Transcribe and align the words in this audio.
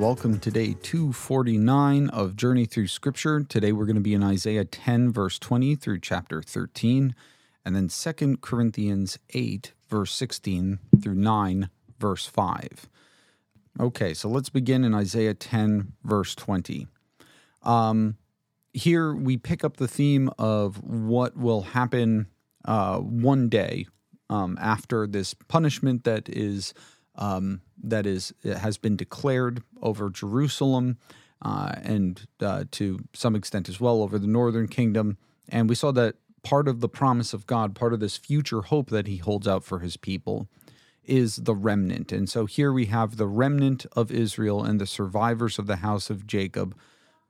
Welcome 0.00 0.40
to 0.40 0.50
day 0.50 0.76
249 0.82 2.08
of 2.08 2.34
Journey 2.34 2.64
Through 2.64 2.86
Scripture. 2.86 3.44
Today 3.46 3.70
we're 3.70 3.84
going 3.84 3.96
to 3.96 4.00
be 4.00 4.14
in 4.14 4.22
Isaiah 4.22 4.64
10, 4.64 5.12
verse 5.12 5.38
20 5.38 5.74
through 5.74 6.00
chapter 6.00 6.40
13, 6.40 7.14
and 7.66 7.76
then 7.76 7.88
2 7.88 8.38
Corinthians 8.38 9.18
8, 9.34 9.74
verse 9.90 10.14
16 10.14 10.78
through 11.02 11.16
9, 11.16 11.68
verse 11.98 12.24
5. 12.24 12.88
Okay, 13.78 14.14
so 14.14 14.30
let's 14.30 14.48
begin 14.48 14.84
in 14.84 14.94
Isaiah 14.94 15.34
10, 15.34 15.92
verse 16.02 16.34
20. 16.34 16.86
Um, 17.62 18.16
here 18.72 19.14
we 19.14 19.36
pick 19.36 19.64
up 19.64 19.76
the 19.76 19.86
theme 19.86 20.30
of 20.38 20.82
what 20.82 21.36
will 21.36 21.60
happen 21.60 22.26
uh, 22.64 23.00
one 23.00 23.50
day 23.50 23.86
um, 24.30 24.56
after 24.62 25.06
this 25.06 25.34
punishment 25.34 26.04
that 26.04 26.30
is 26.30 26.72
um, 27.16 27.60
that 27.82 28.06
is 28.06 28.32
has 28.44 28.78
been 28.78 28.96
declared 28.96 29.62
over 29.82 30.10
Jerusalem 30.10 30.98
uh, 31.42 31.72
and 31.82 32.26
uh, 32.40 32.64
to 32.72 33.00
some 33.12 33.34
extent 33.34 33.68
as 33.68 33.80
well 33.80 34.02
over 34.02 34.18
the 34.18 34.26
northern 34.26 34.68
kingdom. 34.68 35.16
And 35.48 35.68
we 35.68 35.74
saw 35.74 35.90
that 35.92 36.16
part 36.42 36.68
of 36.68 36.80
the 36.80 36.88
promise 36.88 37.32
of 37.32 37.46
God, 37.46 37.74
part 37.74 37.92
of 37.92 38.00
this 38.00 38.16
future 38.16 38.62
hope 38.62 38.90
that 38.90 39.06
He 39.06 39.16
holds 39.16 39.48
out 39.48 39.64
for 39.64 39.80
His 39.80 39.96
people, 39.96 40.48
is 41.04 41.36
the 41.36 41.54
remnant. 41.54 42.12
And 42.12 42.28
so 42.28 42.46
here 42.46 42.72
we 42.72 42.86
have 42.86 43.16
the 43.16 43.26
remnant 43.26 43.86
of 43.96 44.10
Israel 44.10 44.62
and 44.62 44.80
the 44.80 44.86
survivors 44.86 45.58
of 45.58 45.66
the 45.66 45.76
house 45.76 46.10
of 46.10 46.26
Jacob 46.26 46.76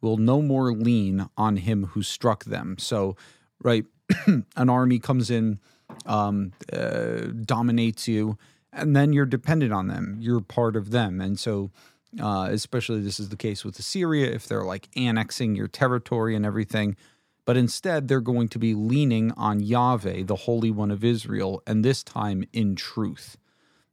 will 0.01 0.17
no 0.17 0.43
more 0.43 0.73
lean 0.73 1.29
on 1.37 1.57
Him 1.57 1.87
who 1.87 2.03
struck 2.03 2.45
them. 2.45 2.77
So, 2.79 3.17
right, 3.63 3.85
an 4.27 4.69
army 4.69 4.99
comes 4.99 5.31
in, 5.31 5.61
um, 6.07 6.53
uh, 6.73 7.29
dominates 7.45 8.09
you 8.09 8.39
and 8.73 8.95
then 8.95 9.13
you're 9.13 9.27
dependent 9.27 9.73
on 9.73 9.89
them. 9.89 10.17
You're 10.21 10.41
part 10.41 10.77
of 10.77 10.91
them, 10.91 11.21
and 11.21 11.39
so 11.39 11.71
uh, 12.19 12.49
especially 12.51 13.01
this 13.01 13.21
is 13.21 13.29
the 13.29 13.37
case 13.37 13.65
with 13.65 13.79
Assyria 13.79 14.31
if 14.31 14.47
they're 14.47 14.65
like 14.65 14.89
annexing 14.97 15.55
your 15.55 15.69
territory 15.69 16.35
and 16.35 16.45
everything. 16.45 16.97
But 17.45 17.57
instead, 17.57 18.07
they're 18.07 18.21
going 18.21 18.49
to 18.49 18.59
be 18.59 18.75
leaning 18.75 19.33
on 19.33 19.61
Yahweh, 19.61 20.25
the 20.25 20.37
Holy 20.37 20.71
One 20.71 20.91
of 20.91 21.03
Israel, 21.03 21.63
and 21.67 21.85
this 21.85 22.03
time 22.03 22.45
in 22.53 22.77
truth. 22.77 23.37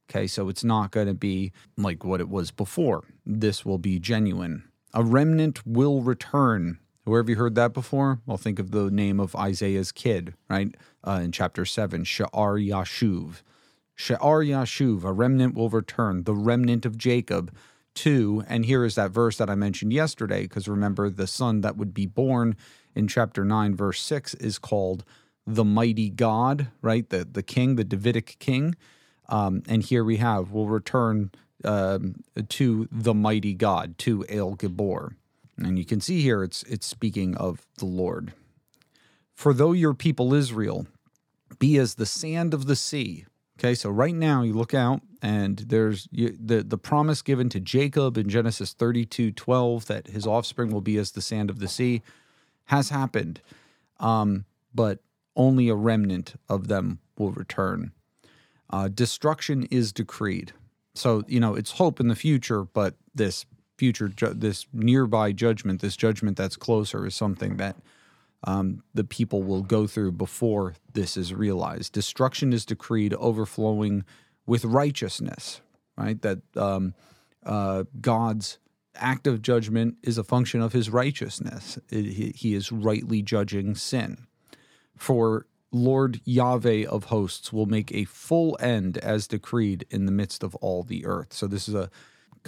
Okay, 0.09 0.27
so 0.27 0.47
it's 0.47 0.63
not 0.63 0.91
going 0.91 1.07
to 1.07 1.13
be 1.13 1.51
like 1.75 2.03
what 2.03 2.21
it 2.21 2.29
was 2.29 2.51
before. 2.51 3.03
This 3.25 3.65
will 3.65 3.77
be 3.77 3.99
genuine. 3.99 4.63
A 4.93 5.03
remnant 5.03 5.65
will 5.65 6.01
return. 6.01 6.79
Have 7.05 7.29
you 7.29 7.35
heard 7.35 7.55
that 7.55 7.73
before? 7.73 8.19
Well, 8.25 8.37
think 8.37 8.59
of 8.59 8.71
the 8.71 8.91
name 8.91 9.19
of 9.19 9.35
Isaiah's 9.35 9.91
kid, 9.91 10.33
right? 10.49 10.75
Uh, 11.05 11.21
in 11.23 11.31
chapter 11.31 11.65
7, 11.65 12.03
Sha'ar 12.03 12.59
Yashuv. 12.65 13.41
She'ar 13.97 14.43
Yashuv, 14.43 15.03
a 15.03 15.11
remnant 15.11 15.55
will 15.55 15.69
return, 15.69 16.23
the 16.23 16.35
remnant 16.35 16.85
of 16.85 16.99
Jacob, 16.99 17.51
to, 17.95 18.43
and 18.47 18.63
here 18.63 18.85
is 18.85 18.93
that 18.93 19.09
verse 19.09 19.37
that 19.37 19.49
I 19.49 19.55
mentioned 19.55 19.91
yesterday, 19.91 20.43
because 20.43 20.67
remember, 20.67 21.09
the 21.09 21.25
son 21.25 21.61
that 21.61 21.77
would 21.77 21.95
be 21.95 22.05
born 22.05 22.55
in 22.93 23.07
chapter 23.07 23.43
9, 23.43 23.75
verse 23.75 23.99
6 24.01 24.35
is 24.35 24.59
called 24.59 25.03
the 25.47 25.65
mighty 25.65 26.11
God, 26.11 26.67
right? 26.83 27.09
The, 27.09 27.25
the 27.25 27.41
king, 27.41 27.75
the 27.75 27.83
Davidic 27.83 28.37
king. 28.37 28.75
Um, 29.29 29.63
and 29.67 29.81
here 29.81 30.03
we 30.03 30.17
have, 30.17 30.51
will 30.51 30.67
return 30.67 31.31
um, 31.63 32.23
to 32.49 32.87
the 32.91 33.15
mighty 33.15 33.55
God, 33.55 33.97
to 33.99 34.23
El 34.29 34.55
Gibor. 34.55 35.15
And 35.57 35.79
you 35.79 35.85
can 35.85 36.01
see 36.01 36.21
here 36.21 36.43
it's 36.43 36.61
it's 36.63 36.85
speaking 36.85 37.35
of 37.35 37.65
the 37.79 37.85
Lord. 37.85 38.33
For 39.33 39.55
though 39.55 39.71
your 39.71 39.95
people 39.95 40.35
Israel 40.35 40.85
be 41.57 41.77
as 41.77 41.95
the 41.95 42.05
sand 42.05 42.53
of 42.53 42.67
the 42.67 42.75
sea, 42.75 43.25
Okay, 43.59 43.73
so 43.73 43.89
right 43.89 44.13
now 44.13 44.43
you 44.43 44.53
look 44.53 44.75
out 44.75 45.01
and 45.21 45.57
there's 45.57 46.07
you, 46.11 46.37
the 46.39 46.61
the 46.61 46.77
promise 46.77 47.23
given 47.23 47.49
to 47.49 47.59
Jacob 47.59 48.17
in 48.17 48.29
Genesis 48.29 48.73
32, 48.73 49.31
12 49.31 49.85
that 49.87 50.07
his 50.07 50.27
offspring 50.27 50.71
will 50.71 50.81
be 50.81 50.97
as 50.97 51.11
the 51.11 51.21
sand 51.21 51.49
of 51.49 51.59
the 51.59 51.67
sea 51.67 52.03
has 52.65 52.89
happened. 52.89 53.41
Um, 53.99 54.45
but 54.75 54.99
only 55.35 55.69
a 55.69 55.75
remnant 55.75 56.35
of 56.47 56.67
them 56.67 56.99
will 57.17 57.31
return. 57.31 57.93
Uh, 58.69 58.89
destruction 58.89 59.63
is 59.71 59.91
decreed. 59.91 60.51
So, 60.93 61.23
you 61.27 61.39
know, 61.39 61.55
it's 61.55 61.71
hope 61.71 61.99
in 61.99 62.09
the 62.09 62.15
future, 62.15 62.63
but 62.63 62.95
this 63.15 63.45
future, 63.77 64.09
ju- 64.09 64.33
this 64.35 64.65
nearby 64.73 65.31
judgment, 65.31 65.81
this 65.81 65.95
judgment 65.95 66.37
that's 66.37 66.57
closer 66.57 67.05
is 67.05 67.15
something 67.15 67.57
that 67.57 67.75
um, 68.43 68.83
the 68.93 69.03
people 69.03 69.43
will 69.43 69.63
go 69.63 69.87
through 69.87 70.13
before 70.13 70.75
this 70.93 71.17
is 71.17 71.33
realized. 71.33 71.93
Destruction 71.93 72.53
is 72.53 72.65
decreed, 72.65 73.13
overflowing 73.15 74.03
with 74.45 74.63
righteousness, 74.63 75.61
right? 75.97 76.21
That 76.21 76.39
um, 76.55 76.93
uh, 77.45 77.85
God's 77.99 78.59
act 78.95 79.27
of 79.27 79.41
judgment 79.41 79.97
is 80.03 80.17
a 80.17 80.23
function 80.23 80.61
of 80.61 80.73
his 80.73 80.89
righteousness. 80.89 81.77
It, 81.89 82.05
he, 82.05 82.33
he 82.35 82.53
is 82.53 82.71
rightly 82.71 83.21
judging 83.21 83.75
sin. 83.75 84.27
For 84.95 85.45
Lord 85.71 86.21
Yahweh 86.23 86.85
of 86.85 87.05
hosts 87.05 87.51
will 87.51 87.65
make 87.65 87.91
a 87.91 88.05
full 88.05 88.57
end 88.59 88.97
as 88.99 89.27
decreed 89.27 89.85
in 89.89 90.05
the 90.05 90.11
midst 90.11 90.43
of 90.43 90.55
all 90.55 90.83
the 90.83 91.05
earth. 91.05 91.33
So 91.33 91.47
this 91.47 91.67
is 91.67 91.75
a 91.75 91.89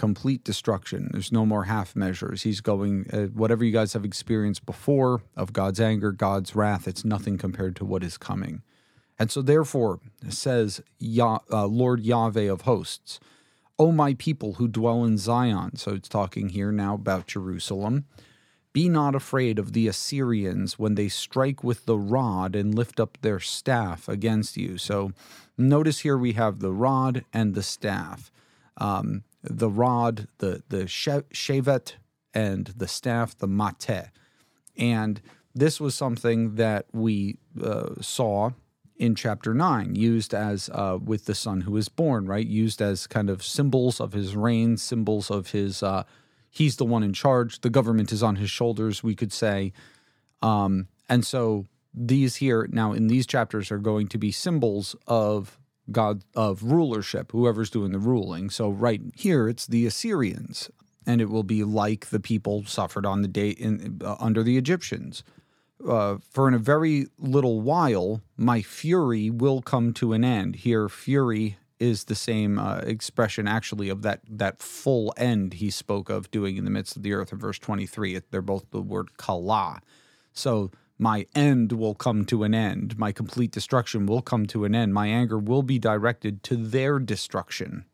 complete 0.00 0.42
destruction. 0.44 1.10
There's 1.12 1.30
no 1.30 1.44
more 1.44 1.64
half 1.64 1.94
measures. 1.94 2.40
He's 2.40 2.62
going, 2.62 3.04
uh, 3.12 3.26
whatever 3.26 3.62
you 3.62 3.70
guys 3.70 3.92
have 3.92 4.02
experienced 4.02 4.64
before 4.64 5.20
of 5.36 5.52
God's 5.52 5.78
anger, 5.78 6.10
God's 6.10 6.56
wrath, 6.56 6.88
it's 6.88 7.04
nothing 7.04 7.36
compared 7.36 7.76
to 7.76 7.84
what 7.84 8.02
is 8.02 8.16
coming. 8.16 8.62
And 9.18 9.30
so, 9.30 9.42
therefore, 9.42 10.00
says 10.30 10.80
Yah, 10.98 11.40
uh, 11.52 11.66
Lord 11.66 12.00
Yahweh 12.00 12.50
of 12.50 12.62
hosts, 12.62 13.20
O 13.78 13.92
my 13.92 14.14
people 14.14 14.54
who 14.54 14.68
dwell 14.68 15.04
in 15.04 15.18
Zion. 15.18 15.76
So 15.76 15.92
it's 15.92 16.08
talking 16.08 16.48
here 16.48 16.72
now 16.72 16.94
about 16.94 17.26
Jerusalem. 17.26 18.06
Be 18.72 18.88
not 18.88 19.14
afraid 19.14 19.58
of 19.58 19.74
the 19.74 19.86
Assyrians 19.86 20.78
when 20.78 20.94
they 20.94 21.08
strike 21.08 21.62
with 21.62 21.84
the 21.84 21.98
rod 21.98 22.56
and 22.56 22.74
lift 22.74 22.98
up 22.98 23.18
their 23.20 23.40
staff 23.40 24.08
against 24.08 24.56
you. 24.56 24.78
So 24.78 25.12
notice 25.58 25.98
here 26.00 26.16
we 26.16 26.32
have 26.32 26.60
the 26.60 26.72
rod 26.72 27.24
and 27.34 27.54
the 27.54 27.62
staff. 27.62 28.32
Um, 28.78 29.24
the 29.42 29.70
rod, 29.70 30.28
the 30.38 30.62
the 30.68 30.84
shevet, 30.84 31.94
and 32.34 32.66
the 32.66 32.88
staff, 32.88 33.36
the 33.36 33.48
mate. 33.48 34.10
And 34.76 35.20
this 35.54 35.80
was 35.80 35.94
something 35.94 36.54
that 36.56 36.86
we 36.92 37.36
uh, 37.62 37.94
saw 38.00 38.50
in 38.96 39.14
chapter 39.14 39.54
9 39.54 39.94
used 39.94 40.34
as 40.34 40.68
uh, 40.70 40.98
with 41.02 41.24
the 41.24 41.34
son 41.34 41.62
who 41.62 41.76
is 41.76 41.88
born 41.88 42.26
right? 42.26 42.46
Used 42.46 42.82
as 42.82 43.06
kind 43.06 43.30
of 43.30 43.42
symbols 43.42 44.00
of 44.00 44.12
his 44.12 44.36
reign 44.36 44.76
symbols 44.76 45.30
of 45.30 45.50
his 45.50 45.82
uh, 45.82 46.04
he's 46.50 46.76
the 46.76 46.84
one 46.84 47.02
in 47.02 47.12
charge. 47.12 47.60
The 47.60 47.70
government 47.70 48.12
is 48.12 48.22
on 48.22 48.36
his 48.36 48.50
shoulders 48.50 49.02
we 49.02 49.14
could 49.14 49.32
say. 49.32 49.72
Um, 50.42 50.88
and 51.08 51.24
so 51.26 51.66
these 51.92 52.36
here 52.36 52.68
now 52.70 52.92
in 52.92 53.08
these 53.08 53.26
chapters 53.26 53.70
are 53.72 53.78
going 53.78 54.06
to 54.08 54.18
be 54.18 54.30
symbols 54.30 54.94
of 55.06 55.58
god 55.92 56.22
of 56.34 56.62
rulership, 56.62 57.32
whoever's 57.32 57.70
doing 57.70 57.92
the 57.92 57.98
ruling. 57.98 58.50
So 58.50 58.70
right 58.70 59.00
here, 59.14 59.48
it's 59.48 59.66
the 59.66 59.86
Assyrians, 59.86 60.70
and 61.06 61.20
it 61.20 61.30
will 61.30 61.42
be 61.42 61.64
like 61.64 62.06
the 62.06 62.20
people 62.20 62.64
suffered 62.64 63.06
on 63.06 63.22
the 63.22 63.28
day 63.28 63.50
in, 63.50 64.00
uh, 64.04 64.16
under 64.18 64.42
the 64.42 64.56
Egyptians. 64.56 65.22
Uh, 65.86 66.18
for 66.30 66.46
in 66.46 66.54
a 66.54 66.58
very 66.58 67.06
little 67.18 67.60
while, 67.60 68.20
my 68.36 68.60
fury 68.60 69.30
will 69.30 69.62
come 69.62 69.94
to 69.94 70.12
an 70.12 70.24
end. 70.24 70.56
Here, 70.56 70.88
fury 70.88 71.56
is 71.80 72.04
the 72.04 72.14
same 72.14 72.58
uh, 72.58 72.78
expression 72.80 73.48
actually 73.48 73.88
of 73.88 74.02
that 74.02 74.20
that 74.28 74.60
full 74.60 75.12
end 75.16 75.54
he 75.54 75.70
spoke 75.70 76.10
of 76.10 76.30
doing 76.30 76.58
in 76.58 76.64
the 76.64 76.70
midst 76.70 76.94
of 76.94 77.02
the 77.02 77.14
earth 77.14 77.32
in 77.32 77.38
verse 77.38 77.58
23 77.58 78.20
they're 78.30 78.42
both 78.42 78.70
the 78.70 78.82
word 78.82 79.16
kala 79.16 79.80
so 80.34 80.70
my 81.00 81.26
end 81.34 81.72
will 81.72 81.94
come 81.94 82.26
to 82.26 82.44
an 82.44 82.54
end. 82.54 82.98
My 82.98 83.10
complete 83.10 83.52
destruction 83.52 84.04
will 84.04 84.20
come 84.20 84.44
to 84.48 84.66
an 84.66 84.74
end. 84.74 84.92
My 84.92 85.06
anger 85.06 85.38
will 85.38 85.62
be 85.62 85.78
directed 85.78 86.42
to 86.44 86.56
their 86.56 86.98
destruction. 86.98 87.86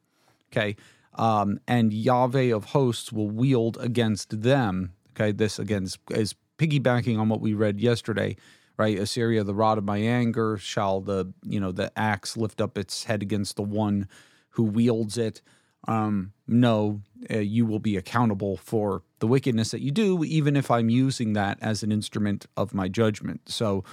Okay. 0.50 0.76
Um, 1.14 1.60
and 1.68 1.94
Yahweh 1.94 2.52
of 2.52 2.66
hosts 2.66 3.12
will 3.12 3.30
wield 3.30 3.78
against 3.80 4.42
them. 4.42 4.92
Okay. 5.12 5.30
This 5.30 5.60
again 5.60 5.84
is, 5.84 5.98
is 6.10 6.34
piggybacking 6.58 7.16
on 7.16 7.28
what 7.28 7.40
we 7.40 7.54
read 7.54 7.80
yesterday, 7.80 8.36
right? 8.76 8.98
Assyria, 8.98 9.44
the 9.44 9.54
rod 9.54 9.78
of 9.78 9.84
my 9.84 9.98
anger, 9.98 10.56
shall 10.58 11.00
the, 11.00 11.32
you 11.44 11.60
know, 11.60 11.70
the 11.70 11.96
axe 11.96 12.36
lift 12.36 12.60
up 12.60 12.76
its 12.76 13.04
head 13.04 13.22
against 13.22 13.54
the 13.54 13.62
one 13.62 14.08
who 14.50 14.64
wields 14.64 15.16
it 15.16 15.42
um, 15.86 16.32
no, 16.46 17.00
uh, 17.30 17.38
you 17.38 17.66
will 17.66 17.78
be 17.78 17.96
accountable 17.96 18.56
for 18.56 19.02
the 19.18 19.26
wickedness 19.26 19.70
that 19.70 19.80
you 19.80 19.90
do, 19.90 20.24
even 20.24 20.56
if 20.56 20.70
I'm 20.70 20.88
using 20.88 21.32
that 21.34 21.58
as 21.60 21.82
an 21.82 21.92
instrument 21.92 22.46
of 22.56 22.74
my 22.74 22.88
judgment. 22.88 23.42
So 23.46 23.84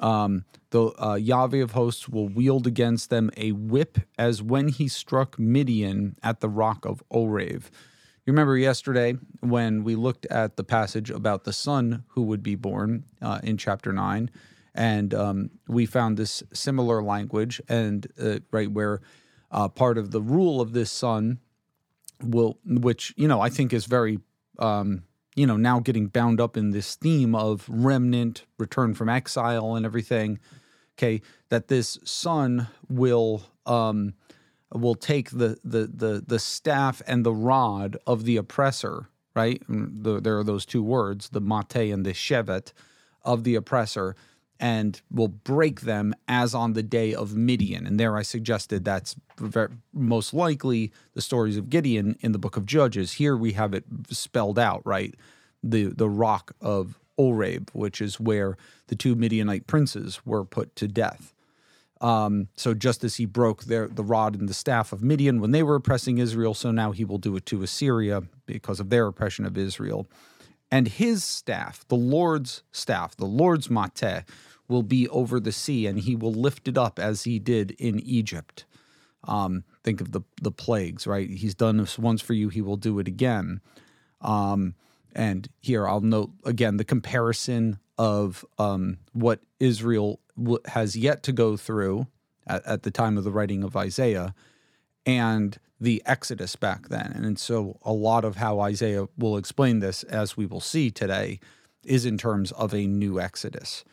um, 0.00 0.44
the 0.70 0.92
uh, 1.02 1.14
Yahweh 1.14 1.58
of 1.62 1.72
hosts 1.72 2.08
will 2.08 2.28
wield 2.28 2.66
against 2.66 3.10
them 3.10 3.30
a 3.36 3.52
whip 3.52 3.98
as 4.18 4.42
when 4.42 4.68
he 4.68 4.88
struck 4.88 5.38
Midian 5.38 6.16
at 6.22 6.40
the 6.40 6.48
rock 6.48 6.84
of 6.84 7.02
Oreb. 7.08 7.64
You 8.26 8.32
remember 8.32 8.58
yesterday 8.58 9.14
when 9.40 9.84
we 9.84 9.94
looked 9.94 10.26
at 10.26 10.56
the 10.56 10.64
passage 10.64 11.10
about 11.10 11.44
the 11.44 11.52
son 11.52 12.04
who 12.08 12.22
would 12.24 12.42
be 12.42 12.56
born 12.56 13.04
uh, 13.22 13.40
in 13.42 13.56
chapter 13.56 13.92
9, 13.92 14.30
and 14.74 15.14
um, 15.14 15.50
we 15.66 15.86
found 15.86 16.16
this 16.16 16.42
similar 16.52 17.02
language, 17.02 17.60
and 17.68 18.06
uh, 18.20 18.40
right 18.50 18.70
where 18.70 19.00
uh, 19.50 19.68
part 19.68 19.98
of 19.98 20.10
the 20.10 20.20
rule 20.20 20.60
of 20.60 20.72
this 20.72 20.90
son 20.90 21.38
will, 22.22 22.58
which 22.64 23.14
you 23.16 23.28
know 23.28 23.40
I 23.40 23.48
think 23.48 23.72
is 23.72 23.86
very, 23.86 24.18
um, 24.58 25.04
you 25.34 25.46
know, 25.46 25.56
now 25.56 25.80
getting 25.80 26.08
bound 26.08 26.40
up 26.40 26.56
in 26.56 26.70
this 26.70 26.94
theme 26.94 27.34
of 27.34 27.66
remnant, 27.68 28.44
return 28.58 28.94
from 28.94 29.08
exile, 29.08 29.74
and 29.74 29.86
everything. 29.86 30.38
Okay, 30.98 31.22
that 31.48 31.68
this 31.68 31.98
son 32.04 32.68
will 32.88 33.42
um, 33.66 34.14
will 34.72 34.94
take 34.94 35.30
the 35.30 35.58
the 35.64 35.86
the 35.86 36.24
the 36.26 36.38
staff 36.38 37.00
and 37.06 37.24
the 37.24 37.34
rod 37.34 37.96
of 38.06 38.24
the 38.24 38.36
oppressor. 38.36 39.08
Right, 39.34 39.62
the, 39.68 40.20
there 40.20 40.36
are 40.38 40.42
those 40.42 40.66
two 40.66 40.82
words, 40.82 41.28
the 41.28 41.40
mate 41.40 41.92
and 41.92 42.04
the 42.04 42.12
shevet, 42.12 42.72
of 43.22 43.44
the 43.44 43.54
oppressor, 43.54 44.16
and 44.60 45.00
will 45.10 45.28
break 45.28 45.82
them 45.82 46.14
as 46.26 46.54
on 46.54 46.72
the 46.72 46.82
day 46.82 47.14
of 47.14 47.36
Midian. 47.36 47.86
And 47.86 47.98
there 47.98 48.16
I 48.16 48.22
suggested 48.22 48.84
that's 48.84 49.14
very, 49.38 49.68
most 49.92 50.34
likely 50.34 50.92
the 51.14 51.22
stories 51.22 51.56
of 51.56 51.70
Gideon 51.70 52.16
in 52.20 52.32
the 52.32 52.38
book 52.38 52.56
of 52.56 52.66
Judges. 52.66 53.12
Here 53.14 53.36
we 53.36 53.52
have 53.52 53.72
it 53.72 53.84
spelled 54.10 54.58
out, 54.58 54.82
right? 54.84 55.14
The 55.62 55.86
the 55.86 56.08
rock 56.08 56.54
of 56.60 56.98
Oreb, 57.16 57.70
which 57.72 58.00
is 58.00 58.18
where 58.18 58.56
the 58.88 58.96
two 58.96 59.14
Midianite 59.14 59.66
princes 59.66 60.20
were 60.24 60.44
put 60.44 60.74
to 60.76 60.88
death. 60.88 61.34
Um, 62.00 62.46
so 62.54 62.74
just 62.74 63.02
as 63.02 63.16
he 63.16 63.26
broke 63.26 63.64
their 63.64 63.88
the 63.88 64.04
rod 64.04 64.36
and 64.36 64.48
the 64.48 64.54
staff 64.54 64.92
of 64.92 65.02
Midian 65.02 65.40
when 65.40 65.50
they 65.50 65.62
were 65.62 65.74
oppressing 65.74 66.18
Israel, 66.18 66.54
so 66.54 66.70
now 66.70 66.92
he 66.92 67.04
will 67.04 67.18
do 67.18 67.34
it 67.36 67.46
to 67.46 67.62
Assyria 67.62 68.22
because 68.46 68.80
of 68.80 68.90
their 68.90 69.06
oppression 69.06 69.44
of 69.44 69.58
Israel. 69.58 70.08
And 70.70 70.88
his 70.88 71.24
staff, 71.24 71.86
the 71.88 71.96
Lord's 71.96 72.62
staff, 72.72 73.16
the 73.16 73.24
Lord's 73.24 73.70
mate, 73.70 74.24
will 74.68 74.82
be 74.82 75.08
over 75.08 75.40
the 75.40 75.52
sea, 75.52 75.86
and 75.86 75.98
he 75.98 76.14
will 76.14 76.32
lift 76.32 76.68
it 76.68 76.76
up 76.76 76.98
as 76.98 77.24
he 77.24 77.38
did 77.38 77.70
in 77.72 78.00
Egypt. 78.00 78.66
Um, 79.24 79.64
think 79.82 80.00
of 80.00 80.12
the 80.12 80.20
the 80.42 80.52
plagues, 80.52 81.06
right? 81.06 81.28
He's 81.28 81.54
done 81.54 81.78
this 81.78 81.98
once 81.98 82.20
for 82.20 82.34
you; 82.34 82.50
he 82.50 82.60
will 82.60 82.76
do 82.76 82.98
it 82.98 83.08
again. 83.08 83.60
Um, 84.20 84.74
and 85.14 85.48
here 85.60 85.88
I'll 85.88 86.00
note 86.00 86.30
again 86.44 86.76
the 86.76 86.84
comparison 86.84 87.78
of 87.96 88.44
um, 88.58 88.98
what 89.12 89.40
Israel 89.58 90.20
has 90.66 90.96
yet 90.96 91.22
to 91.24 91.32
go 91.32 91.56
through 91.56 92.06
at, 92.46 92.64
at, 92.64 92.82
the 92.84 92.90
time 92.90 93.18
of 93.18 93.24
the 93.24 93.32
writing 93.32 93.64
of 93.64 93.76
Isaiah 93.76 94.34
and 95.04 95.58
the 95.80 96.02
Exodus 96.06 96.56
back 96.56 96.88
then. 96.88 97.12
And 97.12 97.38
so 97.38 97.78
a 97.82 97.92
lot 97.92 98.24
of 98.24 98.36
how 98.36 98.60
Isaiah 98.60 99.06
will 99.16 99.36
explain 99.36 99.78
this, 99.78 100.02
as 100.04 100.36
we 100.36 100.46
will 100.46 100.60
see 100.60 100.90
today, 100.90 101.40
is 101.84 102.04
in 102.04 102.18
terms 102.18 102.52
of 102.52 102.74
a 102.74 102.86
new 102.86 103.20
Exodus. 103.20 103.84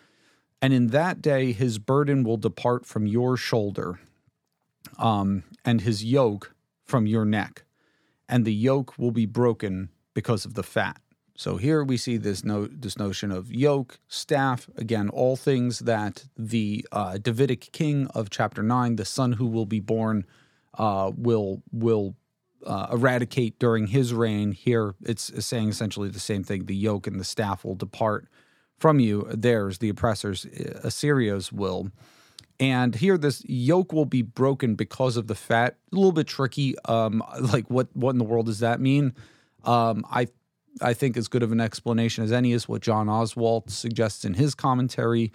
And 0.61 0.73
in 0.73 0.87
that 0.87 1.21
day, 1.21 1.51
his 1.51 1.77
burden 1.77 2.23
will 2.23 2.37
depart 2.37 2.85
from 2.85 3.05
your 3.05 3.37
shoulder, 3.37 3.99
um, 4.97 5.43
and 5.63 5.81
his 5.81 6.03
yoke 6.03 6.55
from 6.83 7.05
your 7.05 7.25
neck, 7.25 7.65
and 8.27 8.45
the 8.45 8.53
yoke 8.53 8.97
will 8.97 9.11
be 9.11 9.25
broken 9.25 9.89
because 10.13 10.45
of 10.45 10.53
the 10.53 10.63
fat. 10.63 10.99
So 11.38 11.57
here 11.57 11.83
we 11.83 11.97
see 11.97 12.17
this 12.17 12.45
no, 12.45 12.65
this 12.65 12.97
notion 12.97 13.29
of 13.29 13.53
yoke, 13.53 13.99
staff, 14.07 14.69
again, 14.77 15.09
all 15.09 15.35
things 15.35 15.79
that 15.79 16.25
the 16.38 16.88
uh, 16.91 17.17
Davidic 17.17 17.71
king 17.73 18.07
of 18.15 18.29
chapter 18.29 18.63
nine, 18.63 18.95
the 18.95 19.05
son 19.05 19.33
who 19.33 19.45
will 19.45 19.65
be 19.65 19.81
born, 19.81 20.25
uh, 20.77 21.12
will 21.16 21.62
will 21.72 22.16
uh, 22.66 22.88
eradicate 22.92 23.60
during 23.60 23.88
his 23.88 24.13
reign. 24.13 24.51
Here 24.51 24.95
it's 25.04 25.45
saying 25.45 25.69
essentially 25.69 26.10
the 26.10 26.19
same 26.19 26.44
thing: 26.44 26.66
the 26.66 26.75
yoke 26.75 27.07
and 27.07 27.19
the 27.19 27.25
staff 27.25 27.63
will 27.63 27.75
depart 27.75 28.27
from 28.77 29.00
you. 29.00 29.27
Theirs, 29.31 29.77
the 29.80 29.89
oppressors, 29.89 30.45
uh, 30.45 30.80
Assyria's 30.83 31.51
will. 31.51 31.92
And 32.57 32.95
here, 32.95 33.18
this 33.18 33.44
yoke 33.45 33.92
will 33.92 34.06
be 34.06 34.22
broken 34.22 34.75
because 34.75 35.18
of 35.18 35.27
the 35.27 35.36
fat. 35.36 35.75
A 35.92 35.95
little 35.95 36.13
bit 36.13 36.27
tricky. 36.27 36.75
Um, 36.86 37.22
like 37.39 37.69
what? 37.69 37.88
What 37.94 38.12
in 38.12 38.18
the 38.18 38.25
world 38.25 38.45
does 38.45 38.60
that 38.60 38.80
mean? 38.80 39.13
Um, 39.66 40.06
I 40.10 40.27
I 40.81 40.94
think 40.94 41.18
as 41.18 41.27
good 41.27 41.44
of 41.44 41.51
an 41.51 41.62
explanation 41.62 42.24
as 42.24 42.31
any 42.31 42.51
is 42.51 42.68
what 42.68 42.81
John 42.81 43.07
Oswalt 43.07 43.69
suggests 43.69 44.25
in 44.25 44.33
his 44.33 44.56
commentary. 44.56 45.31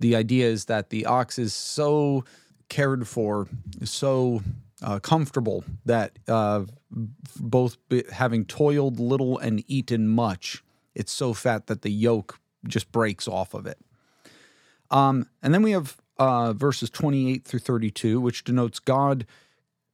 The 0.00 0.16
idea 0.16 0.48
is 0.48 0.64
that 0.66 0.90
the 0.90 1.06
ox 1.06 1.38
is 1.38 1.54
so 1.54 2.24
cared 2.68 3.06
for, 3.06 3.46
so 3.84 4.42
uh, 4.82 4.98
comfortable 4.98 5.64
that 5.84 6.18
uh, 6.28 6.64
both 6.90 7.76
having 8.12 8.44
toiled 8.44 8.98
little 8.98 9.38
and 9.38 9.64
eaten 9.66 10.08
much, 10.08 10.62
it's 10.94 11.12
so 11.12 11.32
fat 11.32 11.66
that 11.66 11.82
the 11.82 11.90
yoke 11.90 12.38
just 12.66 12.92
breaks 12.92 13.26
off 13.26 13.54
of 13.54 13.66
it. 13.66 13.78
Um, 14.90 15.26
and 15.42 15.54
then 15.54 15.62
we 15.62 15.72
have 15.72 15.96
uh, 16.18 16.52
verses 16.52 16.90
28 16.90 17.44
through 17.44 17.60
32, 17.60 18.20
which 18.20 18.44
denotes 18.44 18.78
God 18.78 19.26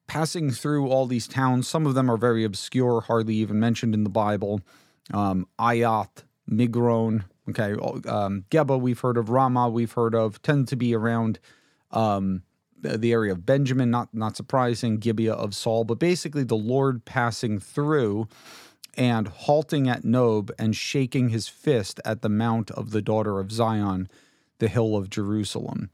passing 0.06 0.50
through 0.50 0.88
all 0.88 1.06
these 1.06 1.28
towns. 1.28 1.68
Some 1.68 1.86
of 1.86 1.94
them 1.94 2.10
are 2.10 2.16
very 2.16 2.44
obscure, 2.44 3.02
hardly 3.02 3.36
even 3.36 3.60
mentioned 3.60 3.94
in 3.94 4.04
the 4.04 4.10
Bible. 4.10 4.60
Um, 5.12 5.46
Ayath, 5.58 6.24
Migron, 6.50 7.24
okay, 7.50 7.72
um, 8.08 8.44
Geba 8.50 8.80
we've 8.80 8.98
heard 8.98 9.16
of, 9.16 9.30
Ramah 9.30 9.68
we've 9.68 9.92
heard 9.92 10.14
of, 10.14 10.42
tend 10.42 10.68
to 10.68 10.76
be 10.76 10.94
around 10.94 11.38
um, 11.90 12.42
the 12.82 13.12
area 13.12 13.32
of 13.32 13.46
Benjamin, 13.46 13.90
not 13.90 14.12
not 14.14 14.36
surprising, 14.36 14.98
Gibeah 14.98 15.34
of 15.34 15.54
Saul, 15.54 15.84
but 15.84 15.98
basically 15.98 16.44
the 16.44 16.56
Lord 16.56 17.04
passing 17.04 17.58
through 17.58 18.28
and 18.96 19.28
halting 19.28 19.88
at 19.88 20.04
Nob 20.04 20.50
and 20.58 20.74
shaking 20.74 21.28
his 21.28 21.48
fist 21.48 22.00
at 22.04 22.22
the 22.22 22.28
mount 22.28 22.70
of 22.72 22.90
the 22.90 23.00
daughter 23.00 23.38
of 23.38 23.52
Zion, 23.52 24.08
the 24.58 24.68
hill 24.68 24.96
of 24.96 25.08
Jerusalem. 25.08 25.90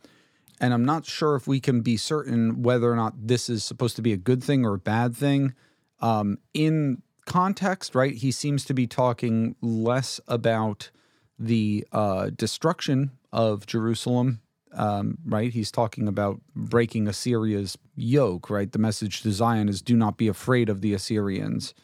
And 0.60 0.72
I'm 0.72 0.84
not 0.84 1.04
sure 1.04 1.34
if 1.34 1.46
we 1.46 1.60
can 1.60 1.82
be 1.82 1.96
certain 1.96 2.62
whether 2.62 2.90
or 2.90 2.96
not 2.96 3.26
this 3.26 3.50
is 3.50 3.62
supposed 3.62 3.96
to 3.96 4.02
be 4.02 4.12
a 4.12 4.16
good 4.16 4.42
thing 4.42 4.64
or 4.64 4.74
a 4.74 4.78
bad 4.78 5.14
thing. 5.14 5.52
Um, 6.00 6.38
in 6.54 7.02
context, 7.26 7.94
right, 7.94 8.14
he 8.14 8.30
seems 8.30 8.64
to 8.66 8.74
be 8.74 8.86
talking 8.86 9.56
less 9.60 10.20
about 10.26 10.90
the 11.38 11.86
uh, 11.92 12.30
destruction 12.34 13.10
of 13.32 13.66
Jerusalem, 13.66 14.40
um, 14.74 15.18
right? 15.24 15.52
He's 15.52 15.70
talking 15.70 16.08
about 16.08 16.40
breaking 16.54 17.08
Assyria's 17.08 17.78
yoke, 17.94 18.50
right? 18.50 18.70
The 18.70 18.78
message 18.78 19.22
to 19.22 19.32
Zion 19.32 19.68
is 19.68 19.82
do 19.82 19.96
not 19.96 20.16
be 20.16 20.28
afraid 20.28 20.68
of 20.68 20.80
the 20.80 20.94
Assyrians. 20.94 21.74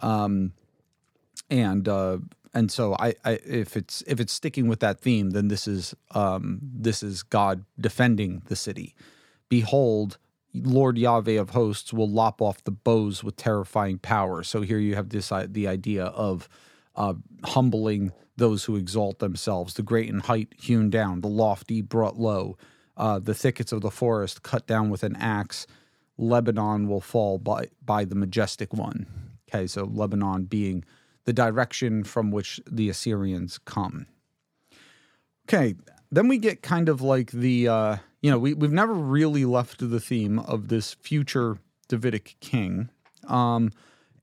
Um, 0.00 0.52
and 1.50 1.88
uh, 1.88 2.18
and 2.54 2.72
so 2.72 2.94
I, 2.98 3.14
I, 3.24 3.32
if 3.44 3.76
it's 3.76 4.02
if 4.06 4.20
it's 4.20 4.32
sticking 4.32 4.68
with 4.68 4.80
that 4.80 5.00
theme, 5.00 5.30
then 5.30 5.48
this 5.48 5.68
is 5.68 5.94
um, 6.12 6.60
this 6.62 7.02
is 7.02 7.22
God 7.22 7.64
defending 7.78 8.42
the 8.46 8.56
city. 8.56 8.94
Behold, 9.48 10.18
Lord 10.54 10.98
Yahweh 10.98 11.38
of 11.38 11.50
hosts 11.50 11.92
will 11.92 12.08
lop 12.08 12.40
off 12.40 12.64
the 12.64 12.70
boughs 12.70 13.22
with 13.22 13.36
terrifying 13.36 13.98
power. 13.98 14.42
So 14.42 14.62
here 14.62 14.78
you 14.78 14.94
have 14.94 15.10
this 15.10 15.30
uh, 15.30 15.46
the 15.48 15.68
idea 15.68 16.06
of 16.06 16.48
uh, 16.96 17.14
humbling 17.44 18.12
those 18.36 18.64
who 18.64 18.76
exalt 18.76 19.18
themselves, 19.18 19.74
the 19.74 19.82
great 19.82 20.08
in 20.08 20.20
height 20.20 20.52
hewn 20.58 20.90
down, 20.90 21.20
the 21.20 21.28
lofty 21.28 21.80
brought 21.80 22.18
low, 22.18 22.56
uh, 22.96 23.18
the 23.18 23.34
thickets 23.34 23.72
of 23.72 23.80
the 23.80 23.90
forest 23.90 24.42
cut 24.42 24.66
down 24.66 24.90
with 24.90 25.02
an 25.02 25.16
axe. 25.16 25.66
Lebanon 26.18 26.88
will 26.88 27.00
fall 27.00 27.38
by 27.38 27.68
by 27.84 28.04
the 28.04 28.14
majestic 28.14 28.72
one. 28.72 29.06
Okay, 29.48 29.66
so 29.66 29.84
Lebanon 29.84 30.44
being 30.44 30.84
the 31.24 31.32
direction 31.32 32.04
from 32.04 32.30
which 32.30 32.60
the 32.70 32.88
Assyrians 32.88 33.58
come. 33.58 34.06
Okay, 35.48 35.74
then 36.10 36.28
we 36.28 36.38
get 36.38 36.62
kind 36.62 36.88
of 36.88 37.02
like 37.02 37.30
the 37.30 37.68
uh, 37.68 37.96
you 38.22 38.30
know 38.30 38.38
we 38.38 38.54
we've 38.54 38.72
never 38.72 38.94
really 38.94 39.44
left 39.44 39.88
the 39.88 40.00
theme 40.00 40.38
of 40.38 40.68
this 40.68 40.94
future 40.94 41.58
Davidic 41.88 42.36
king. 42.40 42.90
Um, 43.28 43.72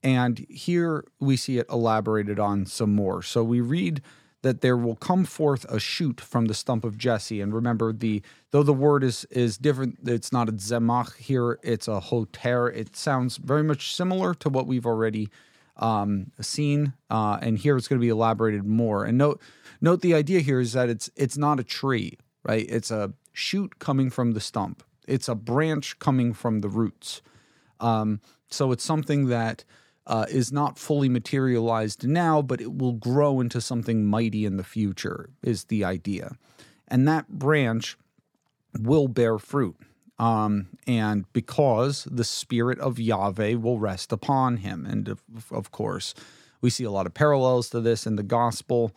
and 0.04 0.46
here 0.50 1.06
we 1.20 1.38
see 1.38 1.58
it 1.58 1.66
elaborated 1.70 2.40
on 2.40 2.66
some 2.66 2.94
more. 2.94 3.22
So 3.22 3.44
we 3.44 3.62
read 3.62 4.02
that 4.44 4.60
there 4.60 4.78
will 4.78 4.98
come 4.98 5.24
forth 5.24 5.66
a 5.70 5.80
shoot 5.80 6.20
from 6.20 6.46
the 6.46 6.54
stump 6.54 6.84
of 6.84 6.98
Jesse. 6.98 7.40
And 7.40 7.54
remember, 7.54 7.94
the 7.94 8.22
though 8.52 8.64
the 8.64 8.74
word 8.74 9.04
is 9.04 9.26
is 9.32 9.58
different, 9.58 10.00
it's 10.06 10.32
not 10.32 10.50
a 10.50 10.52
zemach 10.52 11.16
here; 11.18 11.60
it's 11.64 11.88
a 11.88 12.00
hoter. 12.00 12.70
It 12.70 12.96
sounds 12.96 13.38
very 13.38 13.64
much 13.64 13.96
similar 13.96 14.34
to 14.36 14.50
what 14.50 14.68
we've 14.68 14.86
already 14.86 15.30
um, 15.78 16.32
seen, 16.40 16.94
uh, 17.10 17.40
and 17.42 17.58
here 17.58 17.78
it's 17.78 17.88
going 17.88 18.00
to 18.00 18.06
be 18.06 18.10
elaborated 18.10 18.66
more. 18.66 19.06
And 19.06 19.18
note 19.18 19.42
note 19.82 20.02
the 20.02 20.14
idea 20.14 20.42
here 20.42 20.60
is 20.60 20.74
that 20.74 20.90
it's 20.90 21.10
it's 21.16 21.38
not 21.38 21.60
a 21.60 21.64
tree, 21.64 22.18
right? 22.44 22.66
It's 22.70 22.92
a 22.92 23.14
shoot 23.32 23.80
coming 23.80 24.10
from 24.10 24.34
the 24.34 24.42
stump. 24.42 24.84
It's 25.08 25.30
a 25.30 25.36
branch 25.36 26.00
coming 26.00 26.34
from 26.34 26.60
the 26.60 26.70
roots. 26.70 27.22
Um, 27.80 28.22
so 28.50 28.72
it's 28.72 28.84
something 28.84 29.28
that 29.28 29.64
uh, 30.06 30.26
is 30.30 30.52
not 30.52 30.78
fully 30.78 31.10
materialized 31.10 32.06
now, 32.08 32.42
but 32.42 32.60
it 32.60 32.78
will 32.78 32.94
grow 32.94 33.40
into 33.40 33.62
something 33.62 34.06
mighty 34.06 34.46
in 34.46 34.58
the 34.58 34.64
future, 34.64 35.30
is 35.42 35.66
the 35.66 35.84
idea. 35.84 36.36
And 36.88 37.08
that 37.08 37.30
branch 37.30 37.98
will 38.78 39.08
bear 39.08 39.38
fruit. 39.38 39.78
Um, 40.20 40.68
and 40.86 41.26
because 41.34 42.08
the 42.10 42.24
spirit 42.24 42.80
of 42.80 43.00
Yahweh 43.00 43.56
will 43.56 43.80
rest 43.80 44.12
upon 44.12 44.58
him. 44.58 44.86
And 44.86 45.10
of, 45.10 45.24
of 45.52 45.72
course, 45.72 46.14
we 46.62 46.70
see 46.70 46.84
a 46.84 46.92
lot 46.92 47.06
of 47.06 47.14
parallels 47.14 47.70
to 47.72 47.82
this 47.82 48.06
in 48.06 48.16
the 48.16 48.24
gospel, 48.24 48.92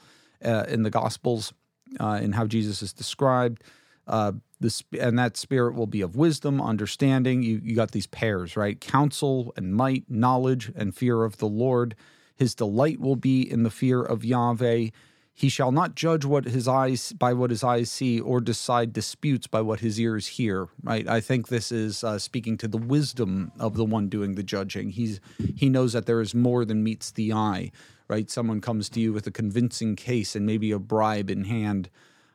uh, 0.45 0.65
in 0.69 0.83
the 0.83 0.91
gospels, 0.91 1.53
uh, 1.99 2.21
in 2.23 2.33
how 2.33 2.47
Jesus 2.47 2.83
is 2.83 2.93
described. 2.93 3.63
Uh, 4.07 4.33
the 4.61 4.83
and 5.01 5.19
that 5.19 5.37
spirit 5.37 5.75
will 5.75 5.87
be 5.87 6.01
of 6.01 6.17
wisdom, 6.17 6.61
understanding. 6.61 7.43
You 7.43 7.61
you 7.63 7.77
got 7.77 7.93
these 7.93 8.07
pairs, 8.07 8.57
right? 8.57 8.81
Counsel 8.81 9.53
and 9.57 9.75
might, 9.75 10.05
knowledge 10.09 10.73
and 10.75 10.95
fear 10.95 11.25
of 11.25 11.39
the 11.39 11.49
Lord. 11.49 11.95
His 12.35 12.55
delight 12.55 13.01
will 13.01 13.17
be 13.17 13.43
in 13.43 13.63
the 13.63 13.71
fear 13.71 14.03
of 14.03 14.25
Yahweh. 14.25 14.89
He 15.35 15.51
shall 15.51 15.71
not 15.71 15.95
judge 15.95 16.25
what 16.25 16.47
his 16.47 16.67
eyes 16.67 17.13
by 17.13 17.35
what 17.35 17.51
his 17.51 17.63
eyes 17.63 17.91
see, 17.91 18.19
or 18.19 18.41
decide 18.41 18.95
disputes 18.95 19.47
by 19.47 19.61
what 19.61 19.81
his 19.81 20.01
ears 20.01 20.27
hear. 20.27 20.69
Right? 20.83 21.07
I 21.07 21.21
think 21.21 21.49
this 21.49 21.71
is 21.71 22.03
uh, 22.03 22.19
speaking 22.19 22.57
to 22.59 22.69
the 22.69 22.79
wisdom 22.79 23.53
of 23.59 23.77
the 23.77 23.85
one 23.85 24.09
doing 24.09 24.35
the 24.35 24.43
judging. 24.43 24.91
He's 24.91 25.21
he 25.55 25.69
knows 25.69 25.93
that 25.93 26.07
there 26.07 26.23
is 26.23 26.35
more 26.35 26.65
than 26.65 26.83
meets 26.83 27.11
the 27.11 27.35
eye. 27.35 27.71
Right? 28.09 28.31
Someone 28.31 28.61
comes 28.61 28.89
to 28.91 29.01
you 29.01 29.13
with 29.13 29.27
a 29.27 29.33
convincing 29.33 29.97
case 29.97 30.35
and 30.35 30.47
maybe 30.47 30.71
a 30.71 30.79
bribe 30.79 31.29
in 31.29 31.45
hand, 31.45 31.91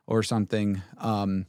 or 0.06 0.22
something. 0.22 0.84
Um, 1.00 1.48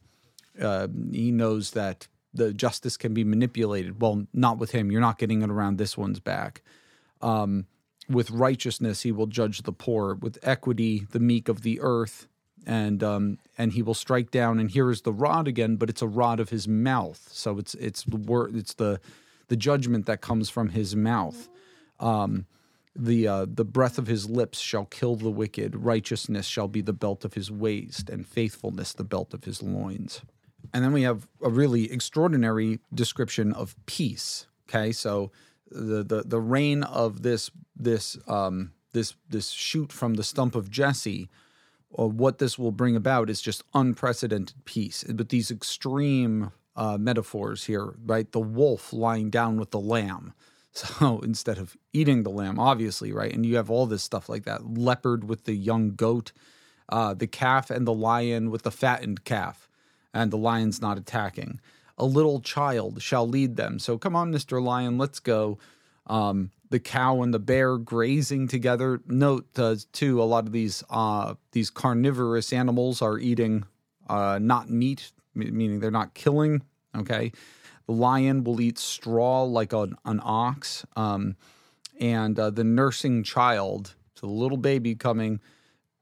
uh, 0.60 0.88
he 1.10 1.30
knows 1.30 1.72
that 1.72 2.08
the 2.34 2.52
justice 2.52 2.96
can 2.96 3.14
be 3.14 3.24
manipulated. 3.24 4.00
Well, 4.00 4.26
not 4.32 4.58
with 4.58 4.70
him. 4.70 4.90
You're 4.90 5.00
not 5.00 5.18
getting 5.18 5.42
it 5.42 5.50
around 5.50 5.78
this 5.78 5.96
one's 5.96 6.20
back. 6.20 6.62
Um, 7.20 7.66
with 8.08 8.30
righteousness, 8.30 9.02
he 9.02 9.12
will 9.12 9.26
judge 9.26 9.62
the 9.62 9.72
poor. 9.72 10.14
With 10.14 10.38
equity, 10.42 11.06
the 11.10 11.20
meek 11.20 11.48
of 11.48 11.62
the 11.62 11.78
earth, 11.80 12.26
and 12.66 13.02
um, 13.02 13.38
and 13.56 13.72
he 13.72 13.82
will 13.82 13.94
strike 13.94 14.30
down. 14.30 14.58
And 14.58 14.70
here 14.70 14.90
is 14.90 15.02
the 15.02 15.12
rod 15.12 15.46
again, 15.46 15.76
but 15.76 15.88
it's 15.88 16.02
a 16.02 16.06
rod 16.06 16.40
of 16.40 16.48
his 16.48 16.66
mouth. 16.66 17.28
So 17.32 17.58
it's 17.58 17.74
it's 17.74 18.02
the 18.04 18.16
word. 18.16 18.56
It's 18.56 18.74
the 18.74 19.00
the 19.48 19.56
judgment 19.56 20.06
that 20.06 20.20
comes 20.20 20.48
from 20.50 20.70
his 20.70 20.96
mouth. 20.96 21.48
Um, 22.00 22.46
the 22.96 23.28
uh, 23.28 23.46
the 23.48 23.64
breath 23.64 23.98
of 23.98 24.06
his 24.06 24.28
lips 24.28 24.58
shall 24.58 24.86
kill 24.86 25.16
the 25.16 25.30
wicked. 25.30 25.76
Righteousness 25.76 26.46
shall 26.46 26.68
be 26.68 26.80
the 26.80 26.92
belt 26.92 27.24
of 27.24 27.34
his 27.34 27.50
waist, 27.50 28.10
and 28.10 28.26
faithfulness 28.26 28.92
the 28.92 29.04
belt 29.04 29.32
of 29.32 29.44
his 29.44 29.62
loins. 29.62 30.22
And 30.72 30.82
then 30.82 30.92
we 30.92 31.02
have 31.02 31.28
a 31.42 31.50
really 31.50 31.92
extraordinary 31.92 32.80
description 32.94 33.52
of 33.52 33.76
peace. 33.86 34.46
Okay, 34.68 34.92
so 34.92 35.30
the 35.70 36.02
the 36.02 36.22
the 36.24 36.40
reign 36.40 36.82
of 36.82 37.22
this 37.22 37.50
this 37.76 38.16
um, 38.26 38.72
this 38.92 39.14
this 39.28 39.50
shoot 39.50 39.92
from 39.92 40.14
the 40.14 40.24
stump 40.24 40.54
of 40.54 40.70
Jesse, 40.70 41.28
or 41.90 42.08
what 42.08 42.38
this 42.38 42.58
will 42.58 42.72
bring 42.72 42.96
about 42.96 43.28
is 43.28 43.42
just 43.42 43.64
unprecedented 43.74 44.64
peace. 44.64 45.04
But 45.08 45.28
these 45.28 45.50
extreme 45.50 46.52
uh, 46.74 46.96
metaphors 46.98 47.64
here, 47.64 47.94
right? 48.04 48.30
The 48.30 48.40
wolf 48.40 48.92
lying 48.92 49.30
down 49.30 49.58
with 49.58 49.70
the 49.70 49.80
lamb. 49.80 50.34
So 50.74 51.20
instead 51.20 51.58
of 51.58 51.76
eating 51.92 52.22
the 52.22 52.30
lamb, 52.30 52.58
obviously, 52.58 53.12
right? 53.12 53.30
And 53.30 53.44
you 53.44 53.56
have 53.56 53.70
all 53.70 53.84
this 53.84 54.02
stuff 54.02 54.30
like 54.30 54.44
that 54.44 54.78
leopard 54.78 55.22
with 55.28 55.44
the 55.44 55.52
young 55.52 55.94
goat, 55.94 56.32
uh, 56.88 57.12
the 57.12 57.26
calf 57.26 57.68
and 57.68 57.86
the 57.86 57.92
lion 57.92 58.50
with 58.50 58.62
the 58.62 58.70
fattened 58.70 59.22
calf 59.22 59.68
and 60.12 60.30
the 60.30 60.38
lion's 60.38 60.80
not 60.80 60.98
attacking. 60.98 61.60
A 61.98 62.04
little 62.04 62.40
child 62.40 63.02
shall 63.02 63.28
lead 63.28 63.56
them. 63.56 63.78
So 63.78 63.98
come 63.98 64.16
on, 64.16 64.32
Mr. 64.32 64.62
Lion, 64.62 64.98
let's 64.98 65.20
go. 65.20 65.58
Um, 66.06 66.50
the 66.72 66.80
cow 66.80 67.22
and 67.22 67.32
the 67.32 67.38
bear 67.38 67.76
grazing 67.76 68.48
together. 68.48 69.00
Note 69.06 69.46
uh, 69.58 69.76
too, 69.92 70.20
a 70.20 70.24
lot 70.24 70.46
of 70.46 70.52
these 70.52 70.82
uh, 70.90 71.34
these 71.52 71.70
carnivorous 71.70 72.52
animals 72.52 73.02
are 73.02 73.18
eating 73.18 73.64
uh, 74.08 74.38
not 74.40 74.70
meat, 74.70 75.12
meaning 75.34 75.78
they're 75.78 75.90
not 75.90 76.14
killing. 76.14 76.62
Okay, 76.96 77.30
the 77.86 77.92
lion 77.92 78.42
will 78.42 78.60
eat 78.60 78.78
straw 78.78 79.42
like 79.42 79.72
an, 79.72 79.94
an 80.04 80.20
ox, 80.24 80.84
um, 80.96 81.36
and 82.00 82.38
uh, 82.38 82.50
the 82.50 82.64
nursing 82.64 83.22
child, 83.22 83.94
so 84.14 84.26
the 84.26 84.32
little 84.32 84.56
baby 84.58 84.94
coming, 84.94 85.40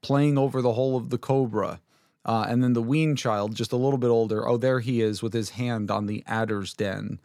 playing 0.01 0.37
over 0.37 0.61
the 0.61 0.73
hole 0.73 0.95
of 0.95 1.09
the 1.09 1.17
cobra. 1.17 1.81
Uh, 2.23 2.45
and 2.47 2.63
then 2.63 2.73
the 2.73 2.81
wean 2.81 3.15
child, 3.15 3.55
just 3.55 3.71
a 3.71 3.77
little 3.77 3.97
bit 3.97 4.09
older, 4.09 4.47
oh, 4.47 4.57
there 4.57 4.79
he 4.79 5.01
is 5.01 5.23
with 5.23 5.33
his 5.33 5.51
hand 5.51 5.89
on 5.89 6.05
the 6.05 6.23
adder's 6.27 6.73
den. 6.73 7.19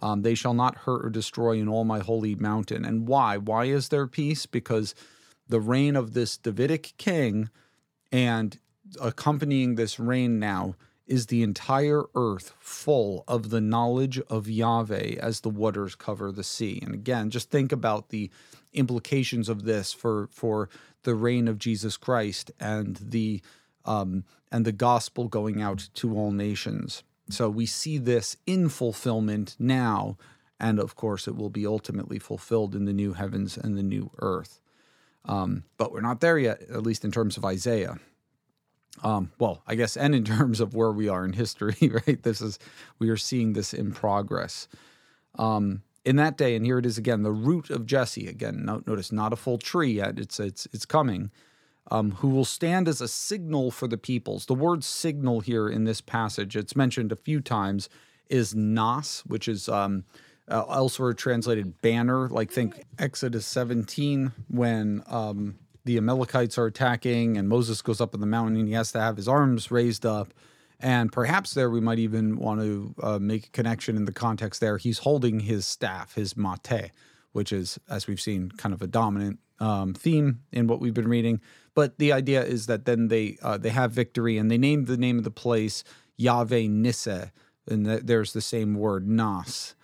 Um, 0.00 0.22
they 0.22 0.34
shall 0.34 0.54
not 0.54 0.78
hurt 0.78 1.06
or 1.06 1.10
destroy 1.10 1.52
in 1.52 1.68
all 1.68 1.84
my 1.84 2.00
holy 2.00 2.34
mountain. 2.34 2.84
And 2.84 3.06
why? 3.06 3.36
Why 3.36 3.66
is 3.66 3.88
there 3.88 4.06
peace? 4.06 4.46
Because 4.46 4.94
the 5.48 5.60
reign 5.60 5.96
of 5.96 6.12
this 6.12 6.36
Davidic 6.36 6.94
king 6.98 7.50
and 8.10 8.58
accompanying 9.00 9.74
this 9.74 9.98
reign 9.98 10.38
now 10.38 10.74
is 11.06 11.26
the 11.26 11.42
entire 11.42 12.04
earth 12.14 12.54
full 12.58 13.24
of 13.26 13.50
the 13.50 13.60
knowledge 13.60 14.20
of 14.30 14.48
Yahweh 14.48 15.16
as 15.20 15.40
the 15.40 15.50
waters 15.50 15.94
cover 15.94 16.30
the 16.30 16.44
sea. 16.44 16.80
And 16.82 16.94
again, 16.94 17.30
just 17.30 17.50
think 17.50 17.72
about 17.72 18.08
the 18.08 18.30
implications 18.72 19.48
of 19.48 19.64
this 19.64 19.92
for 19.92 20.28
for 20.32 20.68
the 21.02 21.14
reign 21.14 21.48
of 21.48 21.58
Jesus 21.58 21.96
Christ 21.96 22.50
and 22.58 22.96
the 22.96 23.42
um, 23.84 24.24
and 24.50 24.64
the 24.64 24.72
gospel 24.72 25.28
going 25.28 25.60
out 25.60 25.88
to 25.94 26.16
all 26.16 26.30
nations. 26.30 27.02
So 27.28 27.48
we 27.48 27.66
see 27.66 27.98
this 27.98 28.36
in 28.46 28.68
fulfillment 28.68 29.56
now, 29.58 30.16
and 30.60 30.78
of 30.78 30.96
course, 30.96 31.26
it 31.26 31.36
will 31.36 31.50
be 31.50 31.66
ultimately 31.66 32.18
fulfilled 32.18 32.74
in 32.74 32.84
the 32.84 32.92
new 32.92 33.14
heavens 33.14 33.56
and 33.56 33.76
the 33.76 33.82
new 33.82 34.10
earth. 34.18 34.60
Um, 35.24 35.64
but 35.78 35.92
we're 35.92 36.00
not 36.00 36.20
there 36.20 36.38
yet, 36.38 36.62
at 36.62 36.82
least 36.82 37.04
in 37.04 37.12
terms 37.12 37.36
of 37.36 37.44
Isaiah. 37.44 37.98
Um, 39.02 39.32
well, 39.38 39.62
I 39.66 39.74
guess, 39.74 39.96
and 39.96 40.14
in 40.14 40.24
terms 40.24 40.60
of 40.60 40.74
where 40.74 40.92
we 40.92 41.08
are 41.08 41.24
in 41.24 41.32
history, 41.32 41.76
right? 42.06 42.22
This 42.22 42.40
is 42.40 42.58
we 42.98 43.08
are 43.08 43.16
seeing 43.16 43.52
this 43.52 43.72
in 43.72 43.92
progress. 43.92 44.68
Um, 45.36 45.82
in 46.04 46.16
that 46.16 46.36
day, 46.36 46.56
and 46.56 46.66
here 46.66 46.78
it 46.78 46.86
is 46.86 46.98
again, 46.98 47.22
the 47.22 47.32
root 47.32 47.70
of 47.70 47.86
Jesse. 47.86 48.26
Again, 48.26 48.64
notice 48.64 49.12
not 49.12 49.32
a 49.32 49.36
full 49.36 49.58
tree 49.58 49.92
yet; 49.92 50.18
it's 50.18 50.40
it's 50.40 50.66
it's 50.72 50.84
coming 50.84 51.30
um, 51.90 52.12
who 52.12 52.28
will 52.28 52.44
stand 52.44 52.88
as 52.88 53.00
a 53.00 53.08
signal 53.08 53.70
for 53.70 53.88
the 53.88 53.98
peoples. 53.98 54.46
The 54.46 54.54
word 54.54 54.84
signal 54.84 55.40
here 55.40 55.68
in 55.68 55.84
this 55.84 56.00
passage, 56.00 56.56
it's 56.56 56.76
mentioned 56.76 57.12
a 57.12 57.16
few 57.16 57.40
times, 57.40 57.88
is 58.28 58.54
nas, 58.54 59.22
which 59.26 59.48
is 59.48 59.68
um, 59.68 60.04
uh, 60.48 60.64
elsewhere 60.70 61.12
translated 61.12 61.80
banner. 61.82 62.28
Like 62.28 62.50
think 62.50 62.84
Exodus 62.98 63.46
17 63.46 64.32
when 64.48 65.02
um, 65.06 65.56
the 65.84 65.96
Amalekites 65.96 66.58
are 66.58 66.66
attacking 66.66 67.36
and 67.36 67.48
Moses 67.48 67.82
goes 67.82 68.00
up 68.00 68.14
in 68.14 68.20
the 68.20 68.26
mountain 68.26 68.56
and 68.56 68.68
he 68.68 68.74
has 68.74 68.92
to 68.92 69.00
have 69.00 69.16
his 69.16 69.28
arms 69.28 69.70
raised 69.70 70.06
up. 70.06 70.32
And 70.80 71.12
perhaps 71.12 71.54
there 71.54 71.70
we 71.70 71.80
might 71.80 72.00
even 72.00 72.36
want 72.36 72.60
to 72.60 72.94
uh, 73.00 73.18
make 73.20 73.46
a 73.46 73.50
connection 73.50 73.96
in 73.96 74.04
the 74.04 74.12
context 74.12 74.60
there. 74.60 74.78
He's 74.78 74.98
holding 74.98 75.40
his 75.40 75.64
staff, 75.64 76.14
his 76.16 76.36
mate, 76.36 76.90
which 77.30 77.52
is, 77.52 77.78
as 77.88 78.08
we've 78.08 78.20
seen, 78.20 78.50
kind 78.50 78.74
of 78.74 78.82
a 78.82 78.88
dominant 78.88 79.38
um, 79.60 79.94
theme 79.94 80.40
in 80.50 80.66
what 80.66 80.80
we've 80.80 80.92
been 80.92 81.08
reading. 81.08 81.40
But 81.74 81.98
the 81.98 82.12
idea 82.12 82.42
is 82.44 82.66
that 82.66 82.84
then 82.84 83.08
they 83.08 83.38
uh, 83.42 83.58
they 83.58 83.70
have 83.70 83.92
victory 83.92 84.36
and 84.38 84.50
they 84.50 84.58
name 84.58 84.84
the 84.84 84.96
name 84.96 85.18
of 85.18 85.24
the 85.24 85.30
place 85.30 85.84
Yahweh 86.16 86.66
Nissi, 86.68 87.30
and 87.68 87.86
th- 87.86 88.02
there's 88.04 88.32
the 88.32 88.40
same 88.40 88.74
word 88.74 89.08
Nas. 89.08 89.74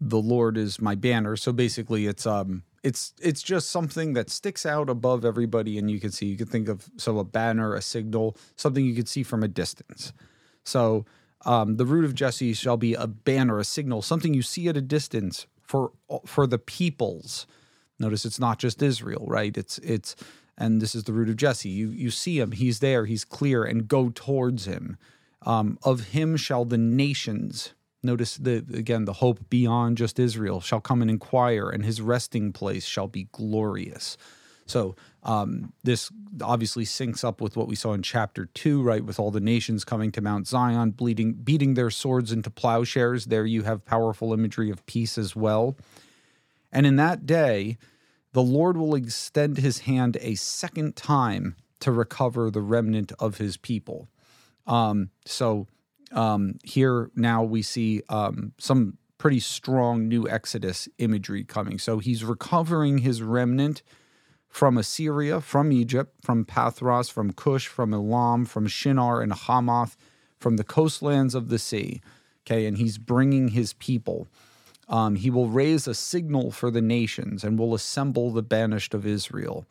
The 0.00 0.20
Lord 0.20 0.56
is 0.56 0.80
my 0.80 0.94
banner. 0.94 1.36
So 1.36 1.52
basically, 1.52 2.06
it's 2.06 2.26
um 2.26 2.62
it's 2.82 3.14
it's 3.20 3.42
just 3.42 3.70
something 3.70 4.12
that 4.12 4.30
sticks 4.30 4.64
out 4.66 4.88
above 4.88 5.24
everybody, 5.24 5.78
and 5.78 5.90
you 5.90 6.00
can 6.00 6.12
see 6.12 6.26
you 6.26 6.36
can 6.36 6.46
think 6.46 6.68
of 6.68 6.88
so 6.96 7.18
a 7.18 7.24
banner, 7.24 7.74
a 7.74 7.82
signal, 7.82 8.36
something 8.56 8.84
you 8.84 8.94
could 8.94 9.08
see 9.08 9.22
from 9.22 9.42
a 9.42 9.48
distance. 9.48 10.12
So 10.64 11.06
um, 11.44 11.76
the 11.76 11.86
root 11.86 12.04
of 12.04 12.14
Jesse 12.14 12.52
shall 12.52 12.76
be 12.76 12.94
a 12.94 13.06
banner, 13.06 13.58
a 13.58 13.64
signal, 13.64 14.02
something 14.02 14.34
you 14.34 14.42
see 14.42 14.68
at 14.68 14.76
a 14.76 14.82
distance 14.82 15.46
for 15.62 15.92
for 16.26 16.46
the 16.46 16.58
peoples. 16.58 17.46
Notice 17.98 18.24
it's 18.24 18.38
not 18.38 18.58
just 18.58 18.82
Israel, 18.82 19.24
right? 19.26 19.56
It's 19.56 19.78
it's 19.78 20.14
and 20.58 20.82
this 20.82 20.94
is 20.94 21.04
the 21.04 21.12
root 21.12 21.30
of 21.30 21.36
Jesse. 21.36 21.70
You 21.70 21.88
you 21.88 22.10
see 22.10 22.38
him, 22.38 22.52
he's 22.52 22.80
there, 22.80 23.06
he's 23.06 23.24
clear, 23.24 23.64
and 23.64 23.88
go 23.88 24.10
towards 24.10 24.66
him. 24.66 24.98
Um, 25.42 25.78
of 25.84 26.08
him 26.08 26.36
shall 26.36 26.64
the 26.64 26.76
nations. 26.76 27.72
Notice 28.02 28.36
the 28.36 28.56
again 28.74 29.06
the 29.06 29.14
hope 29.14 29.48
beyond 29.48 29.96
just 29.96 30.18
Israel 30.18 30.60
shall 30.60 30.80
come 30.80 31.00
and 31.00 31.10
inquire, 31.10 31.70
and 31.70 31.84
his 31.84 32.02
resting 32.02 32.52
place 32.52 32.84
shall 32.84 33.08
be 33.08 33.28
glorious. 33.32 34.18
So 34.66 34.96
um, 35.22 35.72
this 35.82 36.10
obviously 36.42 36.84
syncs 36.84 37.24
up 37.24 37.40
with 37.40 37.56
what 37.56 37.68
we 37.68 37.74
saw 37.74 37.94
in 37.94 38.02
chapter 38.02 38.46
two, 38.46 38.82
right? 38.82 39.02
With 39.02 39.18
all 39.18 39.30
the 39.30 39.40
nations 39.40 39.84
coming 39.84 40.12
to 40.12 40.20
Mount 40.20 40.46
Zion, 40.46 40.90
bleeding, 40.90 41.32
beating 41.32 41.74
their 41.74 41.90
swords 41.90 42.32
into 42.32 42.50
plowshares. 42.50 43.26
There 43.26 43.46
you 43.46 43.62
have 43.62 43.86
powerful 43.86 44.34
imagery 44.34 44.70
of 44.70 44.84
peace 44.84 45.16
as 45.16 45.34
well. 45.34 45.76
And 46.70 46.84
in 46.84 46.96
that 46.96 47.24
day, 47.24 47.78
the 48.32 48.42
Lord 48.42 48.76
will 48.76 48.94
extend 48.94 49.58
his 49.58 49.80
hand 49.80 50.16
a 50.20 50.34
second 50.34 50.96
time 50.96 51.56
to 51.80 51.92
recover 51.92 52.50
the 52.50 52.60
remnant 52.60 53.12
of 53.18 53.38
his 53.38 53.56
people. 53.56 54.08
Um, 54.66 55.10
so 55.24 55.66
um, 56.12 56.58
here 56.62 57.10
now 57.14 57.42
we 57.42 57.62
see 57.62 58.02
um, 58.08 58.52
some 58.58 58.98
pretty 59.16 59.40
strong 59.40 60.08
new 60.08 60.28
Exodus 60.28 60.88
imagery 60.98 61.44
coming. 61.44 61.78
So 61.78 61.98
he's 61.98 62.24
recovering 62.24 62.98
his 62.98 63.22
remnant 63.22 63.82
from 64.48 64.78
Assyria, 64.78 65.40
from 65.40 65.72
Egypt, 65.72 66.14
from 66.22 66.44
Pathros, 66.44 67.10
from 67.10 67.32
Cush, 67.32 67.66
from 67.66 67.92
Elam, 67.92 68.44
from 68.44 68.66
Shinar 68.66 69.20
and 69.20 69.32
Hamath, 69.32 69.96
from 70.38 70.56
the 70.56 70.64
coastlands 70.64 71.34
of 71.34 71.48
the 71.48 71.58
sea. 71.58 72.00
Okay, 72.46 72.66
and 72.66 72.78
he's 72.78 72.96
bringing 72.96 73.48
his 73.48 73.74
people. 73.74 74.26
Um, 74.88 75.16
he 75.16 75.30
will 75.30 75.48
raise 75.48 75.86
a 75.86 75.94
signal 75.94 76.50
for 76.50 76.70
the 76.70 76.80
nations 76.80 77.44
and 77.44 77.58
will 77.58 77.74
assemble 77.74 78.30
the 78.30 78.42
banished 78.42 78.94
of 78.94 79.06
Israel. 79.06 79.66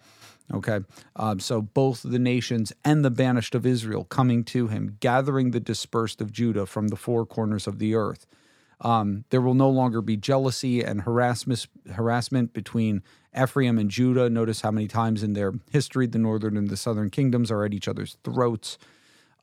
Okay. 0.53 0.79
Um, 1.15 1.39
so 1.39 1.62
both 1.62 2.03
the 2.03 2.19
nations 2.19 2.71
and 2.86 3.03
the 3.03 3.09
banished 3.12 3.53
of 3.55 3.65
Israel 3.65 4.05
coming 4.05 4.43
to 4.45 4.67
him, 4.67 4.97
gathering 5.00 5.51
the 5.51 5.59
dispersed 5.59 6.21
of 6.21 6.31
Judah 6.31 6.65
from 6.65 6.88
the 6.88 6.95
four 6.95 7.25
corners 7.25 7.67
of 7.67 7.79
the 7.79 7.95
earth. 7.95 8.25
Um, 8.79 9.25
there 9.29 9.41
will 9.41 9.55
no 9.55 9.69
longer 9.69 10.01
be 10.01 10.15
jealousy 10.17 10.83
and 10.83 11.01
harassment, 11.01 11.67
harassment 11.91 12.53
between 12.53 13.01
Ephraim 13.36 13.77
and 13.77 13.89
Judah. 13.89 14.29
Notice 14.29 14.62
how 14.62 14.71
many 14.71 14.88
times 14.88 15.24
in 15.24 15.33
their 15.33 15.53
history 15.71 16.05
the 16.07 16.19
northern 16.19 16.55
and 16.55 16.69
the 16.69 16.77
southern 16.77 17.09
kingdoms 17.09 17.51
are 17.51 17.65
at 17.65 17.74
each 17.74 17.88
other's 17.88 18.17
throats. 18.24 18.77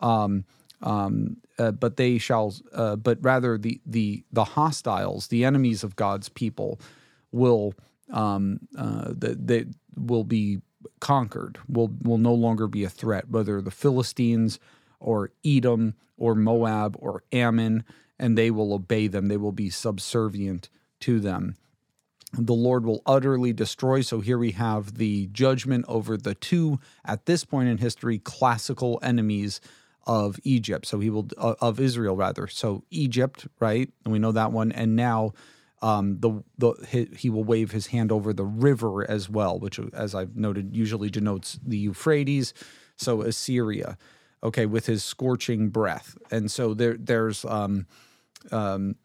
Um, 0.00 0.44
um, 0.84 1.38
uh, 1.58 1.72
but 1.72 1.96
they 1.96 2.18
shall, 2.18 2.54
uh, 2.72 2.94
but 2.96 3.18
rather 3.20 3.58
the 3.58 3.80
the 3.86 4.24
the 4.32 4.44
hostiles, 4.44 5.28
the 5.28 5.44
enemies 5.44 5.82
of 5.82 5.96
God's 5.96 6.28
people, 6.28 6.78
will 7.32 7.74
um, 8.12 8.60
uh, 8.78 9.12
they 9.16 9.64
will 9.96 10.24
be 10.24 10.60
conquered. 11.00 11.58
Will 11.68 11.90
will 12.02 12.18
no 12.18 12.34
longer 12.34 12.68
be 12.68 12.84
a 12.84 12.90
threat. 12.90 13.28
Whether 13.28 13.60
the 13.60 13.70
Philistines 13.70 14.60
or 15.00 15.30
Edom 15.44 15.94
or 16.16 16.34
Moab 16.34 16.96
or 16.98 17.24
Ammon, 17.32 17.84
and 18.18 18.36
they 18.36 18.50
will 18.50 18.72
obey 18.72 19.06
them. 19.08 19.28
They 19.28 19.36
will 19.36 19.52
be 19.52 19.70
subservient 19.70 20.68
to 21.00 21.18
them. 21.18 21.56
The 22.36 22.54
Lord 22.54 22.84
will 22.84 23.02
utterly 23.06 23.52
destroy. 23.52 24.00
So 24.00 24.20
here 24.20 24.38
we 24.38 24.52
have 24.52 24.98
the 24.98 25.28
judgment 25.28 25.84
over 25.86 26.16
the 26.16 26.34
two, 26.34 26.80
at 27.04 27.26
this 27.26 27.44
point 27.44 27.68
in 27.68 27.78
history, 27.78 28.18
classical 28.18 28.98
enemies 29.02 29.60
of 30.06 30.38
Egypt. 30.44 30.86
So 30.86 31.00
he 31.00 31.10
will 31.10 31.28
uh, 31.38 31.54
of 31.60 31.80
Israel 31.80 32.16
rather. 32.16 32.46
So 32.46 32.84
Egypt, 32.90 33.46
right? 33.60 33.90
And 34.04 34.12
we 34.12 34.18
know 34.18 34.32
that 34.32 34.52
one. 34.52 34.72
And 34.72 34.96
now 34.96 35.32
um, 35.82 36.18
the 36.20 36.42
the 36.58 36.74
he, 36.88 37.08
he, 37.16 37.30
will 37.30 37.44
wave 37.44 37.72
his 37.72 37.88
hand 37.88 38.10
over 38.10 38.32
the 38.32 38.44
river 38.44 39.08
as 39.08 39.28
well, 39.28 39.58
which, 39.58 39.78
as 39.92 40.14
I've 40.14 40.34
noted, 40.34 40.74
usually 40.74 41.10
denotes 41.10 41.58
the 41.62 41.76
Euphrates. 41.76 42.54
So 42.96 43.22
Assyria, 43.22 43.98
okay, 44.42 44.66
with 44.66 44.86
his 44.86 45.04
scorching 45.04 45.68
breath. 45.68 46.16
And 46.30 46.50
so 46.50 46.72
there 46.72 46.96
there's 46.96 47.44
um, 47.44 47.86
um, 48.50 48.96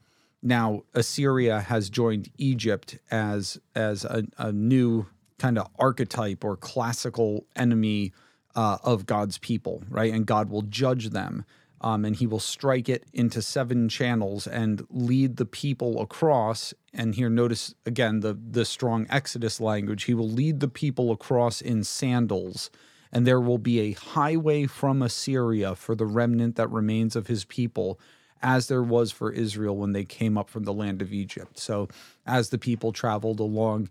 now 0.41 0.83
Assyria 0.93 1.59
has 1.59 1.89
joined 1.89 2.29
Egypt 2.37 2.97
as 3.11 3.59
as 3.75 4.05
a, 4.05 4.23
a 4.37 4.53
new 4.53 5.07
kind 5.37 5.57
of 5.57 5.67
archetype 5.77 6.43
or 6.43 6.55
classical 6.55 7.45
enemy 7.55 8.13
uh, 8.55 8.77
of 8.83 9.05
God's 9.05 9.37
people, 9.37 9.83
right? 9.89 10.13
And 10.13 10.25
God 10.25 10.49
will 10.49 10.63
judge 10.63 11.09
them. 11.09 11.45
Um, 11.81 12.03
and 12.03 12.13
he 12.13 12.27
will 12.27 12.41
strike 12.41 12.89
it 12.89 13.05
into 13.13 13.41
seven 13.41 13.87
channels 13.87 14.45
and 14.45 14.85
lead 14.89 15.37
the 15.37 15.45
people 15.45 16.01
across. 16.01 16.73
And 16.93 17.15
here, 17.15 17.29
notice 17.29 17.73
again 17.85 18.19
the 18.19 18.33
the 18.33 18.65
strong 18.65 19.07
Exodus 19.09 19.61
language. 19.61 20.03
He 20.03 20.13
will 20.13 20.29
lead 20.29 20.59
the 20.59 20.67
people 20.67 21.09
across 21.09 21.61
in 21.61 21.85
sandals, 21.85 22.69
and 23.13 23.25
there 23.25 23.39
will 23.39 23.59
be 23.59 23.79
a 23.79 23.93
highway 23.93 24.65
from 24.65 25.01
Assyria 25.01 25.73
for 25.73 25.95
the 25.95 26.05
remnant 26.05 26.57
that 26.57 26.69
remains 26.69 27.15
of 27.15 27.27
his 27.27 27.45
people, 27.45 27.97
as 28.41 28.67
there 28.67 28.83
was 28.83 29.13
for 29.13 29.31
Israel 29.31 29.77
when 29.77 29.93
they 29.93 30.03
came 30.03 30.37
up 30.37 30.49
from 30.49 30.65
the 30.65 30.73
land 30.73 31.01
of 31.01 31.13
Egypt. 31.13 31.57
So, 31.57 31.87
as 32.25 32.49
the 32.49 32.57
people 32.57 32.91
traveled 32.91 33.39
along 33.39 33.87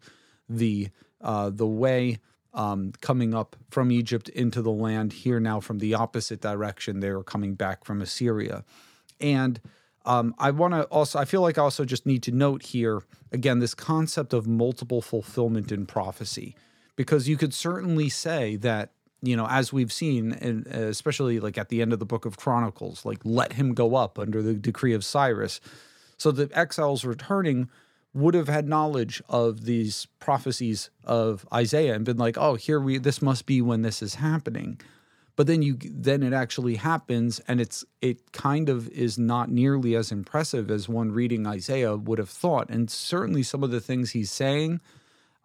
the 0.47 0.89
uh, 1.23 1.49
the 1.49 1.67
way 1.67 2.19
um, 2.55 2.93
coming 3.01 3.35
up 3.35 3.57
from 3.71 3.91
Egypt 3.93 4.29
into 4.31 4.63
the 4.63 4.71
land. 4.71 5.13
Here 5.13 5.41
now, 5.41 5.61
from 5.61 5.79
the 5.79 5.95
opposite 5.95 6.41
direction, 6.41 7.01
they 7.01 7.11
were 7.13 7.25
coming 7.25 7.55
back 7.55 7.85
from 7.85 8.01
Assyria. 8.01 8.65
And 9.21 9.61
um, 10.05 10.35
I 10.39 10.51
want 10.51 10.75
to 10.75 10.85
also, 10.85 11.19
I 11.19 11.25
feel 11.25 11.43
like 11.43 11.59
I 11.59 11.63
also 11.63 11.85
just 11.85 12.07
need 12.07 12.23
to 12.25 12.33
note 12.33 12.63
here 12.63 13.03
again 13.33 13.59
this 13.59 13.75
concept 13.75 14.33
of 14.33 14.47
multiple 14.47 15.03
fulfillment 15.03 15.71
in 15.71 15.87
prophecy, 15.87 16.57
because 16.97 17.29
you 17.29 17.37
could 17.37 17.53
certainly 17.53 18.09
say 18.09 18.57
that 18.57 18.91
you 19.21 19.37
know, 19.37 19.49
as 19.49 19.73
we've 19.73 19.93
seen, 19.93 20.33
and 20.33 20.67
especially 20.69 21.41
like 21.41 21.59
at 21.59 21.71
the 21.71 21.83
end 21.83 21.93
of 21.93 21.99
the 21.99 22.07
book 22.07 22.25
of 22.25 22.37
Chronicles, 22.37 23.05
like 23.05 23.19
let 23.25 23.55
him 23.55 23.75
go 23.75 23.97
up 23.97 24.19
under 24.19 24.43
the 24.43 24.55
decree 24.55 24.95
of 24.95 25.05
Cyrus. 25.05 25.61
So 26.19 26.31
the 26.31 26.49
exiles 26.57 27.05
returning 27.05 27.69
would 28.15 28.35
have 28.35 28.49
had 28.49 28.69
knowledge 28.69 29.23
of 29.29 29.65
these 29.65 30.07
prophecies 30.19 30.91
of 31.05 31.47
Isaiah 31.53 31.95
and 31.95 32.05
been 32.05 32.17
like, 32.17 32.37
"Oh, 32.39 32.55
here 32.55 32.81
we 32.81 32.99
this 32.99 33.23
must 33.23 33.47
be 33.47 33.61
when 33.61 33.83
this 33.83 34.03
is 34.03 34.17
happening." 34.17 34.81
But 35.37 35.47
then 35.47 35.63
you 35.63 35.79
then 35.81 36.25
it 36.25 36.33
actually 36.33 36.75
happens 36.75 37.41
and 37.47 37.61
it's 37.61 37.85
it 38.03 38.33
kind 38.33 38.69
of 38.69 38.89
is 38.89 39.19
not 39.19 39.49
nearly 39.49 39.95
as 39.95 40.11
impressive 40.11 40.69
as 40.69 40.89
one 40.89 41.13
reading 41.13 41.47
Isaiah 41.47 41.97
would 41.97 42.19
have 42.19 42.29
thought. 42.29 42.71
And 42.71 42.91
certainly 42.91 43.45
some 43.45 43.63
of 43.63 43.71
the 43.71 43.81
things 43.81 44.11
he's 44.11 44.33
saying 44.33 44.81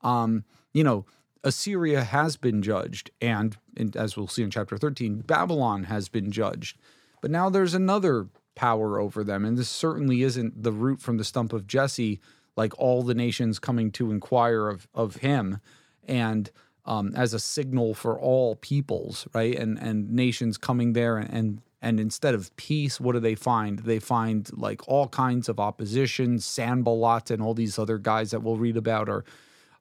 um, 0.01 0.45
you 0.73 0.83
know, 0.83 1.05
Assyria 1.43 2.03
has 2.03 2.37
been 2.37 2.63
judged 2.63 3.11
and, 3.21 3.55
and 3.77 3.95
as 3.95 4.17
we'll 4.17 4.27
see 4.27 4.41
in 4.41 4.49
chapter 4.49 4.77
13, 4.77 5.21
Babylon 5.21 5.83
has 5.83 6.09
been 6.09 6.31
judged. 6.31 6.77
But 7.21 7.31
now 7.31 7.49
there's 7.49 7.73
another 7.73 8.27
power 8.55 8.99
over 8.99 9.23
them 9.23 9.45
and 9.45 9.57
this 9.57 9.69
certainly 9.69 10.23
isn't 10.23 10.63
the 10.63 10.71
root 10.71 11.01
from 11.01 11.17
the 11.17 11.23
stump 11.23 11.53
of 11.53 11.67
Jesse 11.67 12.19
like 12.55 12.77
all 12.79 13.03
the 13.03 13.15
nations 13.15 13.59
coming 13.59 13.91
to 13.91 14.11
inquire 14.11 14.69
of 14.69 14.87
of 14.93 15.17
him 15.17 15.59
and 16.07 16.51
um, 16.85 17.13
as 17.15 17.33
a 17.33 17.39
signal 17.39 17.93
for 17.93 18.19
all 18.19 18.55
peoples 18.55 19.27
right? 19.33 19.55
And 19.55 19.77
and 19.79 20.11
nations 20.11 20.57
coming 20.57 20.93
there 20.93 21.17
and, 21.17 21.33
and 21.33 21.61
and 21.81 21.99
instead 21.99 22.33
of 22.33 22.55
peace 22.55 22.99
what 22.99 23.13
do 23.13 23.19
they 23.19 23.35
find? 23.35 23.79
They 23.79 23.99
find 23.99 24.49
like 24.53 24.87
all 24.87 25.07
kinds 25.07 25.49
of 25.49 25.59
opposition 25.59 26.39
sanballat 26.39 27.31
and 27.31 27.41
all 27.41 27.53
these 27.53 27.77
other 27.79 27.97
guys 27.97 28.31
that 28.31 28.41
we'll 28.41 28.57
read 28.57 28.77
about 28.77 29.09
are 29.09 29.23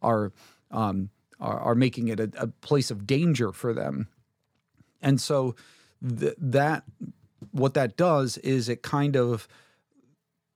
are 0.00 0.32
um, 0.70 1.10
are, 1.42 1.58
are 1.58 1.74
making 1.74 2.08
it 2.08 2.20
a, 2.20 2.30
a, 2.36 2.46
place 2.46 2.90
of 2.90 3.06
danger 3.06 3.52
for 3.52 3.74
them. 3.74 4.08
And 5.02 5.20
so 5.20 5.54
th- 6.08 6.34
that 6.38 6.84
what 7.50 7.74
that 7.74 7.96
does 7.96 8.38
is 8.38 8.68
it 8.68 8.82
kind 8.82 9.16
of 9.16 9.48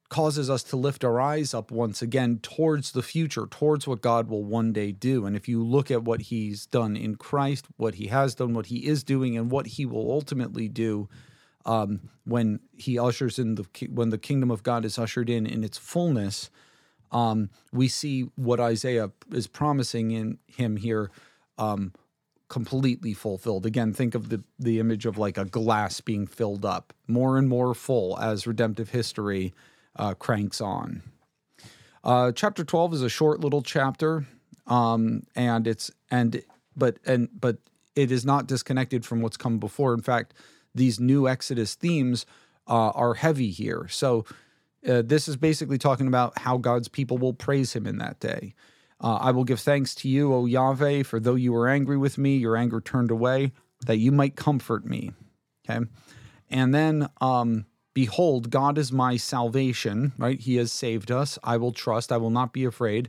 causes 0.08 0.48
us 0.48 0.62
to 0.62 0.76
lift 0.76 1.04
our 1.04 1.20
eyes 1.20 1.52
up 1.52 1.70
once 1.70 2.00
again 2.00 2.38
towards 2.40 2.92
the 2.92 3.02
future, 3.02 3.46
towards 3.46 3.86
what 3.86 4.00
God 4.00 4.28
will 4.28 4.44
one 4.44 4.72
day 4.72 4.92
do. 4.92 5.26
And 5.26 5.34
if 5.34 5.48
you 5.48 5.64
look 5.64 5.90
at 5.90 6.04
what 6.04 6.22
he's 6.22 6.66
done 6.66 6.96
in 6.96 7.16
Christ, 7.16 7.66
what 7.76 7.96
he 7.96 8.06
has 8.08 8.34
done, 8.34 8.54
what 8.54 8.66
he 8.66 8.86
is 8.86 9.02
doing, 9.02 9.36
and 9.36 9.50
what 9.50 9.66
he 9.66 9.84
will 9.84 10.10
ultimately 10.10 10.68
do 10.68 11.08
um, 11.64 12.08
when 12.24 12.60
he 12.76 12.98
ushers 12.98 13.38
in 13.38 13.56
the 13.56 13.66
when 13.90 14.10
the 14.10 14.18
kingdom 14.18 14.50
of 14.50 14.62
God 14.62 14.84
is 14.84 14.98
ushered 14.98 15.28
in 15.28 15.46
in 15.46 15.64
its 15.64 15.76
fullness, 15.76 16.50
um, 17.10 17.50
we 17.72 17.88
see 17.88 18.22
what 18.36 18.60
Isaiah 18.60 19.10
is 19.32 19.46
promising 19.46 20.12
in 20.12 20.38
him 20.46 20.76
here. 20.76 21.10
Um, 21.58 21.92
completely 22.48 23.12
fulfilled. 23.12 23.66
Again, 23.66 23.92
think 23.92 24.14
of 24.14 24.28
the 24.28 24.44
the 24.56 24.78
image 24.78 25.04
of 25.04 25.18
like 25.18 25.36
a 25.36 25.44
glass 25.44 26.00
being 26.00 26.28
filled 26.28 26.64
up, 26.64 26.92
more 27.08 27.36
and 27.38 27.48
more 27.48 27.74
full 27.74 28.16
as 28.18 28.46
redemptive 28.46 28.90
history 28.90 29.52
uh, 29.96 30.14
cranks 30.14 30.60
on. 30.60 31.02
Uh, 32.04 32.30
chapter 32.32 32.64
12 32.64 32.94
is 32.94 33.02
a 33.02 33.08
short 33.08 33.40
little 33.40 33.62
chapter, 33.62 34.26
um, 34.66 35.22
and 35.34 35.66
it's 35.66 35.90
and 36.10 36.42
but 36.76 36.98
and 37.04 37.28
but 37.38 37.58
it 37.96 38.12
is 38.12 38.24
not 38.24 38.46
disconnected 38.46 39.04
from 39.04 39.22
what's 39.22 39.36
come 39.36 39.58
before. 39.58 39.92
In 39.92 40.02
fact, 40.02 40.34
these 40.74 41.00
new 41.00 41.26
Exodus 41.26 41.74
themes 41.74 42.26
uh, 42.68 42.90
are 42.90 43.14
heavy 43.14 43.50
here. 43.50 43.88
So 43.88 44.24
uh, 44.86 45.02
this 45.02 45.26
is 45.26 45.36
basically 45.36 45.78
talking 45.78 46.06
about 46.06 46.38
how 46.38 46.58
God's 46.58 46.88
people 46.88 47.18
will 47.18 47.32
praise 47.32 47.72
Him 47.72 47.86
in 47.86 47.98
that 47.98 48.20
day. 48.20 48.54
Uh, 49.00 49.16
I 49.16 49.30
will 49.32 49.44
give 49.44 49.60
thanks 49.60 49.94
to 49.96 50.08
you, 50.08 50.32
O 50.32 50.46
Yahweh, 50.46 51.02
for 51.02 51.18
though 51.18 51.34
you 51.34 51.52
were 51.52 51.68
angry 51.68 51.98
with 51.98 52.18
me, 52.18 52.36
your 52.36 52.56
anger 52.56 52.80
turned 52.80 53.10
away, 53.10 53.52
that 53.86 53.98
you 53.98 54.12
might 54.12 54.36
comfort 54.36 54.86
me. 54.86 55.12
Okay, 55.68 55.84
and 56.50 56.74
then 56.74 57.08
um, 57.20 57.66
Behold, 57.96 58.50
God 58.50 58.76
is 58.76 58.92
my 58.92 59.16
salvation, 59.16 60.12
right? 60.18 60.38
He 60.38 60.56
has 60.56 60.70
saved 60.70 61.10
us. 61.10 61.38
I 61.42 61.56
will 61.56 61.72
trust. 61.72 62.12
I 62.12 62.18
will 62.18 62.28
not 62.28 62.52
be 62.52 62.66
afraid. 62.66 63.08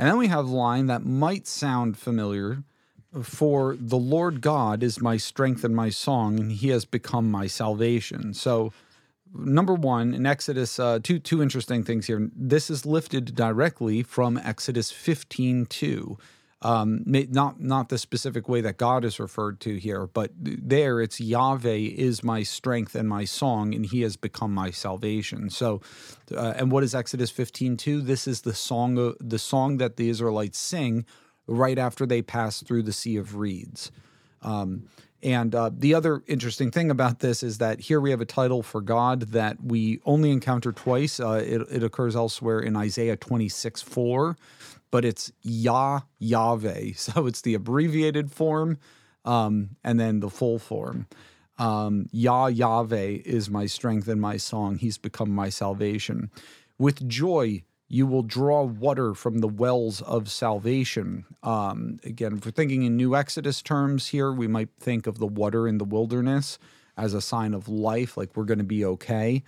And 0.00 0.08
then 0.08 0.18
we 0.18 0.26
have 0.26 0.46
a 0.46 0.50
line 0.50 0.86
that 0.86 1.06
might 1.06 1.46
sound 1.46 1.96
familiar 1.96 2.64
for 3.22 3.76
the 3.78 3.96
Lord 3.96 4.40
God 4.40 4.82
is 4.82 5.00
my 5.00 5.16
strength 5.16 5.62
and 5.62 5.76
my 5.76 5.90
song, 5.90 6.40
and 6.40 6.50
he 6.50 6.70
has 6.70 6.84
become 6.84 7.30
my 7.30 7.46
salvation. 7.46 8.34
So, 8.34 8.72
number 9.32 9.74
one, 9.74 10.12
in 10.12 10.26
Exodus, 10.26 10.80
uh, 10.80 10.98
two, 11.00 11.20
two 11.20 11.40
interesting 11.40 11.84
things 11.84 12.08
here. 12.08 12.28
This 12.34 12.68
is 12.68 12.84
lifted 12.84 13.36
directly 13.36 14.02
from 14.02 14.38
Exodus 14.38 14.90
15 14.90 15.66
2 15.66 16.18
um, 16.66 17.04
not 17.06 17.60
not 17.60 17.90
the 17.90 17.98
specific 17.98 18.48
way 18.48 18.60
that 18.60 18.76
God 18.76 19.04
is 19.04 19.20
referred 19.20 19.60
to 19.60 19.76
here, 19.76 20.08
but 20.08 20.32
there 20.36 21.00
it's 21.00 21.20
Yahweh 21.20 21.76
is 21.76 22.24
my 22.24 22.42
strength 22.42 22.96
and 22.96 23.08
my 23.08 23.24
song, 23.24 23.72
and 23.72 23.86
He 23.86 24.00
has 24.00 24.16
become 24.16 24.52
my 24.52 24.72
salvation. 24.72 25.48
So, 25.48 25.80
uh, 26.34 26.54
and 26.56 26.72
what 26.72 26.82
is 26.82 26.92
Exodus 26.92 27.30
fifteen 27.30 27.76
two? 27.76 28.00
This 28.00 28.26
is 28.26 28.40
the 28.40 28.52
song 28.52 28.98
of, 28.98 29.16
the 29.20 29.38
song 29.38 29.76
that 29.76 29.96
the 29.96 30.08
Israelites 30.08 30.58
sing 30.58 31.06
right 31.46 31.78
after 31.78 32.04
they 32.04 32.20
pass 32.20 32.60
through 32.64 32.82
the 32.82 32.92
Sea 32.92 33.16
of 33.16 33.36
Reeds. 33.36 33.92
Um, 34.42 34.88
and 35.22 35.54
uh, 35.54 35.70
the 35.72 35.94
other 35.94 36.22
interesting 36.26 36.72
thing 36.72 36.90
about 36.90 37.20
this 37.20 37.42
is 37.42 37.58
that 37.58 37.80
here 37.80 38.00
we 38.00 38.10
have 38.10 38.20
a 38.20 38.26
title 38.26 38.62
for 38.62 38.80
God 38.80 39.20
that 39.32 39.62
we 39.62 40.00
only 40.04 40.30
encounter 40.30 40.72
twice. 40.72 41.20
Uh, 41.20 41.42
it, 41.44 41.62
it, 41.70 41.82
occurs 41.82 42.14
elsewhere 42.14 42.60
in 42.60 42.76
Isaiah 42.76 43.16
26 43.16 43.82
4. 43.82 44.36
But 44.90 45.04
it's 45.04 45.32
Yah 45.42 46.00
Yahweh. 46.18 46.92
So 46.96 47.26
it's 47.26 47.40
the 47.40 47.54
abbreviated 47.54 48.32
form 48.32 48.78
um, 49.24 49.70
and 49.84 49.98
then 49.98 50.20
the 50.20 50.30
full 50.30 50.58
form. 50.58 51.06
Um, 51.58 52.06
Yah 52.12 52.46
Yahweh 52.46 53.18
is 53.24 53.48
my 53.50 53.66
strength 53.66 54.08
and 54.08 54.20
my 54.20 54.36
song. 54.36 54.76
He's 54.76 54.98
become 54.98 55.30
my 55.30 55.48
salvation. 55.48 56.30
With 56.78 57.08
joy, 57.08 57.62
you 57.88 58.06
will 58.06 58.22
draw 58.22 58.64
water 58.64 59.14
from 59.14 59.38
the 59.38 59.48
wells 59.48 60.02
of 60.02 60.30
salvation. 60.30 61.24
Um, 61.42 61.98
again, 62.04 62.36
if 62.36 62.44
we're 62.44 62.50
thinking 62.50 62.82
in 62.82 62.96
New 62.96 63.14
Exodus 63.14 63.62
terms 63.62 64.08
here, 64.08 64.32
we 64.32 64.48
might 64.48 64.70
think 64.78 65.06
of 65.06 65.18
the 65.18 65.26
water 65.26 65.68
in 65.68 65.78
the 65.78 65.84
wilderness 65.84 66.58
as 66.96 67.14
a 67.14 67.20
sign 67.20 67.54
of 67.54 67.68
life, 67.68 68.16
like 68.16 68.36
we're 68.36 68.44
going 68.44 68.58
to 68.58 68.64
be 68.64 68.84
okay. 68.84 69.42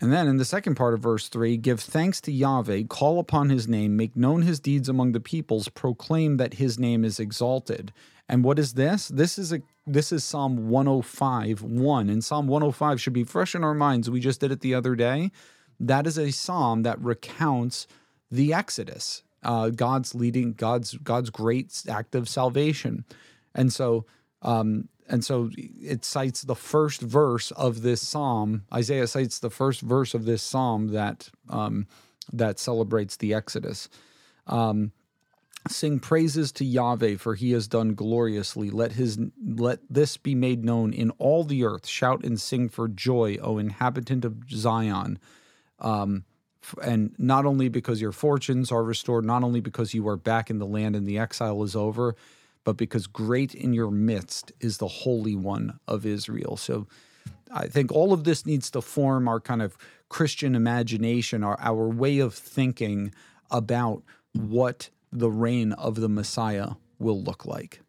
And 0.00 0.12
then 0.12 0.26
in 0.26 0.38
the 0.38 0.44
second 0.44 0.74
part 0.74 0.94
of 0.94 1.00
verse 1.00 1.28
3, 1.28 1.56
give 1.56 1.80
thanks 1.80 2.20
to 2.22 2.32
Yahweh, 2.32 2.84
call 2.88 3.20
upon 3.20 3.50
his 3.50 3.68
name, 3.68 3.96
make 3.96 4.16
known 4.16 4.42
his 4.42 4.58
deeds 4.58 4.88
among 4.88 5.12
the 5.12 5.20
peoples, 5.20 5.68
proclaim 5.68 6.36
that 6.38 6.54
his 6.54 6.78
name 6.78 7.04
is 7.04 7.20
exalted. 7.20 7.92
And 8.28 8.42
what 8.42 8.58
is 8.58 8.74
this? 8.74 9.08
This 9.08 9.38
is 9.38 9.52
a 9.52 9.62
this 9.86 10.12
is 10.12 10.24
Psalm 10.24 10.70
105 10.70 11.62
1. 11.62 12.08
And 12.08 12.24
Psalm 12.24 12.46
105 12.46 13.00
should 13.00 13.12
be 13.12 13.24
fresh 13.24 13.54
in 13.54 13.62
our 13.62 13.74
minds. 13.74 14.08
We 14.08 14.20
just 14.20 14.40
did 14.40 14.50
it 14.50 14.60
the 14.60 14.74
other 14.74 14.96
day. 14.96 15.30
That 15.78 16.06
is 16.06 16.18
a 16.18 16.30
psalm 16.30 16.82
that 16.84 17.00
recounts 17.00 17.86
the 18.30 18.54
Exodus, 18.54 19.22
uh, 19.42 19.68
God's 19.68 20.14
leading, 20.14 20.54
God's 20.54 20.96
God's 20.98 21.30
great 21.30 21.82
act 21.88 22.14
of 22.14 22.28
salvation. 22.28 23.04
And 23.54 23.72
so 23.72 24.06
um, 24.42 24.88
and 25.08 25.24
so 25.24 25.50
it 25.56 26.04
cites 26.04 26.42
the 26.42 26.54
first 26.54 27.00
verse 27.00 27.50
of 27.52 27.82
this 27.82 28.00
psalm. 28.00 28.64
Isaiah 28.72 29.06
cites 29.06 29.38
the 29.38 29.50
first 29.50 29.80
verse 29.80 30.14
of 30.14 30.24
this 30.24 30.42
psalm 30.42 30.88
that 30.88 31.30
um, 31.48 31.86
that 32.32 32.58
celebrates 32.58 33.16
the 33.16 33.34
Exodus. 33.34 33.88
Um, 34.46 34.92
Sing 35.66 35.98
praises 35.98 36.52
to 36.52 36.64
Yahweh, 36.64 37.16
for 37.16 37.34
he 37.34 37.52
has 37.52 37.66
done 37.66 37.94
gloriously. 37.94 38.68
Let 38.68 38.92
his 38.92 39.18
let 39.42 39.78
this 39.88 40.18
be 40.18 40.34
made 40.34 40.62
known 40.62 40.92
in 40.92 41.08
all 41.12 41.42
the 41.42 41.64
earth. 41.64 41.86
Shout 41.86 42.22
and 42.22 42.38
sing 42.38 42.68
for 42.68 42.86
joy, 42.86 43.38
O 43.40 43.56
inhabitant 43.56 44.26
of 44.26 44.50
Zion. 44.50 45.18
Um, 45.78 46.24
and 46.82 47.14
not 47.16 47.46
only 47.46 47.70
because 47.70 47.98
your 48.02 48.12
fortunes 48.12 48.70
are 48.70 48.84
restored, 48.84 49.24
not 49.24 49.42
only 49.42 49.60
because 49.60 49.94
you 49.94 50.06
are 50.06 50.18
back 50.18 50.50
in 50.50 50.58
the 50.58 50.66
land 50.66 50.96
and 50.96 51.06
the 51.06 51.18
exile 51.18 51.62
is 51.62 51.74
over, 51.74 52.14
but 52.64 52.76
because 52.76 53.06
great 53.06 53.54
in 53.54 53.72
your 53.72 53.90
midst 53.90 54.52
is 54.60 54.78
the 54.78 54.88
Holy 54.88 55.34
One 55.34 55.78
of 55.86 56.04
Israel. 56.04 56.56
So 56.56 56.86
I 57.52 57.66
think 57.66 57.92
all 57.92 58.12
of 58.12 58.24
this 58.24 58.44
needs 58.44 58.70
to 58.72 58.80
form 58.80 59.28
our 59.28 59.40
kind 59.40 59.62
of 59.62 59.76
Christian 60.08 60.54
imagination, 60.54 61.44
our, 61.44 61.58
our 61.60 61.88
way 61.88 62.18
of 62.18 62.34
thinking 62.34 63.12
about 63.50 64.02
what 64.32 64.90
the 65.12 65.30
reign 65.30 65.72
of 65.72 65.96
the 65.96 66.08
Messiah 66.08 66.70
will 66.98 67.22
look 67.22 67.44
like. 67.46 67.80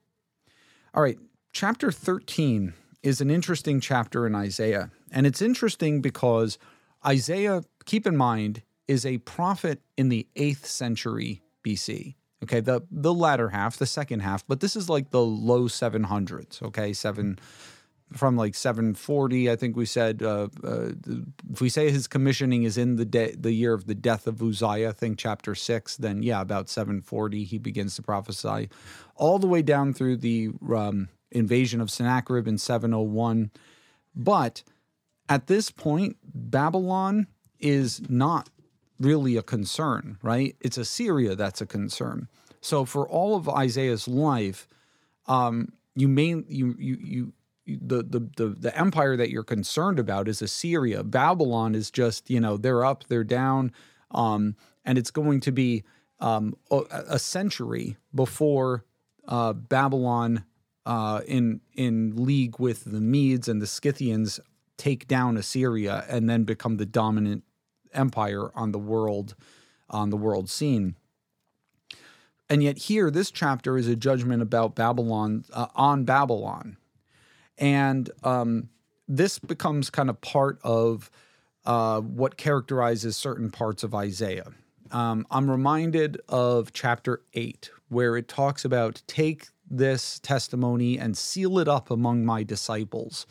All 0.94 1.02
right, 1.02 1.18
chapter 1.52 1.92
13 1.92 2.74
is 3.02 3.22
an 3.22 3.30
interesting 3.30 3.80
chapter 3.80 4.26
in 4.28 4.36
Isaiah. 4.36 4.92
And 5.12 5.26
it's 5.26 5.42
interesting 5.42 6.02
because 6.02 6.58
Isaiah, 7.06 7.64
keep 7.86 8.08
in 8.08 8.18
mind, 8.18 8.64
is 8.88 9.06
a 9.06 9.20
prophet 9.20 9.82
in 9.98 10.10
the 10.10 10.28
8th 10.36 10.66
century 10.66 11.42
BC. 11.64 12.16
Okay, 12.44 12.60
the 12.60 12.82
the 12.92 13.14
latter 13.14 13.50
half, 13.50 13.78
the 13.78 13.86
second 13.86 14.20
half, 14.20 14.46
but 14.48 14.60
this 14.60 14.76
is 14.76 14.90
like 14.90 15.12
the 15.12 15.24
low 15.24 15.64
700s. 15.64 16.62
Okay, 16.62 16.94
seven 16.94 17.40
from 18.14 18.38
like 18.38 18.54
740, 18.56 19.50
I 19.50 19.56
think 19.56 19.76
we 19.76 19.86
said. 19.86 20.22
Uh, 20.22 20.50
uh, 20.64 20.92
if 21.52 21.62
we 21.62 21.70
say 21.70 21.90
his 21.92 22.08
commissioning 22.08 22.64
is 22.64 22.78
in 22.78 22.98
the 22.98 23.06
de- 23.06 23.36
the 23.36 23.52
year 23.52 23.74
of 23.74 23.88
the 23.88 23.96
death 23.96 24.28
of 24.28 24.42
Uzziah, 24.42 24.90
I 24.90 24.92
think 24.92 25.18
chapter 25.18 25.56
six, 25.56 25.98
then 25.98 26.22
yeah, 26.22 26.42
about 26.42 26.70
740 26.70 27.44
he 27.44 27.58
begins 27.58 27.96
to 27.96 28.02
prophesy, 28.02 28.70
all 29.16 29.40
the 29.40 29.48
way 29.48 29.62
down 29.62 29.94
through 29.94 30.18
the 30.18 30.52
um, 30.76 31.10
invasion 31.32 31.82
of 31.82 31.90
Sennacherib 31.90 32.48
in 32.48 32.58
701. 32.58 33.52
But 34.16 34.64
at 35.28 35.48
this 35.48 35.72
point, 35.72 36.18
Babylon 36.24 37.28
is 37.60 38.02
not 38.10 38.50
really 39.00 39.38
a 39.38 39.44
concern, 39.44 40.18
right? 40.22 40.56
It's 40.62 40.78
Assyria 40.78 41.36
that's 41.36 41.62
a 41.62 41.66
concern. 41.66 42.28
So 42.62 42.86
for 42.86 43.08
all 43.08 43.36
of 43.36 43.48
Isaiah's 43.48 44.08
life, 44.08 44.68
um, 45.28 45.74
you 45.96 46.08
may 46.08 46.44
you 46.48 46.76
you 46.78 46.98
you 47.00 47.34
the, 47.68 48.04
the 48.04 48.30
the 48.38 48.48
the 48.50 48.78
empire 48.78 49.18
that 49.18 49.30
you're 49.30 49.44
concerned 49.44 50.00
about 50.00 50.28
is 50.28 50.42
Assyria. 50.42 51.04
Babylon 51.04 51.76
is 51.76 51.92
just 51.92 52.30
you 52.30 52.40
know 52.40 52.58
they're 52.58 52.86
up, 52.86 53.06
they're 53.08 53.24
down, 53.24 53.72
um, 54.12 54.56
and 54.84 54.98
it's 54.98 55.12
going 55.12 55.40
to 55.42 55.52
be 55.52 55.84
um, 56.20 56.56
a, 56.72 57.20
century 57.20 57.98
before 58.14 58.86
uh, 59.28 59.54
Babylon 59.54 60.46
uh, 60.86 61.22
in 61.28 61.62
in 61.74 62.14
league 62.16 62.60
with 62.60 62.86
the 62.86 63.02
Medes 63.02 63.48
and 63.48 63.62
the 63.62 63.68
Scythians 63.68 64.40
take 64.78 65.08
down 65.08 65.38
Assyria 65.38 66.06
and 66.10 66.30
then 66.30 66.44
become 66.44 66.78
the 66.78 66.86
dominant 66.86 67.44
empire 67.96 68.52
on 68.56 68.72
the 68.72 68.80
world 68.80 69.36
on 69.90 70.10
the 70.10 70.18
world 70.18 70.50
scene. 70.50 70.96
And 72.50 72.62
yet 72.62 72.78
here 72.78 73.10
this 73.10 73.32
chapter 73.32 73.78
is 73.78 73.88
a 73.88 73.96
judgment 73.96 74.42
about 74.42 74.76
Babylon 74.76 75.46
uh, 75.54 75.68
on 75.76 76.04
Babylon. 76.04 76.78
And 77.58 78.10
um, 78.24 78.70
this 79.08 79.40
becomes 79.40 79.90
kind 79.90 80.10
of 80.10 80.20
part 80.22 80.60
of 80.64 81.10
uh, 81.66 82.02
what 82.02 82.38
characterizes 82.38 83.18
certain 83.18 83.50
parts 83.50 83.84
of 83.84 83.96
Isaiah. 83.96 84.52
Um, 84.92 85.26
I'm 85.32 85.50
reminded 85.50 86.22
of 86.30 86.72
chapter 86.74 87.22
8, 87.34 87.72
where 87.90 88.16
it 88.16 88.28
talks 88.28 88.66
about 88.66 89.02
take 89.08 89.48
this 89.70 90.20
testimony 90.20 91.00
and 91.00 91.18
seal 91.18 91.58
it 91.58 91.68
up 91.68 91.90
among 91.90 92.24
my 92.24 92.44
disciples. 92.44 93.26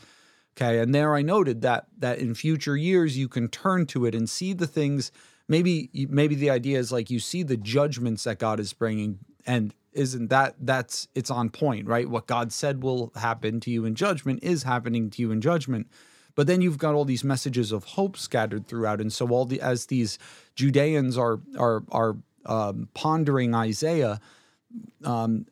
Okay, 0.57 0.79
and 0.79 0.95
there 0.95 1.14
I 1.17 1.23
noted 1.23 1.62
that 1.62 1.87
that 1.99 2.19
in 2.19 2.35
future 2.35 2.77
years 2.77 3.19
you 3.19 3.29
can 3.29 3.49
turn 3.49 3.87
to 3.87 4.07
it 4.07 4.14
and 4.14 4.31
see 4.31 4.53
the 4.53 4.67
things. 4.67 5.11
Maybe 5.49 5.90
maybe 6.09 6.35
the 6.37 6.51
idea 6.51 6.79
is 6.79 6.93
like 6.93 7.11
you 7.11 7.19
see 7.19 7.43
the 7.43 7.57
judgments 7.57 8.25
that 8.25 8.38
God 8.38 8.61
is 8.61 8.73
bringing, 8.73 9.19
and 9.47 9.75
isn't 9.93 10.29
that 10.29 10.55
that's 10.61 11.09
it's 11.14 11.31
on 11.31 11.51
point, 11.51 11.88
right? 11.88 12.09
What 12.09 12.27
God 12.27 12.53
said 12.53 12.83
will 12.83 13.12
happen 13.17 13.59
to 13.61 13.71
you 13.71 13.85
in 13.85 13.97
judgment 13.97 14.45
is 14.45 14.62
happening 14.62 15.11
to 15.11 15.23
you 15.23 15.33
in 15.33 15.40
judgment. 15.40 15.88
But 16.37 16.47
then 16.47 16.61
you've 16.61 16.79
got 16.79 16.95
all 16.95 17.05
these 17.05 17.25
messages 17.25 17.71
of 17.73 17.85
hope 17.85 18.17
scattered 18.17 18.67
throughout, 18.67 19.01
and 19.01 19.12
so 19.12 19.29
all 19.29 19.47
the 19.47 19.61
as 19.61 19.87
these 19.87 20.19
Judeans 20.55 21.19
are 21.19 21.40
are 21.59 21.83
are 21.90 22.17
um, 22.47 22.88
pondering 22.95 23.55
Isaiah, 23.55 24.21
um, 25.04 25.46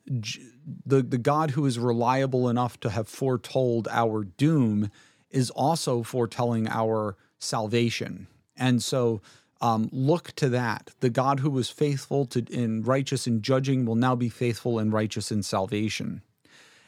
the 0.85 1.01
the 1.01 1.17
God 1.17 1.51
who 1.51 1.65
is 1.65 1.79
reliable 1.79 2.49
enough 2.49 2.79
to 2.81 2.89
have 2.89 3.07
foretold 3.07 3.87
our 3.89 4.23
doom 4.23 4.89
is 5.29 5.49
also 5.49 6.03
foretelling 6.03 6.67
our 6.67 7.17
salvation. 7.39 8.27
And 8.55 8.81
so 8.81 9.21
um, 9.61 9.89
look 9.91 10.33
to 10.33 10.49
that. 10.49 10.91
The 10.99 11.09
God 11.09 11.39
who 11.39 11.49
was 11.49 11.69
faithful 11.69 12.25
to 12.27 12.45
in 12.51 12.83
righteous 12.83 13.27
in 13.27 13.41
judging 13.41 13.85
will 13.85 13.95
now 13.95 14.15
be 14.15 14.29
faithful 14.29 14.77
and 14.79 14.91
righteous 14.91 15.31
in 15.31 15.41
salvation. 15.41 16.21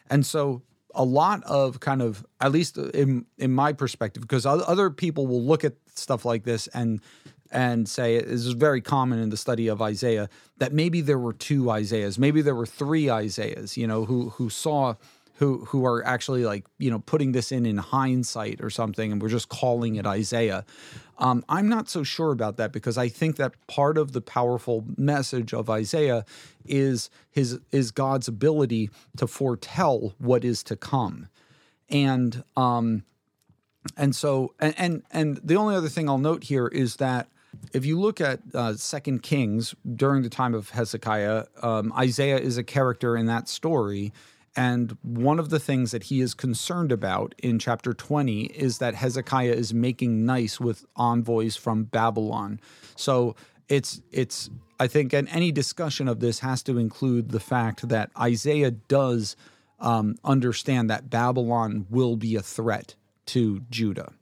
And 0.09 0.25
so 0.25 0.61
a 0.93 1.03
lot 1.03 1.43
of 1.43 1.79
kind 1.79 2.01
of 2.01 2.25
at 2.39 2.51
least 2.51 2.77
in 2.77 3.25
in 3.37 3.51
my 3.51 3.73
perspective 3.73 4.21
because 4.21 4.45
other 4.45 4.89
people 4.89 5.27
will 5.27 5.43
look 5.43 5.63
at 5.63 5.73
stuff 5.93 6.25
like 6.25 6.43
this 6.43 6.67
and 6.67 7.01
and 7.55 7.87
say 7.87 8.17
it 8.17 8.25
is 8.25 8.47
very 8.51 8.81
common 8.81 9.17
in 9.17 9.29
the 9.29 9.37
study 9.37 9.69
of 9.69 9.81
Isaiah 9.81 10.29
that 10.57 10.73
maybe 10.73 10.99
there 10.99 11.17
were 11.17 11.33
two 11.33 11.71
Isaiahs, 11.71 12.19
maybe 12.19 12.41
there 12.41 12.53
were 12.53 12.65
three 12.65 13.09
Isaiahs, 13.09 13.77
you 13.77 13.87
know, 13.87 14.05
who 14.05 14.31
who 14.31 14.49
saw 14.49 14.95
who 15.35 15.65
who 15.65 15.85
are 15.85 16.05
actually 16.05 16.43
like 16.43 16.65
you 16.77 16.91
know 16.91 16.99
putting 16.99 17.31
this 17.31 17.51
in 17.53 17.65
in 17.65 17.77
hindsight 17.77 18.61
or 18.61 18.69
something, 18.69 19.11
and 19.11 19.21
we're 19.21 19.29
just 19.29 19.47
calling 19.47 19.95
it 19.95 20.05
Isaiah. 20.05 20.65
Um, 21.17 21.45
I'm 21.47 21.69
not 21.69 21.87
so 21.87 22.03
sure 22.03 22.33
about 22.33 22.57
that 22.57 22.73
because 22.73 22.97
I 22.97 23.07
think 23.07 23.37
that 23.37 23.53
part 23.67 23.97
of 23.97 24.11
the 24.11 24.19
powerful 24.19 24.83
message 24.97 25.53
of 25.53 25.69
Isaiah 25.69 26.25
is 26.65 27.09
his 27.31 27.59
is 27.71 27.91
God's 27.91 28.27
ability 28.27 28.89
to 29.15 29.27
foretell 29.27 30.13
what 30.17 30.43
is 30.43 30.61
to 30.63 30.75
come, 30.75 31.29
and 31.89 32.43
um, 32.57 33.03
and 33.95 34.13
so 34.13 34.53
and 34.59 34.75
and 34.77 35.03
and 35.11 35.39
the 35.41 35.55
only 35.55 35.73
other 35.73 35.89
thing 35.89 36.09
I'll 36.09 36.17
note 36.17 36.43
here 36.43 36.67
is 36.67 36.97
that 36.97 37.29
if 37.73 37.85
you 37.85 37.99
look 37.99 38.19
at 38.21 38.39
uh, 38.53 38.75
Second 38.75 39.21
Kings 39.21 39.75
during 39.95 40.23
the 40.23 40.29
time 40.29 40.53
of 40.53 40.69
Hezekiah, 40.69 41.45
um, 41.61 41.93
Isaiah 41.93 42.37
is 42.37 42.57
a 42.57 42.63
character 42.63 43.15
in 43.15 43.25
that 43.27 43.47
story. 43.47 44.11
And 44.55 44.97
one 45.01 45.37
of 45.37 45.49
the 45.49 45.59
things 45.59 45.91
that 45.91 46.03
he 46.03 46.21
is 46.21 46.33
concerned 46.33 46.91
about 46.91 47.35
in 47.39 47.59
chapter 47.59 47.93
20 47.93 48.45
is 48.45 48.77
that 48.77 48.95
Hezekiah 48.95 49.51
is 49.51 49.73
making 49.73 50.25
nice 50.25 50.59
with 50.59 50.85
envoys 50.95 51.57
from 51.57 51.83
Babylon. 51.83 52.61
So 52.95 53.35
it's 53.67 54.01
it's 54.11 54.49
I 54.79 54.87
think 54.87 55.13
and 55.13 55.27
any 55.29 55.51
discussion 55.51 56.07
of 56.07 56.19
this 56.19 56.39
has 56.39 56.63
to 56.63 56.77
include 56.77 57.29
the 57.29 57.39
fact 57.39 57.89
that 57.89 58.11
Isaiah 58.17 58.71
does 58.71 59.35
um, 59.79 60.15
understand 60.23 60.89
that 60.89 61.09
Babylon 61.09 61.85
will 61.89 62.15
be 62.15 62.35
a 62.35 62.41
threat 62.41 62.95
to 63.27 63.61
Judah. 63.69 64.13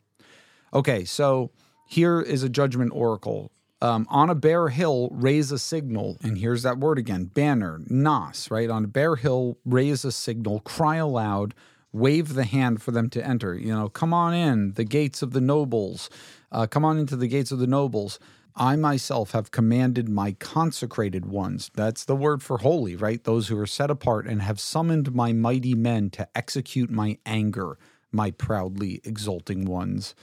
Okay, 0.73 1.05
so 1.05 1.51
here 1.85 2.21
is 2.21 2.43
a 2.43 2.49
judgment 2.49 2.91
oracle. 2.93 3.51
um, 3.81 4.07
on 4.09 4.29
a 4.29 4.35
bare 4.35 4.69
hill, 4.69 5.09
raise 5.11 5.51
a 5.51 5.59
signal. 5.59 6.17
And 6.23 6.37
here's 6.37 6.63
that 6.63 6.77
word 6.77 6.97
again 6.97 7.25
banner, 7.25 7.81
nas, 7.87 8.49
right? 8.49 8.69
On 8.69 8.85
a 8.85 8.87
bare 8.87 9.17
hill, 9.17 9.57
raise 9.65 10.05
a 10.05 10.11
signal, 10.11 10.61
cry 10.61 10.95
aloud, 10.97 11.53
wave 11.91 12.33
the 12.33 12.45
hand 12.45 12.81
for 12.81 12.91
them 12.91 13.09
to 13.09 13.25
enter. 13.27 13.55
You 13.55 13.75
know, 13.75 13.89
come 13.89 14.13
on 14.13 14.33
in, 14.33 14.73
the 14.73 14.85
gates 14.85 15.21
of 15.21 15.31
the 15.33 15.41
nobles. 15.41 16.09
Uh, 16.51 16.65
come 16.65 16.85
on 16.85 16.97
into 16.97 17.17
the 17.17 17.27
gates 17.27 17.51
of 17.51 17.59
the 17.59 17.67
nobles. 17.67 18.19
I 18.55 18.75
myself 18.77 19.31
have 19.31 19.51
commanded 19.51 20.07
my 20.07 20.33
consecrated 20.33 21.25
ones. 21.25 21.69
That's 21.75 22.05
the 22.05 22.15
word 22.15 22.41
for 22.43 22.59
holy, 22.59 22.95
right? 22.95 23.23
Those 23.23 23.47
who 23.49 23.57
are 23.59 23.67
set 23.67 23.89
apart 23.91 24.27
and 24.27 24.41
have 24.43 24.59
summoned 24.61 25.13
my 25.13 25.33
mighty 25.33 25.73
men 25.75 26.09
to 26.11 26.27
execute 26.35 26.89
my 26.89 27.17
anger, 27.25 27.77
my 28.11 28.31
proudly 28.31 29.01
exulting 29.03 29.65
ones. 29.65 30.15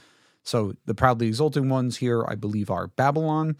So 0.51 0.73
the 0.85 0.93
proudly 0.93 1.27
exulting 1.27 1.69
ones 1.69 1.95
here, 1.95 2.25
I 2.27 2.35
believe, 2.35 2.69
are 2.69 2.87
Babylon. 2.87 3.55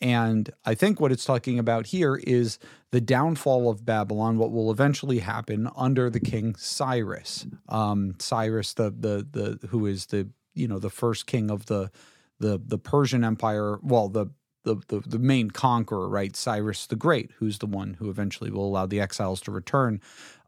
And 0.00 0.48
I 0.64 0.76
think 0.76 1.00
what 1.00 1.10
it's 1.10 1.24
talking 1.24 1.58
about 1.58 1.86
here 1.86 2.14
is 2.14 2.60
the 2.92 3.00
downfall 3.00 3.68
of 3.68 3.84
Babylon, 3.84 4.38
what 4.38 4.52
will 4.52 4.70
eventually 4.70 5.18
happen 5.18 5.68
under 5.76 6.08
the 6.08 6.20
king 6.20 6.54
Cyrus. 6.54 7.48
Um, 7.68 8.14
Cyrus, 8.20 8.74
the 8.74 8.90
the 8.90 9.26
the 9.28 9.66
who 9.68 9.86
is 9.86 10.06
the 10.06 10.28
you 10.54 10.68
know 10.68 10.78
the 10.78 10.88
first 10.88 11.26
king 11.26 11.50
of 11.50 11.66
the 11.66 11.90
the 12.38 12.60
the 12.64 12.78
Persian 12.78 13.24
Empire, 13.24 13.80
well, 13.82 14.08
the 14.08 14.26
the, 14.62 14.76
the, 14.88 15.00
the 15.00 15.18
main 15.18 15.50
conqueror, 15.50 16.08
right? 16.08 16.36
Cyrus 16.36 16.86
the 16.86 16.96
Great, 16.96 17.30
who's 17.38 17.58
the 17.58 17.66
one 17.66 17.94
who 17.94 18.10
eventually 18.10 18.50
will 18.50 18.66
allow 18.66 18.84
the 18.84 19.00
exiles 19.00 19.40
to 19.42 19.52
return. 19.52 20.00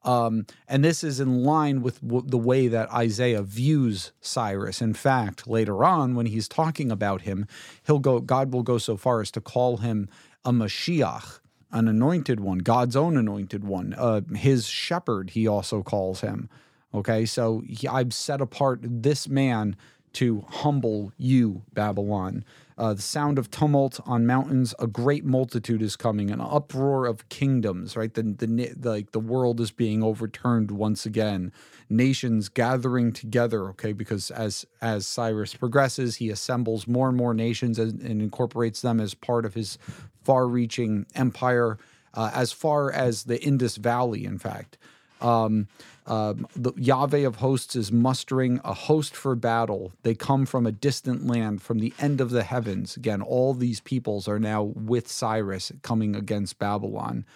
Um, 0.04 0.46
and 0.68 0.84
this 0.84 1.02
is 1.02 1.20
in 1.20 1.42
line 1.42 1.82
with 1.82 2.00
w- 2.00 2.24
the 2.26 2.38
way 2.38 2.68
that 2.68 2.92
Isaiah 2.92 3.42
views 3.42 4.12
Cyrus. 4.20 4.80
In 4.80 4.94
fact, 4.94 5.46
later 5.46 5.84
on, 5.84 6.14
when 6.14 6.26
he's 6.26 6.48
talking 6.48 6.90
about 6.90 7.22
him, 7.22 7.46
he'll 7.86 7.98
go. 7.98 8.20
God 8.20 8.52
will 8.52 8.62
go 8.62 8.78
so 8.78 8.96
far 8.96 9.20
as 9.20 9.30
to 9.32 9.40
call 9.40 9.78
him 9.78 10.08
a 10.44 10.52
Mashiach, 10.52 11.40
an 11.72 11.88
anointed 11.88 12.40
one, 12.40 12.58
God's 12.58 12.96
own 12.96 13.16
anointed 13.16 13.64
one, 13.64 13.94
uh, 13.98 14.20
his 14.34 14.66
shepherd. 14.66 15.30
He 15.30 15.46
also 15.46 15.82
calls 15.82 16.20
him. 16.20 16.48
Okay, 16.94 17.26
so 17.26 17.62
he, 17.66 17.86
I've 17.86 18.14
set 18.14 18.40
apart 18.40 18.80
this 18.82 19.28
man 19.28 19.76
to 20.14 20.44
humble 20.48 21.12
you, 21.18 21.62
Babylon. 21.74 22.44
Uh, 22.78 22.94
the 22.94 23.02
sound 23.02 23.40
of 23.40 23.50
tumult 23.50 23.98
on 24.06 24.24
mountains, 24.24 24.72
a 24.78 24.86
great 24.86 25.24
multitude 25.24 25.82
is 25.82 25.96
coming, 25.96 26.30
an 26.30 26.40
uproar 26.40 27.06
of 27.06 27.28
kingdoms, 27.28 27.96
right? 27.96 28.14
The, 28.14 28.22
the, 28.22 28.46
the, 28.76 28.88
like 28.88 29.10
the 29.10 29.18
world 29.18 29.60
is 29.60 29.72
being 29.72 30.00
overturned 30.00 30.70
once 30.70 31.04
again. 31.04 31.52
Nations 31.90 32.48
gathering 32.48 33.12
together, 33.12 33.68
okay, 33.70 33.92
because 33.92 34.30
as 34.30 34.64
as 34.80 35.08
Cyrus 35.08 35.54
progresses, 35.54 36.16
he 36.16 36.30
assembles 36.30 36.86
more 36.86 37.08
and 37.08 37.16
more 37.16 37.34
nations 37.34 37.80
and, 37.80 38.00
and 38.00 38.22
incorporates 38.22 38.80
them 38.80 39.00
as 39.00 39.12
part 39.12 39.44
of 39.44 39.54
his 39.54 39.76
far-reaching 40.22 41.06
empire, 41.16 41.78
uh, 42.14 42.30
as 42.32 42.52
far 42.52 42.92
as 42.92 43.24
the 43.24 43.42
Indus 43.42 43.76
Valley, 43.76 44.24
in 44.24 44.38
fact. 44.38 44.78
Um, 45.20 45.68
um, 46.06 46.46
the 46.56 46.72
Yahweh 46.76 47.26
of 47.26 47.36
hosts 47.36 47.76
is 47.76 47.92
mustering 47.92 48.60
a 48.64 48.72
host 48.72 49.14
for 49.14 49.34
battle. 49.34 49.92
They 50.02 50.14
come 50.14 50.46
from 50.46 50.66
a 50.66 50.72
distant 50.72 51.26
land, 51.26 51.60
from 51.60 51.80
the 51.80 51.92
end 51.98 52.20
of 52.20 52.30
the 52.30 52.44
heavens. 52.44 52.96
Again, 52.96 53.20
all 53.20 53.52
these 53.52 53.80
peoples 53.80 54.26
are 54.26 54.38
now 54.38 54.62
with 54.62 55.08
Cyrus 55.08 55.70
coming 55.82 56.16
against 56.16 56.58
Babylon. 56.58 57.26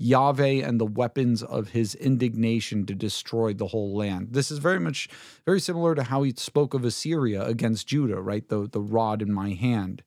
Yahweh 0.00 0.62
and 0.64 0.80
the 0.80 0.86
weapons 0.86 1.42
of 1.42 1.70
his 1.70 1.94
indignation 1.96 2.86
to 2.86 2.94
destroy 2.94 3.52
the 3.52 3.66
whole 3.68 3.96
land. 3.96 4.28
This 4.30 4.50
is 4.50 4.58
very 4.58 4.78
much 4.78 5.08
very 5.44 5.58
similar 5.58 5.94
to 5.94 6.04
how 6.04 6.22
he 6.22 6.32
spoke 6.36 6.72
of 6.72 6.84
Assyria 6.84 7.44
against 7.44 7.88
Judah, 7.88 8.20
right? 8.20 8.48
The, 8.48 8.68
the 8.70 8.80
rod 8.80 9.22
in 9.22 9.32
my 9.32 9.54
hand. 9.54 10.02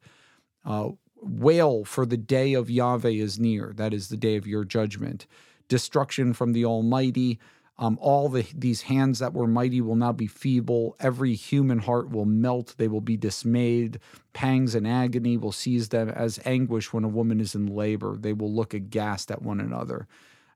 Uh, 0.64 0.92
wail, 1.22 1.84
for 1.84 2.06
the 2.06 2.18
day 2.18 2.54
of 2.54 2.70
Yahweh 2.70 3.10
is 3.10 3.40
near. 3.40 3.74
That 3.76 3.94
is 3.94 4.08
the 4.08 4.18
day 4.18 4.38
of 4.38 4.48
your 4.48 4.64
judgment. 4.64 5.28
Destruction 5.72 6.34
from 6.34 6.52
the 6.52 6.66
Almighty 6.66 7.40
um, 7.82 7.98
all 8.00 8.30
the, 8.30 8.46
these 8.56 8.84
hands 8.84 9.18
that 9.20 9.34
were 9.34 9.48
mighty 9.48 9.82
will 9.82 9.96
now 9.96 10.12
be 10.12 10.28
feeble. 10.28 10.96
Every 11.00 11.34
human 11.34 11.80
heart 11.80 12.12
will 12.12 12.26
melt. 12.26 12.76
They 12.78 12.88
will 12.88 13.02
be 13.02 13.18
dismayed. 13.18 14.00
Pangs 14.34 14.76
and 14.76 14.88
agony 14.88 15.36
will 15.36 15.52
seize 15.52 15.90
them 15.90 16.08
as 16.08 16.40
anguish 16.46 16.94
when 16.94 17.04
a 17.04 17.10
woman 17.10 17.40
is 17.40 17.56
in 17.56 17.66
labor. 17.66 18.18
They 18.20 18.34
will 18.34 18.54
look 18.54 18.76
aghast 18.76 19.32
at 19.32 19.42
one 19.42 19.60
another. 19.60 20.08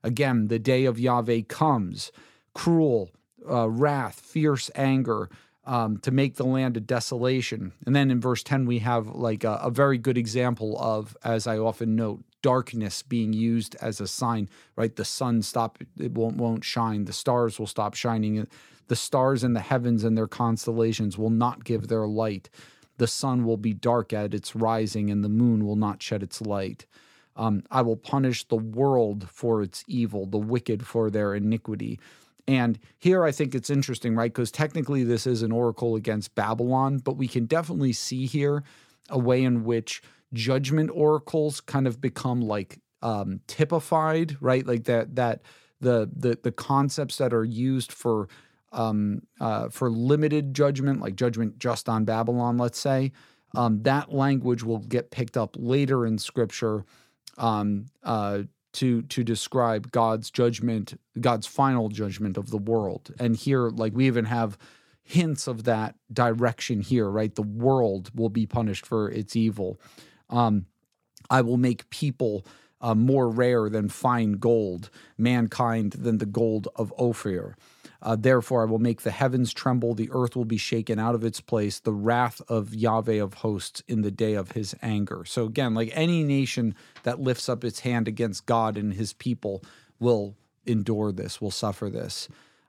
Again, 0.04 0.46
the 0.46 0.60
day 0.60 0.84
of 0.84 1.00
Yahweh 1.00 1.42
comes, 1.48 2.12
cruel, 2.54 3.10
uh, 3.50 3.68
wrath, 3.68 4.20
fierce 4.20 4.70
anger. 4.76 5.28
Um, 5.68 5.98
to 6.02 6.12
make 6.12 6.36
the 6.36 6.46
land 6.46 6.76
a 6.76 6.80
desolation. 6.80 7.72
And 7.84 7.96
then 7.96 8.12
in 8.12 8.20
verse 8.20 8.44
10, 8.44 8.66
we 8.66 8.78
have 8.78 9.08
like 9.08 9.42
a, 9.42 9.54
a 9.54 9.68
very 9.68 9.98
good 9.98 10.16
example 10.16 10.78
of, 10.78 11.16
as 11.24 11.48
I 11.48 11.58
often 11.58 11.96
note, 11.96 12.22
darkness 12.42 13.02
being 13.02 13.32
used 13.32 13.76
as 13.80 14.00
a 14.00 14.06
sign, 14.06 14.48
right? 14.76 14.94
The 14.94 15.04
sun 15.04 15.42
stop 15.42 15.78
it 15.98 16.12
won't 16.12 16.36
won't 16.36 16.64
shine. 16.64 17.04
The 17.04 17.12
stars 17.12 17.58
will 17.58 17.66
stop 17.66 17.94
shining. 17.94 18.46
The 18.88 18.96
stars 18.96 19.42
in 19.42 19.52
the 19.52 19.60
heavens 19.60 20.04
and 20.04 20.16
their 20.16 20.28
constellations 20.28 21.18
will 21.18 21.30
not 21.30 21.64
give 21.64 21.88
their 21.88 22.06
light. 22.06 22.48
The 22.98 23.06
sun 23.06 23.44
will 23.44 23.56
be 23.56 23.74
dark 23.74 24.12
at 24.12 24.32
its 24.32 24.56
rising, 24.56 25.10
and 25.10 25.22
the 25.22 25.28
moon 25.28 25.66
will 25.66 25.76
not 25.76 26.02
shed 26.02 26.22
its 26.22 26.40
light. 26.40 26.86
Um, 27.36 27.62
I 27.70 27.82
will 27.82 27.96
punish 27.96 28.44
the 28.44 28.56
world 28.56 29.28
for 29.28 29.62
its 29.62 29.84
evil, 29.86 30.24
the 30.24 30.38
wicked 30.38 30.86
for 30.86 31.10
their 31.10 31.34
iniquity. 31.34 32.00
And 32.48 32.78
here 32.98 33.24
I 33.24 33.32
think 33.32 33.54
it's 33.54 33.70
interesting, 33.70 34.14
right? 34.14 34.32
Because 34.32 34.50
technically 34.50 35.04
this 35.04 35.26
is 35.26 35.42
an 35.42 35.52
oracle 35.52 35.96
against 35.96 36.34
Babylon, 36.34 36.98
but 36.98 37.16
we 37.16 37.28
can 37.28 37.46
definitely 37.46 37.92
see 37.92 38.26
here 38.26 38.62
a 39.10 39.18
way 39.18 39.42
in 39.42 39.64
which 39.64 40.02
judgment 40.36 40.90
oracles 40.92 41.60
kind 41.60 41.86
of 41.86 42.00
become 42.00 42.40
like 42.40 42.78
um, 43.02 43.40
typified, 43.46 44.36
right? 44.40 44.66
Like 44.66 44.84
that 44.84 45.16
that 45.16 45.42
the 45.80 46.10
the 46.14 46.38
the 46.42 46.52
concepts 46.52 47.18
that 47.18 47.32
are 47.32 47.44
used 47.44 47.92
for 47.92 48.28
um, 48.72 49.22
uh, 49.40 49.68
for 49.70 49.90
limited 49.90 50.54
judgment, 50.54 51.00
like 51.00 51.16
judgment 51.16 51.58
just 51.58 51.88
on 51.88 52.04
Babylon, 52.04 52.58
let's 52.58 52.78
say, 52.78 53.12
um, 53.54 53.82
that 53.82 54.12
language 54.12 54.62
will 54.62 54.78
get 54.78 55.10
picked 55.10 55.36
up 55.36 55.56
later 55.58 56.06
in 56.06 56.18
Scripture 56.18 56.84
um, 57.38 57.86
uh, 58.04 58.42
to 58.74 59.02
to 59.02 59.24
describe 59.24 59.90
God's 59.90 60.30
judgment, 60.30 61.00
God's 61.20 61.46
final 61.46 61.88
judgment 61.88 62.36
of 62.36 62.50
the 62.50 62.58
world. 62.58 63.14
And 63.18 63.36
here, 63.36 63.68
like 63.70 63.94
we 63.94 64.06
even 64.06 64.26
have 64.26 64.58
hints 65.02 65.46
of 65.46 65.64
that 65.64 65.94
direction 66.12 66.80
here, 66.80 67.08
right? 67.08 67.34
The 67.34 67.42
world 67.42 68.10
will 68.14 68.28
be 68.28 68.44
punished 68.46 68.84
for 68.84 69.08
its 69.08 69.36
evil. 69.36 69.80
Um, 70.30 70.66
I 71.30 71.42
will 71.42 71.56
make 71.56 71.88
people 71.90 72.46
uh, 72.80 72.94
more 72.94 73.28
rare 73.28 73.68
than 73.68 73.88
fine 73.88 74.32
gold, 74.32 74.90
mankind 75.16 75.92
than 75.92 76.18
the 76.18 76.26
gold 76.26 76.68
of 76.76 76.92
Ophir. 76.98 77.56
Uh, 78.02 78.14
therefore, 78.14 78.62
I 78.62 78.66
will 78.66 78.78
make 78.78 79.02
the 79.02 79.10
heavens 79.10 79.52
tremble, 79.52 79.94
the 79.94 80.10
earth 80.12 80.36
will 80.36 80.44
be 80.44 80.58
shaken 80.58 80.98
out 80.98 81.14
of 81.14 81.24
its 81.24 81.40
place, 81.40 81.80
the 81.80 81.92
wrath 81.92 82.40
of 82.48 82.74
Yahweh 82.74 83.20
of 83.20 83.34
hosts 83.34 83.82
in 83.88 84.02
the 84.02 84.10
day 84.10 84.34
of 84.34 84.52
his 84.52 84.74
anger. 84.82 85.24
So, 85.24 85.44
again, 85.44 85.74
like 85.74 85.90
any 85.92 86.22
nation 86.22 86.74
that 87.02 87.20
lifts 87.20 87.48
up 87.48 87.64
its 87.64 87.80
hand 87.80 88.06
against 88.06 88.46
God 88.46 88.76
and 88.76 88.92
his 88.94 89.12
people 89.12 89.64
will 89.98 90.36
endure 90.66 91.10
this, 91.10 91.40
will 91.40 91.50
suffer 91.50 91.88
this. 91.88 92.28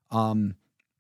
Um, 0.09 0.55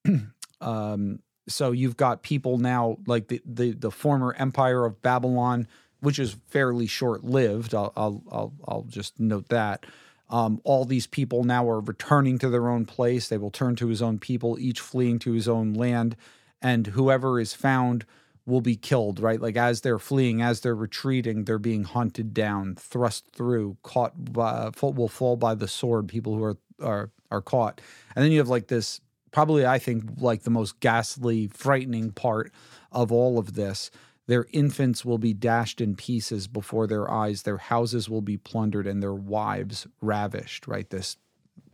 um, 0.61 1.19
so, 1.47 1.71
you've 1.71 1.97
got 1.97 2.21
people 2.21 2.57
now 2.57 2.97
like 3.07 3.29
the, 3.29 3.41
the, 3.45 3.71
the 3.71 3.91
former 3.91 4.35
empire 4.37 4.85
of 4.85 5.01
Babylon 5.01 5.67
which 5.99 6.19
is 6.19 6.37
fairly 6.47 6.87
short 6.87 7.23
lived. 7.23 7.73
I'll, 7.73 7.93
I'll, 7.95 8.23
I'll, 8.31 8.53
I'll, 8.67 8.83
just 8.83 9.19
note 9.19 9.49
that. 9.49 9.85
Um, 10.29 10.61
all 10.63 10.85
these 10.85 11.07
people 11.07 11.43
now 11.43 11.67
are 11.69 11.79
returning 11.79 12.37
to 12.39 12.49
their 12.49 12.69
own 12.69 12.85
place. 12.85 13.27
They 13.27 13.37
will 13.37 13.51
turn 13.51 13.75
to 13.77 13.87
his 13.87 14.01
own 14.01 14.19
people, 14.19 14.59
each 14.59 14.79
fleeing 14.79 15.19
to 15.19 15.31
his 15.31 15.47
own 15.47 15.73
land. 15.73 16.15
And 16.61 16.87
whoever 16.87 17.39
is 17.39 17.53
found 17.53 18.05
will 18.45 18.61
be 18.61 18.75
killed, 18.75 19.19
right? 19.19 19.41
Like 19.41 19.57
as 19.57 19.81
they're 19.81 19.99
fleeing, 19.99 20.41
as 20.41 20.61
they're 20.61 20.75
retreating, 20.75 21.43
they're 21.43 21.59
being 21.59 21.83
hunted 21.83 22.33
down, 22.33 22.75
thrust 22.75 23.27
through, 23.33 23.77
caught 23.83 24.33
by, 24.33 24.71
will 24.81 25.09
fall 25.09 25.35
by 25.35 25.55
the 25.55 25.67
sword. 25.67 26.07
People 26.07 26.35
who 26.35 26.43
are, 26.43 26.57
are, 26.81 27.11
are 27.31 27.41
caught. 27.41 27.81
And 28.15 28.23
then 28.23 28.31
you 28.31 28.39
have 28.39 28.49
like 28.49 28.67
this, 28.67 29.01
probably, 29.31 29.65
I 29.65 29.79
think, 29.79 30.03
like 30.17 30.43
the 30.43 30.49
most 30.49 30.79
ghastly, 30.79 31.47
frightening 31.47 32.11
part 32.11 32.51
of 32.91 33.11
all 33.11 33.37
of 33.37 33.53
this 33.53 33.91
their 34.27 34.45
infants 34.51 35.05
will 35.05 35.17
be 35.17 35.33
dashed 35.33 35.81
in 35.81 35.95
pieces 35.95 36.47
before 36.47 36.85
their 36.85 37.09
eyes. 37.09 37.43
Their 37.43 37.57
houses 37.57 38.09
will 38.09 38.21
be 38.21 38.37
plundered 38.37 38.85
and 38.85 39.01
their 39.01 39.13
wives 39.13 39.87
ravished. 40.01 40.67
Right? 40.67 40.89
This, 40.89 41.17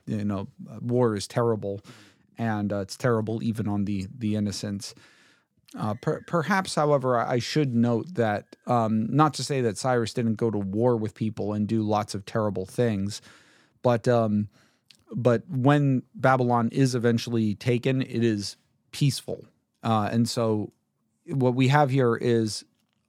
you 0.06 0.24
know, 0.24 0.48
war 0.80 1.16
is 1.16 1.28
terrible, 1.28 1.82
and 2.38 2.72
uh, 2.72 2.78
it's 2.78 2.96
terrible 2.96 3.44
even 3.44 3.68
on 3.68 3.86
the 3.86 4.08
the 4.16 4.36
innocents. 4.36 4.94
Uh, 5.76 5.96
per, 5.96 6.22
perhaps, 6.28 6.76
however, 6.76 7.18
I 7.18 7.40
should 7.40 7.74
note 7.74 8.14
that 8.14 8.56
um, 8.68 9.08
not 9.10 9.34
to 9.36 9.44
say 9.44 9.62
that 9.62 9.78
Cyrus 9.78 10.14
didn't 10.14 10.36
go 10.36 10.52
to 10.52 10.60
war 10.60 10.96
with 10.96 11.16
people 11.16 11.54
and 11.54 11.68
do 11.68 11.82
lots 11.82 12.14
of 12.14 12.26
terrible 12.26 12.68
things, 12.68 13.22
but 13.82 14.08
um, 14.08 14.50
but 15.16 15.42
when 15.50 16.04
Babylon 16.14 16.70
is 16.72 16.94
eventually 16.94 17.56
taken, 17.56 18.04
it 18.04 18.24
is 18.24 18.58
peaceful, 18.92 19.46
uh, 19.82 20.10
and 20.12 20.30
so 20.30 20.72
what 21.28 21.56
we 21.56 21.68
have 21.70 21.90
here 21.90 22.16
is 22.16 22.66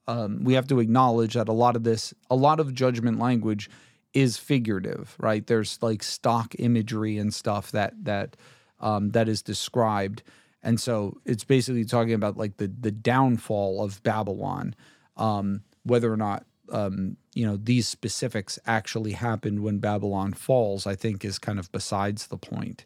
um, 0.07 0.43
we 0.43 0.53
have 0.53 0.67
to 0.67 0.79
acknowledge 0.79 1.33
that 1.33 1.49
a 1.49 1.53
lot 1.53 1.75
of 1.75 1.83
this, 1.83 2.13
a 2.29 2.35
lot 2.35 2.59
of 2.59 2.73
judgment 2.73 3.19
language 3.19 3.69
is 4.13 4.37
figurative, 4.37 5.15
right? 5.19 5.45
There's 5.45 5.79
like 5.81 6.03
stock 6.03 6.55
imagery 6.57 7.17
and 7.17 7.33
stuff 7.33 7.71
that 7.71 7.93
that 8.05 8.37
um, 8.79 9.09
that 9.11 9.27
is 9.27 9.41
described, 9.41 10.23
and 10.63 10.79
so 10.79 11.17
it's 11.25 11.43
basically 11.43 11.85
talking 11.85 12.13
about 12.13 12.37
like 12.37 12.57
the 12.57 12.67
the 12.67 12.91
downfall 12.91 13.83
of 13.83 14.01
Babylon, 14.03 14.75
um, 15.17 15.63
whether 15.83 16.11
or 16.11 16.17
not 16.17 16.45
um, 16.71 17.17
you 17.33 17.45
know 17.45 17.57
these 17.57 17.87
specifics 17.87 18.57
actually 18.65 19.13
happened 19.13 19.61
when 19.63 19.79
Babylon 19.79 20.33
falls. 20.33 20.87
I 20.87 20.95
think 20.95 21.25
is 21.25 21.39
kind 21.39 21.59
of 21.59 21.71
besides 21.71 22.27
the 22.27 22.37
point. 22.37 22.85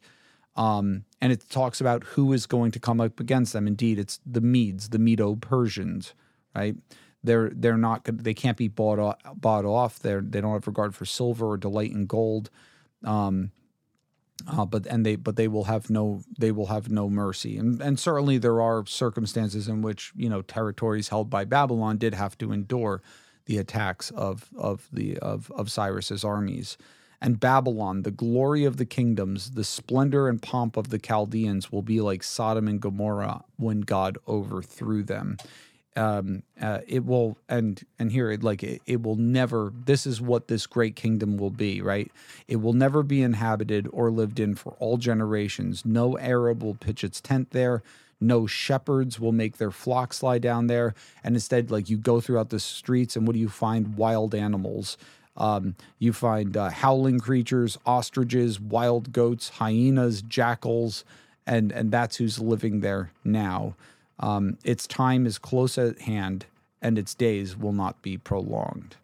Um, 0.56 1.06
and 1.22 1.32
it 1.32 1.50
talks 1.50 1.80
about 1.80 2.04
who 2.04 2.34
is 2.34 2.46
going 2.46 2.72
to 2.72 2.80
come 2.80 3.00
up 3.00 3.20
against 3.20 3.54
them. 3.54 3.68
Indeed, 3.68 4.00
it's 4.00 4.20
the 4.26 4.42
Medes, 4.42 4.90
the 4.90 5.00
Medo 5.00 5.36
Persians, 5.36 6.14
right? 6.56 6.76
They're 7.24 7.52
they're 7.54 7.78
not 7.78 8.06
they 8.06 8.34
can't 8.34 8.58
be 8.58 8.68
bought 8.68 9.00
off, 9.00 9.18
bought 9.36 9.66
off. 9.66 10.00
They 10.00 10.16
they 10.22 10.42
don't 10.42 10.54
have 10.54 10.68
regard 10.68 10.96
for 10.96 11.06
silver 11.06 11.48
or 11.48 11.58
delight 11.58 11.92
in 11.92 12.06
gold. 12.06 12.50
Um, 13.04 13.52
uh, 14.48 14.66
but 14.66 14.86
and 14.88 15.06
they 15.06 15.16
but 15.16 15.36
they 15.36 15.48
will 15.48 15.66
have 15.66 15.90
no 15.90 16.22
they 16.38 16.52
will 16.52 16.68
have 16.68 16.90
no 16.90 17.10
mercy 17.10 17.58
and 17.58 17.82
and 17.82 18.00
certainly 18.00 18.38
there 18.38 18.62
are 18.62 18.86
circumstances 18.86 19.68
in 19.68 19.82
which 19.82 20.14
you 20.16 20.30
know 20.30 20.42
territories 20.42 21.10
held 21.10 21.30
by 21.30 21.44
Babylon 21.44 21.98
did 21.98 22.14
have 22.14 22.38
to 22.38 22.52
endure 22.52 23.02
the 23.46 23.58
attacks 23.58 24.12
of 24.12 24.50
of 24.58 24.88
the 24.94 25.18
of 25.20 25.52
of 25.52 25.72
Cyrus's 25.72 26.24
armies 26.24 26.78
and 27.22 27.40
Babylon 27.40 28.04
the 28.04 28.12
glory 28.12 28.66
of 28.66 28.78
the 28.78 28.86
kingdoms 28.86 29.52
the 29.52 29.64
splendor 29.64 30.28
and 30.28 30.42
pomp 30.42 30.78
of 30.78 30.90
the 30.90 31.00
Chaldeans 31.00 31.72
will 31.72 31.82
be 31.82 32.02
like 32.02 32.24
Sodom 32.24 32.68
and 32.68 32.82
Gomorrah 32.82 33.44
when 33.58 33.82
God 33.82 34.18
overthrew 34.28 35.04
them. 35.04 35.38
Um, 35.96 36.44
uh, 36.62 36.80
it 36.88 37.06
will 37.06 37.38
and 37.50 37.84
and 37.98 38.12
here 38.12 38.38
like 38.42 38.64
it, 38.64 38.82
it 38.86 39.02
will 39.02 39.16
never 39.16 39.74
this 39.86 40.06
is 40.06 40.22
what 40.22 40.48
this 40.48 40.66
great 40.66 40.96
kingdom 40.96 41.38
will 41.38 41.50
be 41.50 41.82
right? 41.82 42.12
It 42.48 42.58
will 42.58 42.74
never 42.74 43.04
be 43.04 43.22
inhabited 43.22 43.88
or 43.92 44.12
lived 44.12 44.40
in 44.40 44.56
for 44.56 44.76
all 44.80 44.98
generations. 44.98 45.86
No 45.86 46.18
arab 46.18 46.64
will 46.64 46.76
pitch 46.76 47.04
its 47.04 47.20
tent 47.20 47.52
there. 47.52 47.84
No 48.22 48.46
shepherds 48.48 49.20
will 49.20 49.32
make 49.32 49.58
their 49.58 49.72
flocks 49.72 50.22
lie 50.22 50.40
down 50.40 50.68
there. 50.68 50.94
And 51.24 51.36
instead 51.36 51.72
like 51.72 51.90
you 51.90 51.98
go 51.98 52.20
throughout 52.22 52.50
the 52.50 52.60
streets 52.60 53.16
and 53.16 53.26
what 53.26 53.34
do 53.34 53.40
you 53.40 53.50
find? 53.50 53.96
Wild 53.96 54.36
animals 54.36 54.98
um, 55.40 55.76
you 55.98 56.14
find 56.14 56.56
uh, 56.56 56.70
howling 56.70 57.20
creatures 57.20 57.78
ostriches 57.86 58.60
wild 58.60 59.12
goats 59.12 59.50
hyenas 59.50 60.22
jackals 60.22 61.04
and 61.48 61.72
and 61.72 61.92
that's 61.92 62.18
who's 62.18 62.40
living 62.40 62.82
there 62.82 63.12
now 63.24 63.76
um, 64.20 64.58
its 64.64 64.86
time 64.86 65.26
is 65.26 65.38
close 65.38 65.78
at 65.78 66.02
hand, 66.02 66.46
and 66.82 66.98
its 66.98 67.16
days 67.16 67.58
will 67.58 67.72
not 67.72 68.02
be 68.02 68.18
prolonged. 68.18 68.98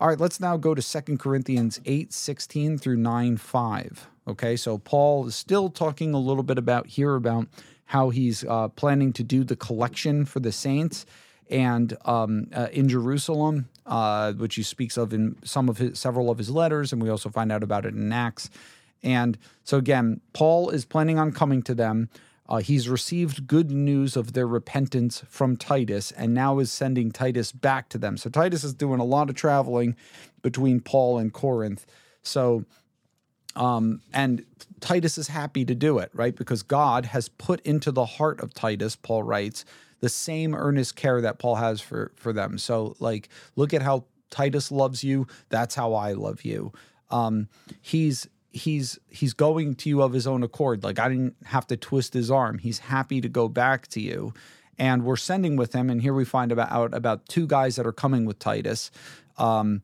All 0.00 0.08
right, 0.08 0.18
let's 0.18 0.40
now 0.40 0.56
go 0.56 0.74
to 0.74 0.82
2 0.82 1.18
Corinthians 1.18 1.80
8 1.84 2.12
16 2.12 2.78
through 2.78 2.96
9 2.96 3.36
5. 3.36 4.08
Okay, 4.26 4.56
so 4.56 4.78
Paul 4.78 5.26
is 5.26 5.36
still 5.36 5.68
talking 5.68 6.14
a 6.14 6.18
little 6.18 6.42
bit 6.42 6.58
about 6.58 6.86
here 6.86 7.14
about 7.14 7.46
how 7.86 8.10
he's 8.10 8.44
uh, 8.44 8.68
planning 8.68 9.12
to 9.12 9.22
do 9.22 9.44
the 9.44 9.56
collection 9.56 10.24
for 10.24 10.40
the 10.40 10.52
saints 10.52 11.04
and 11.50 11.96
um, 12.04 12.48
uh, 12.54 12.68
in 12.72 12.88
Jerusalem, 12.88 13.68
uh, 13.86 14.32
which 14.32 14.54
he 14.54 14.62
speaks 14.62 14.96
of 14.96 15.12
in 15.12 15.36
some 15.44 15.68
of 15.68 15.78
his 15.78 15.98
several 15.98 16.30
of 16.30 16.38
his 16.38 16.50
letters, 16.50 16.92
and 16.92 17.02
we 17.02 17.08
also 17.08 17.28
find 17.28 17.52
out 17.52 17.62
about 17.62 17.84
it 17.84 17.94
in 17.94 18.12
Acts. 18.12 18.50
And 19.02 19.36
so 19.64 19.78
again, 19.78 20.20
Paul 20.32 20.70
is 20.70 20.84
planning 20.84 21.18
on 21.18 21.32
coming 21.32 21.62
to 21.64 21.74
them. 21.74 22.08
Uh, 22.48 22.58
he's 22.58 22.88
received 22.88 23.46
good 23.46 23.70
news 23.70 24.16
of 24.16 24.32
their 24.32 24.46
repentance 24.46 25.22
from 25.28 25.56
Titus 25.56 26.10
and 26.12 26.34
now 26.34 26.58
is 26.58 26.70
sending 26.70 27.10
Titus 27.10 27.50
back 27.50 27.88
to 27.90 27.98
them. 27.98 28.16
So 28.16 28.28
Titus 28.28 28.62
is 28.62 28.74
doing 28.74 29.00
a 29.00 29.04
lot 29.04 29.30
of 29.30 29.36
traveling 29.36 29.96
between 30.42 30.80
Paul 30.80 31.18
and 31.18 31.32
Corinth. 31.32 31.86
So, 32.22 32.64
um, 33.56 34.02
and 34.12 34.44
Titus 34.80 35.18
is 35.18 35.28
happy 35.28 35.64
to 35.64 35.74
do 35.74 35.98
it, 35.98 36.10
right? 36.12 36.34
Because 36.34 36.62
God 36.62 37.06
has 37.06 37.28
put 37.28 37.60
into 37.60 37.90
the 37.90 38.04
heart 38.04 38.40
of 38.40 38.52
Titus, 38.52 38.96
Paul 38.96 39.22
writes, 39.22 39.64
the 40.02 40.08
same 40.08 40.52
earnest 40.54 40.96
care 40.96 41.20
that 41.20 41.38
Paul 41.38 41.54
has 41.54 41.80
for 41.80 42.12
for 42.16 42.32
them. 42.32 42.58
So, 42.58 42.96
like, 42.98 43.28
look 43.56 43.72
at 43.72 43.82
how 43.82 44.04
Titus 44.30 44.72
loves 44.72 45.04
you. 45.04 45.28
That's 45.48 45.76
how 45.76 45.94
I 45.94 46.12
love 46.12 46.44
you. 46.44 46.72
Um, 47.10 47.48
he's 47.80 48.26
he's 48.50 48.98
he's 49.08 49.32
going 49.32 49.76
to 49.76 49.88
you 49.88 50.02
of 50.02 50.12
his 50.12 50.26
own 50.26 50.42
accord. 50.42 50.82
Like 50.82 50.98
I 50.98 51.08
didn't 51.08 51.36
have 51.44 51.68
to 51.68 51.76
twist 51.76 52.14
his 52.14 52.30
arm. 52.30 52.58
He's 52.58 52.80
happy 52.80 53.20
to 53.20 53.28
go 53.28 53.48
back 53.48 53.86
to 53.88 54.00
you. 54.00 54.34
And 54.76 55.04
we're 55.04 55.16
sending 55.16 55.54
with 55.56 55.72
him, 55.74 55.88
and 55.88 56.02
here 56.02 56.14
we 56.14 56.24
find 56.24 56.50
about 56.50 56.72
out 56.72 56.92
about 56.92 57.28
two 57.28 57.46
guys 57.46 57.76
that 57.76 57.86
are 57.86 57.92
coming 57.92 58.24
with 58.24 58.40
Titus. 58.40 58.90
Um, 59.38 59.82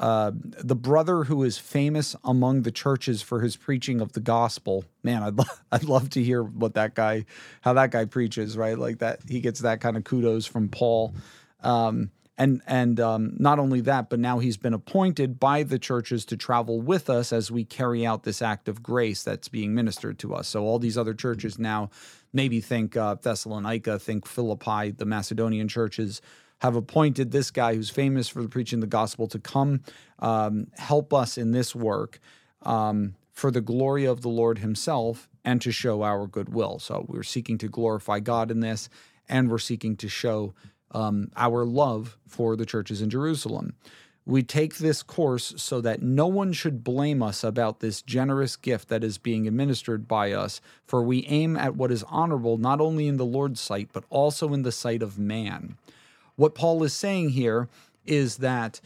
uh, 0.00 0.32
the 0.34 0.74
brother 0.74 1.24
who 1.24 1.44
is 1.44 1.58
famous 1.58 2.16
among 2.24 2.62
the 2.62 2.72
churches 2.72 3.20
for 3.20 3.42
his 3.42 3.56
preaching 3.56 4.00
of 4.00 4.14
the 4.14 4.20
gospel. 4.20 4.86
Man, 5.02 5.22
I'd 5.22 5.34
lo- 5.38 5.44
I'd 5.70 5.84
love 5.84 6.08
to 6.10 6.22
hear 6.22 6.42
what 6.42 6.74
that 6.74 6.94
guy, 6.94 7.26
how 7.60 7.74
that 7.74 7.90
guy 7.90 8.06
preaches. 8.06 8.56
Right, 8.56 8.78
like 8.78 8.98
that 8.98 9.20
he 9.28 9.40
gets 9.40 9.60
that 9.60 9.80
kind 9.82 9.98
of 9.98 10.04
kudos 10.04 10.46
from 10.46 10.70
Paul. 10.70 11.14
Um, 11.62 12.10
and 12.38 12.62
and 12.66 12.98
um, 12.98 13.34
not 13.38 13.58
only 13.58 13.82
that, 13.82 14.08
but 14.08 14.18
now 14.18 14.38
he's 14.38 14.56
been 14.56 14.72
appointed 14.72 15.38
by 15.38 15.62
the 15.64 15.78
churches 15.78 16.24
to 16.24 16.36
travel 16.38 16.80
with 16.80 17.10
us 17.10 17.30
as 17.30 17.50
we 17.50 17.66
carry 17.66 18.06
out 18.06 18.22
this 18.22 18.40
act 18.40 18.66
of 18.68 18.82
grace 18.82 19.22
that's 19.22 19.48
being 19.48 19.74
ministered 19.74 20.18
to 20.20 20.34
us. 20.34 20.48
So 20.48 20.64
all 20.64 20.78
these 20.78 20.96
other 20.96 21.12
churches 21.12 21.58
now, 21.58 21.90
maybe 22.32 22.62
think 22.62 22.96
uh, 22.96 23.16
Thessalonica, 23.16 23.98
think 23.98 24.26
Philippi, 24.26 24.92
the 24.92 25.04
Macedonian 25.04 25.68
churches 25.68 26.22
have 26.60 26.76
appointed 26.76 27.30
this 27.30 27.50
guy 27.50 27.74
who's 27.74 27.90
famous 27.90 28.28
for 28.28 28.46
preaching 28.48 28.80
the 28.80 28.86
gospel 28.86 29.26
to 29.26 29.38
come 29.38 29.80
um, 30.18 30.68
help 30.76 31.12
us 31.12 31.36
in 31.36 31.52
this 31.52 31.74
work 31.74 32.20
um, 32.62 33.14
for 33.32 33.50
the 33.50 33.60
glory 33.60 34.04
of 34.04 34.20
the 34.20 34.28
Lord 34.28 34.58
Himself 34.58 35.28
and 35.44 35.60
to 35.62 35.72
show 35.72 36.02
our 36.02 36.26
goodwill. 36.26 36.78
So 36.78 37.06
we're 37.08 37.22
seeking 37.22 37.58
to 37.58 37.68
glorify 37.68 38.20
God 38.20 38.50
in 38.50 38.60
this, 38.60 38.88
and 39.28 39.50
we're 39.50 39.58
seeking 39.58 39.96
to 39.96 40.08
show 40.08 40.54
um, 40.90 41.30
our 41.36 41.64
love 41.64 42.18
for 42.26 42.56
the 42.56 42.66
churches 42.66 43.00
in 43.00 43.10
Jerusalem. 43.10 43.74
We 44.26 44.42
take 44.42 44.76
this 44.76 45.02
course 45.02 45.54
so 45.56 45.80
that 45.80 46.02
no 46.02 46.26
one 46.26 46.52
should 46.52 46.84
blame 46.84 47.22
us 47.22 47.42
about 47.42 47.80
this 47.80 48.02
generous 48.02 48.54
gift 48.54 48.88
that 48.88 49.02
is 49.02 49.16
being 49.16 49.48
administered 49.48 50.06
by 50.06 50.32
us, 50.32 50.60
for 50.84 51.02
we 51.02 51.24
aim 51.26 51.56
at 51.56 51.74
what 51.74 51.90
is 51.90 52.04
honorable 52.08 52.58
not 52.58 52.80
only 52.80 53.08
in 53.08 53.16
the 53.16 53.24
Lord's 53.24 53.60
sight, 53.60 53.88
but 53.92 54.04
also 54.10 54.52
in 54.52 54.62
the 54.62 54.72
sight 54.72 55.02
of 55.02 55.18
man. 55.18 55.76
What 56.40 56.54
Paul 56.54 56.82
is 56.84 56.94
saying 56.94 57.30
here 57.30 57.68
is 58.06 58.38
that 58.38 58.80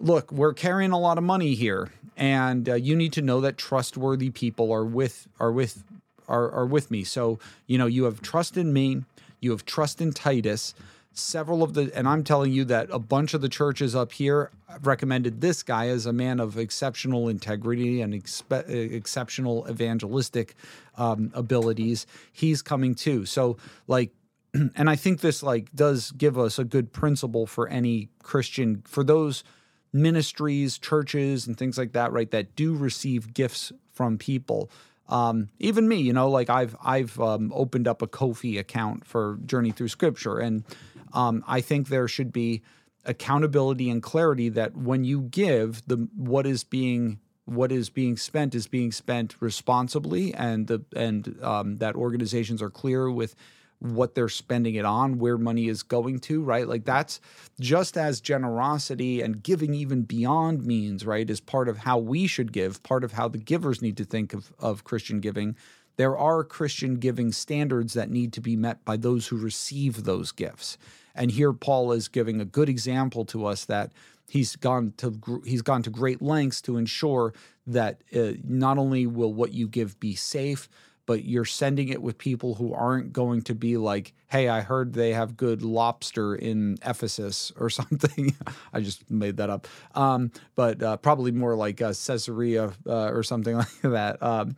look, 0.00 0.32
we're 0.32 0.52
carrying 0.52 0.90
a 0.90 0.98
lot 0.98 1.18
of 1.18 1.24
money 1.24 1.54
here, 1.54 1.92
and 2.16 2.68
uh, 2.68 2.74
you 2.74 2.96
need 2.96 3.12
to 3.12 3.22
know 3.22 3.40
that 3.42 3.56
trustworthy 3.56 4.30
people 4.30 4.72
are 4.72 4.84
with 4.84 5.28
are 5.38 5.52
with 5.52 5.84
are, 6.26 6.50
are 6.50 6.66
with 6.66 6.90
me. 6.90 7.04
So 7.04 7.38
you 7.68 7.78
know 7.78 7.86
you 7.86 8.02
have 8.06 8.20
trust 8.22 8.56
in 8.56 8.72
me, 8.72 9.04
you 9.38 9.52
have 9.52 9.64
trust 9.64 10.00
in 10.00 10.10
Titus. 10.10 10.74
Several 11.12 11.62
of 11.62 11.74
the 11.74 11.92
and 11.94 12.08
i'm 12.08 12.22
telling 12.22 12.52
you 12.52 12.64
that 12.66 12.88
a 12.90 12.98
bunch 12.98 13.34
of 13.34 13.40
the 13.40 13.48
churches 13.48 13.96
up 13.96 14.12
here 14.12 14.50
recommended 14.82 15.40
this 15.40 15.62
guy 15.62 15.88
as 15.88 16.06
a 16.06 16.12
man 16.12 16.38
of 16.38 16.56
exceptional 16.56 17.28
integrity 17.28 18.00
and 18.00 18.14
expe- 18.14 18.68
exceptional 18.68 19.66
evangelistic 19.68 20.54
um, 20.96 21.30
abilities. 21.34 22.06
He's 22.32 22.62
coming 22.62 22.94
too. 22.94 23.26
So 23.26 23.58
like 23.88 24.12
and 24.76 24.90
i 24.90 24.96
think 24.96 25.20
this 25.20 25.42
like 25.42 25.70
does 25.74 26.10
give 26.12 26.38
us 26.38 26.58
a 26.58 26.64
good 26.64 26.92
principle 26.92 27.46
for 27.46 27.68
any 27.68 28.08
christian 28.22 28.82
for 28.86 29.04
those 29.04 29.44
ministries 29.92 30.78
churches 30.78 31.46
and 31.46 31.56
things 31.56 31.76
like 31.76 31.92
that 31.92 32.12
right 32.12 32.30
that 32.30 32.54
do 32.54 32.74
receive 32.74 33.34
gifts 33.34 33.72
from 34.00 34.18
people. 34.18 34.70
Um, 35.08 35.50
even 35.58 35.88
me, 35.88 35.96
you 35.96 36.12
know, 36.12 36.30
like 36.30 36.48
I've 36.48 36.76
I've 36.82 37.20
um, 37.20 37.52
opened 37.54 37.88
up 37.88 38.00
a 38.00 38.06
Ko-fi 38.06 38.56
account 38.56 39.04
for 39.04 39.38
Journey 39.44 39.72
Through 39.72 39.88
Scripture, 39.88 40.38
and 40.38 40.64
um, 41.12 41.44
I 41.46 41.60
think 41.60 41.88
there 41.88 42.06
should 42.06 42.32
be 42.32 42.62
accountability 43.04 43.90
and 43.90 44.02
clarity 44.02 44.48
that 44.50 44.76
when 44.76 45.04
you 45.04 45.20
give 45.20 45.82
the 45.86 46.08
what 46.16 46.46
is 46.46 46.64
being 46.64 47.18
what 47.44 47.72
is 47.72 47.90
being 47.90 48.16
spent 48.16 48.54
is 48.54 48.68
being 48.68 48.92
spent 48.92 49.34
responsibly 49.40 50.32
and 50.32 50.68
the 50.68 50.82
and 50.94 51.36
um, 51.42 51.76
that 51.76 51.96
organizations 51.96 52.62
are 52.62 52.70
clear 52.70 53.10
with 53.10 53.34
what 53.80 54.14
they're 54.14 54.28
spending 54.28 54.74
it 54.74 54.84
on 54.84 55.18
where 55.18 55.38
money 55.38 55.68
is 55.68 55.82
going 55.82 56.18
to 56.20 56.42
right? 56.42 56.68
Like 56.68 56.84
that's 56.84 57.20
just 57.58 57.96
as 57.96 58.20
generosity 58.20 59.20
and 59.20 59.42
giving 59.42 59.74
even 59.74 60.02
beyond 60.02 60.64
means 60.64 61.04
right 61.04 61.28
is 61.28 61.40
part 61.40 61.68
of 61.68 61.78
how 61.78 61.98
we 61.98 62.26
should 62.26 62.52
give 62.52 62.82
part 62.82 63.04
of 63.04 63.12
how 63.12 63.28
the 63.28 63.38
givers 63.38 63.82
need 63.82 63.96
to 63.96 64.04
think 64.04 64.32
of, 64.32 64.52
of 64.58 64.84
christian 64.84 65.20
giving. 65.20 65.56
There 65.96 66.16
are 66.16 66.44
christian 66.44 66.96
giving 66.96 67.32
standards 67.32 67.94
that 67.94 68.10
need 68.10 68.32
to 68.34 68.40
be 68.40 68.56
met 68.56 68.84
by 68.84 68.96
those 68.96 69.28
who 69.28 69.36
receive 69.36 70.04
those 70.04 70.32
gifts. 70.32 70.78
And 71.14 71.30
here 71.30 71.52
Paul 71.52 71.92
is 71.92 72.08
giving 72.08 72.40
a 72.40 72.44
good 72.44 72.68
example 72.68 73.24
to 73.26 73.46
us 73.46 73.64
that 73.66 73.92
he's 74.28 74.56
gone 74.56 74.94
to 74.98 75.42
he's 75.44 75.62
gone 75.62 75.82
to 75.82 75.90
great 75.90 76.22
lengths 76.22 76.62
to 76.62 76.76
ensure 76.76 77.34
that 77.66 78.02
uh, 78.14 78.32
not 78.44 78.78
only 78.78 79.06
will 79.06 79.32
what 79.34 79.52
you 79.52 79.68
give 79.68 79.98
be 80.00 80.14
safe, 80.14 80.68
but 81.10 81.24
you're 81.24 81.44
sending 81.44 81.88
it 81.88 82.00
with 82.00 82.18
people 82.18 82.54
who 82.54 82.72
aren't 82.72 83.12
going 83.12 83.42
to 83.42 83.52
be 83.52 83.76
like, 83.76 84.12
hey, 84.28 84.48
I 84.48 84.60
heard 84.60 84.92
they 84.92 85.12
have 85.12 85.36
good 85.36 85.60
lobster 85.60 86.36
in 86.36 86.78
Ephesus 86.86 87.50
or 87.56 87.68
something. 87.80 88.36
I 88.72 88.80
just 88.80 89.10
made 89.10 89.38
that 89.38 89.50
up. 89.50 89.66
Um, 89.96 90.30
but 90.54 90.80
uh, 90.80 90.98
probably 90.98 91.32
more 91.32 91.56
like 91.56 91.82
uh, 91.82 91.88
Caesarea 91.88 92.72
uh, 92.86 93.10
or 93.10 93.24
something 93.24 93.56
like 93.56 93.80
that. 93.82 94.22
Um, 94.22 94.54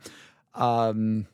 um, 0.53 1.25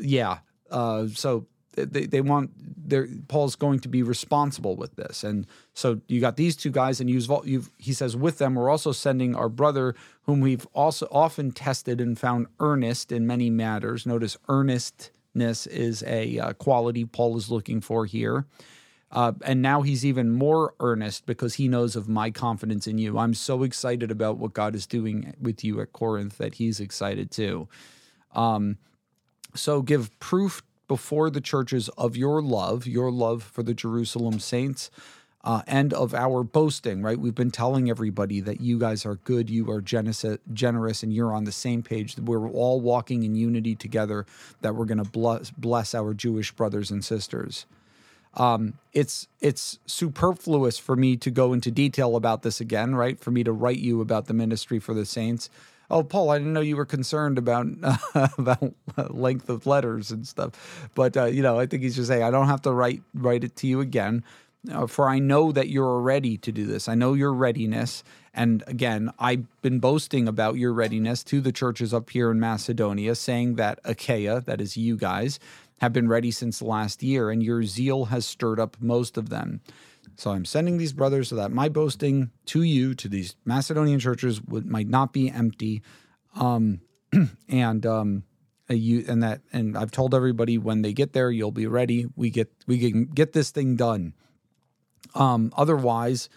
yeah. 0.00 0.38
Uh, 0.68 1.06
so 1.06 1.46
they, 1.76 2.06
they 2.06 2.20
want 2.20 2.50
their 2.88 3.08
Paul's 3.28 3.56
going 3.56 3.80
to 3.80 3.88
be 3.88 4.02
responsible 4.02 4.76
with 4.76 4.96
this. 4.96 5.24
And 5.24 5.46
so 5.72 6.00
you 6.06 6.20
got 6.20 6.36
these 6.36 6.56
two 6.56 6.70
guys 6.70 7.00
and 7.00 7.08
you've, 7.08 7.28
you've 7.44 7.70
he 7.78 7.92
says 7.92 8.16
with 8.16 8.38
them 8.38 8.54
we're 8.54 8.70
also 8.70 8.92
sending 8.92 9.34
our 9.34 9.48
brother 9.48 9.94
whom 10.22 10.40
we've 10.40 10.66
also 10.74 11.08
often 11.10 11.50
tested 11.52 12.00
and 12.00 12.18
found 12.18 12.46
earnest 12.60 13.12
in 13.12 13.26
many 13.26 13.50
matters. 13.50 14.06
Notice 14.06 14.36
earnestness 14.48 15.66
is 15.66 16.02
a 16.04 16.38
uh, 16.38 16.52
quality 16.54 17.04
Paul 17.04 17.36
is 17.36 17.50
looking 17.50 17.80
for 17.80 18.06
here. 18.06 18.46
Uh, 19.10 19.32
and 19.44 19.62
now 19.62 19.82
he's 19.82 20.04
even 20.04 20.32
more 20.32 20.74
earnest 20.80 21.24
because 21.24 21.54
he 21.54 21.68
knows 21.68 21.94
of 21.94 22.08
my 22.08 22.30
confidence 22.32 22.88
in 22.88 22.98
you. 22.98 23.16
I'm 23.16 23.34
so 23.34 23.62
excited 23.62 24.10
about 24.10 24.38
what 24.38 24.54
God 24.54 24.74
is 24.74 24.86
doing 24.86 25.34
with 25.40 25.62
you 25.62 25.80
at 25.80 25.92
Corinth 25.92 26.38
that 26.38 26.54
he's 26.54 26.80
excited 26.80 27.30
too. 27.30 27.68
Um, 28.34 28.76
so 29.54 29.82
give 29.82 30.18
proof 30.18 30.62
before 30.88 31.30
the 31.30 31.40
churches 31.40 31.88
of 31.90 32.16
your 32.16 32.42
love, 32.42 32.86
your 32.86 33.10
love 33.10 33.42
for 33.42 33.62
the 33.62 33.74
Jerusalem 33.74 34.38
saints, 34.38 34.90
uh, 35.44 35.60
and 35.66 35.92
of 35.92 36.14
our 36.14 36.42
boasting, 36.42 37.02
right? 37.02 37.18
We've 37.18 37.34
been 37.34 37.50
telling 37.50 37.90
everybody 37.90 38.40
that 38.40 38.62
you 38.62 38.78
guys 38.78 39.04
are 39.04 39.16
good, 39.16 39.50
you 39.50 39.70
are 39.70 39.82
generous, 39.82 41.02
and 41.02 41.12
you're 41.12 41.34
on 41.34 41.44
the 41.44 41.52
same 41.52 41.82
page. 41.82 42.16
We're 42.16 42.48
all 42.48 42.80
walking 42.80 43.24
in 43.24 43.34
unity 43.34 43.74
together, 43.74 44.24
that 44.62 44.74
we're 44.74 44.86
going 44.86 45.04
to 45.04 45.10
bless, 45.10 45.50
bless 45.50 45.94
our 45.94 46.14
Jewish 46.14 46.50
brothers 46.52 46.90
and 46.90 47.04
sisters. 47.04 47.66
Um, 48.36 48.74
it's 48.92 49.28
it's 49.40 49.78
superfluous 49.86 50.78
for 50.78 50.96
me 50.96 51.16
to 51.18 51.30
go 51.30 51.52
into 51.52 51.70
detail 51.70 52.16
about 52.16 52.42
this 52.42 52.60
again, 52.60 52.94
right? 52.94 53.20
For 53.20 53.30
me 53.30 53.44
to 53.44 53.52
write 53.52 53.78
you 53.78 54.00
about 54.00 54.26
the 54.26 54.34
ministry 54.34 54.80
for 54.80 54.92
the 54.92 55.04
saints 55.06 55.50
oh 55.90 56.02
paul 56.02 56.30
i 56.30 56.38
didn't 56.38 56.52
know 56.52 56.60
you 56.60 56.76
were 56.76 56.86
concerned 56.86 57.38
about 57.38 57.66
uh, 57.82 58.28
about 58.38 58.74
length 59.10 59.48
of 59.48 59.66
letters 59.66 60.10
and 60.10 60.26
stuff. 60.26 60.88
But 60.94 61.16
uh, 61.16 61.24
you 61.26 61.42
know 61.42 61.58
i 61.58 61.66
think 61.66 61.82
he's 61.82 61.96
just 61.96 62.08
saying 62.08 62.22
i 62.22 62.30
don't 62.30 62.46
have 62.46 62.62
to 62.62 62.72
write 62.72 63.02
write 63.14 63.44
it 63.44 63.56
to 63.56 63.66
you 63.66 63.80
again. 63.80 64.24
Uh, 64.72 64.86
for 64.86 65.08
i 65.08 65.18
know 65.18 65.52
that 65.52 65.68
you're 65.68 66.00
ready 66.00 66.38
to 66.38 66.50
do 66.50 66.64
this. 66.66 66.88
I 66.88 66.94
know 66.94 67.12
your 67.14 67.32
readiness. 67.32 68.02
And 68.32 68.64
again 68.66 69.10
i've 69.18 69.46
been 69.62 69.78
boasting 69.78 70.26
about 70.26 70.56
your 70.56 70.72
readiness 70.72 71.22
to 71.24 71.40
the 71.40 71.52
churches 71.52 71.94
up 71.94 72.10
here 72.10 72.32
in 72.32 72.40
macedonia 72.40 73.14
saying 73.14 73.54
that 73.56 73.78
achaia 73.84 74.40
that 74.40 74.60
is 74.60 74.76
you 74.76 74.96
guys 74.96 75.38
have 75.80 75.92
been 75.92 76.08
ready 76.08 76.32
since 76.32 76.60
last 76.60 77.02
year 77.02 77.30
and 77.30 77.44
your 77.44 77.62
zeal 77.62 78.06
has 78.06 78.26
stirred 78.26 78.58
up 78.58 78.76
most 78.80 79.16
of 79.16 79.28
them 79.28 79.60
so 80.16 80.30
I'm 80.30 80.44
sending 80.44 80.78
these 80.78 80.92
brothers 80.92 81.28
so 81.28 81.36
that 81.36 81.50
my 81.50 81.68
boasting 81.68 82.30
to 82.46 82.62
you, 82.62 82.94
to 82.94 83.08
these 83.08 83.36
Macedonian 83.44 83.98
churches, 84.00 84.40
would, 84.42 84.66
might 84.66 84.88
not 84.88 85.12
be 85.12 85.30
empty. 85.30 85.82
Um, 86.36 86.80
and 87.48 87.84
um, 87.86 88.24
you 88.68 89.04
and 89.08 89.22
that 89.22 89.42
and 89.52 89.76
I've 89.76 89.90
told 89.90 90.14
everybody 90.14 90.58
when 90.58 90.82
they 90.82 90.92
get 90.92 91.12
there, 91.12 91.30
you'll 91.30 91.50
be 91.50 91.66
ready. 91.66 92.06
We 92.16 92.30
get 92.30 92.50
we 92.66 92.78
can 92.78 93.04
get 93.04 93.32
this 93.32 93.50
thing 93.50 93.76
done. 93.76 94.14
Um, 95.14 95.52
otherwise, 95.56 96.28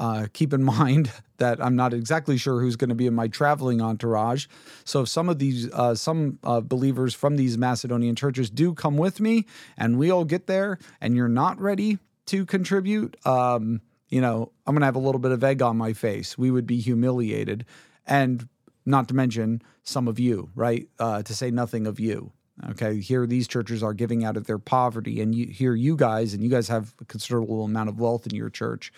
uh, 0.00 0.26
keep 0.32 0.52
in 0.52 0.62
mind 0.78 1.10
that 1.36 1.62
I'm 1.62 1.76
not 1.76 1.94
exactly 1.94 2.36
sure 2.36 2.60
who's 2.60 2.76
going 2.76 2.88
to 2.88 2.94
be 2.94 3.06
in 3.06 3.14
my 3.14 3.28
traveling 3.28 3.80
entourage. 3.80 4.46
So 4.84 5.02
if 5.02 5.08
some 5.08 5.28
of 5.28 5.38
these, 5.38 5.72
uh, 5.72 5.94
some 5.94 6.38
uh, 6.44 6.60
believers 6.60 7.14
from 7.14 7.36
these 7.36 7.56
Macedonian 7.56 8.14
churches 8.14 8.50
do 8.50 8.74
come 8.74 8.96
with 8.96 9.20
me, 9.20 9.46
and 9.76 9.98
we 9.98 10.10
all 10.10 10.24
get 10.24 10.46
there, 10.46 10.78
and 11.00 11.16
you're 11.16 11.28
not 11.28 11.58
ready, 11.58 11.98
to 12.30 12.46
contribute, 12.46 13.16
um, 13.26 13.80
you 14.08 14.20
know, 14.20 14.52
I'm 14.64 14.74
going 14.74 14.82
to 14.82 14.86
have 14.86 14.94
a 14.94 15.00
little 15.00 15.18
bit 15.18 15.32
of 15.32 15.42
egg 15.42 15.62
on 15.62 15.76
my 15.76 15.92
face. 15.92 16.38
We 16.38 16.52
would 16.52 16.66
be 16.66 16.78
humiliated. 16.78 17.66
And 18.06 18.48
not 18.86 19.08
to 19.08 19.14
mention 19.14 19.62
some 19.82 20.06
of 20.06 20.20
you, 20.20 20.50
right? 20.54 20.88
Uh, 20.98 21.24
to 21.24 21.34
say 21.34 21.50
nothing 21.50 21.88
of 21.88 21.98
you. 21.98 22.32
Okay. 22.70 23.00
Here, 23.00 23.26
these 23.26 23.48
churches 23.48 23.82
are 23.82 23.94
giving 23.94 24.24
out 24.24 24.36
of 24.36 24.46
their 24.46 24.58
poverty. 24.58 25.20
And 25.20 25.34
you, 25.34 25.46
here, 25.46 25.74
you 25.74 25.96
guys, 25.96 26.32
and 26.32 26.40
you 26.40 26.48
guys 26.48 26.68
have 26.68 26.94
a 27.00 27.04
considerable 27.04 27.64
amount 27.64 27.88
of 27.88 27.98
wealth 27.98 28.26
in 28.26 28.34
your 28.34 28.50
church. 28.50 28.92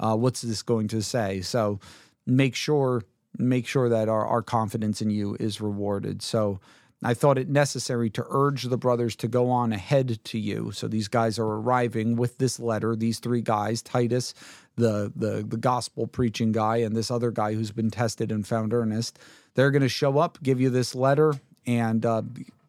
Uh, 0.00 0.16
what's 0.16 0.42
this 0.42 0.62
going 0.62 0.88
to 0.88 1.02
say? 1.02 1.40
So 1.40 1.78
make 2.26 2.56
sure 2.56 3.02
make 3.38 3.66
sure 3.66 3.88
that 3.88 4.10
our, 4.10 4.26
our 4.26 4.42
confidence 4.42 5.00
in 5.00 5.08
you 5.08 5.36
is 5.40 5.60
rewarded. 5.60 6.20
So 6.20 6.60
I 7.02 7.14
thought 7.14 7.38
it 7.38 7.48
necessary 7.48 8.10
to 8.10 8.24
urge 8.28 8.64
the 8.64 8.76
brothers 8.76 9.16
to 9.16 9.28
go 9.28 9.50
on 9.50 9.72
ahead 9.72 10.22
to 10.24 10.38
you. 10.38 10.70
So 10.72 10.86
these 10.86 11.08
guys 11.08 11.38
are 11.38 11.46
arriving 11.46 12.16
with 12.16 12.38
this 12.38 12.60
letter. 12.60 12.94
These 12.94 13.18
three 13.18 13.40
guys, 13.42 13.82
Titus, 13.82 14.34
the 14.76 15.12
the 15.16 15.44
the 15.46 15.56
gospel 15.56 16.06
preaching 16.06 16.52
guy, 16.52 16.76
and 16.76 16.96
this 16.96 17.10
other 17.10 17.30
guy 17.30 17.54
who's 17.54 17.72
been 17.72 17.90
tested 17.90 18.30
and 18.30 18.46
found 18.46 18.72
earnest. 18.72 19.18
They're 19.54 19.70
going 19.70 19.82
to 19.82 19.88
show 19.88 20.18
up, 20.18 20.38
give 20.42 20.60
you 20.60 20.70
this 20.70 20.94
letter, 20.94 21.34
and 21.66 22.06
uh, 22.06 22.22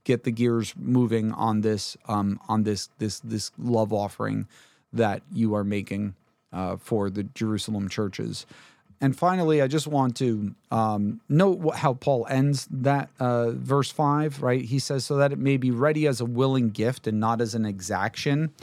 get 0.04 0.24
the 0.24 0.32
gears 0.32 0.74
moving 0.78 1.32
on 1.32 1.62
this 1.62 1.96
um, 2.08 2.40
on 2.48 2.64
this 2.64 2.90
this 2.98 3.20
this 3.20 3.52
love 3.58 3.94
offering 3.94 4.48
that 4.92 5.22
you 5.32 5.56
are 5.56 5.64
making 5.64 6.16
uh, 6.52 6.78
for 6.78 7.10
the 7.10 7.24
Jerusalem 7.24 7.90
churches. 7.90 8.46
And 9.04 9.14
finally, 9.14 9.62
I 9.62 9.68
just 9.68 9.86
want 9.86 10.16
to 10.18 10.56
um, 10.72 11.20
note 11.28 11.60
what, 11.60 11.76
how 11.76 11.96
Paul 11.96 12.26
ends 12.30 12.70
that 12.72 13.10
uh, 13.20 13.52
verse 13.52 13.92
5, 13.92 14.42
right? 14.42 14.64
He 14.64 14.80
says, 14.80 15.04
so 15.04 15.18
that 15.18 15.34
it 15.34 15.40
may 15.40 15.58
be 15.58 15.72
ready 15.72 16.08
as 16.08 16.22
a 16.22 16.26
willing 16.26 16.70
gift 16.70 17.06
and 17.06 17.20
not 17.20 17.42
as 17.42 17.54
an 17.54 17.66
exaction. 17.66 18.54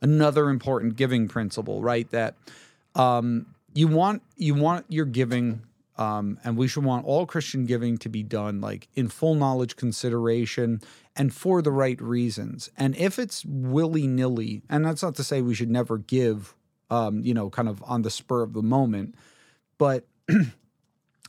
Another 0.00 0.50
important 0.50 0.96
giving 0.96 1.28
principle, 1.28 1.80
right? 1.80 2.10
That 2.10 2.34
um, 2.96 3.46
you 3.72 3.86
want 3.86 4.22
you 4.36 4.56
want 4.56 4.84
your 4.88 5.04
giving, 5.04 5.62
um, 5.96 6.40
and 6.42 6.56
we 6.56 6.66
should 6.66 6.82
want 6.82 7.06
all 7.06 7.24
Christian 7.24 7.64
giving 7.64 7.96
to 7.98 8.08
be 8.08 8.24
done 8.24 8.60
like 8.60 8.88
in 8.96 9.06
full 9.06 9.36
knowledge 9.36 9.76
consideration 9.76 10.82
and 11.14 11.32
for 11.32 11.62
the 11.62 11.70
right 11.70 12.00
reasons. 12.02 12.68
And 12.76 12.96
if 12.96 13.16
it's 13.16 13.44
willy 13.44 14.08
nilly, 14.08 14.62
and 14.68 14.84
that's 14.84 15.04
not 15.04 15.14
to 15.14 15.22
say 15.22 15.40
we 15.40 15.54
should 15.54 15.70
never 15.70 15.98
give, 15.98 16.56
um, 16.90 17.22
you 17.22 17.32
know, 17.32 17.48
kind 17.48 17.68
of 17.68 17.80
on 17.86 18.02
the 18.02 18.10
spur 18.10 18.42
of 18.42 18.54
the 18.54 18.62
moment 18.62 19.14
but 19.78 20.06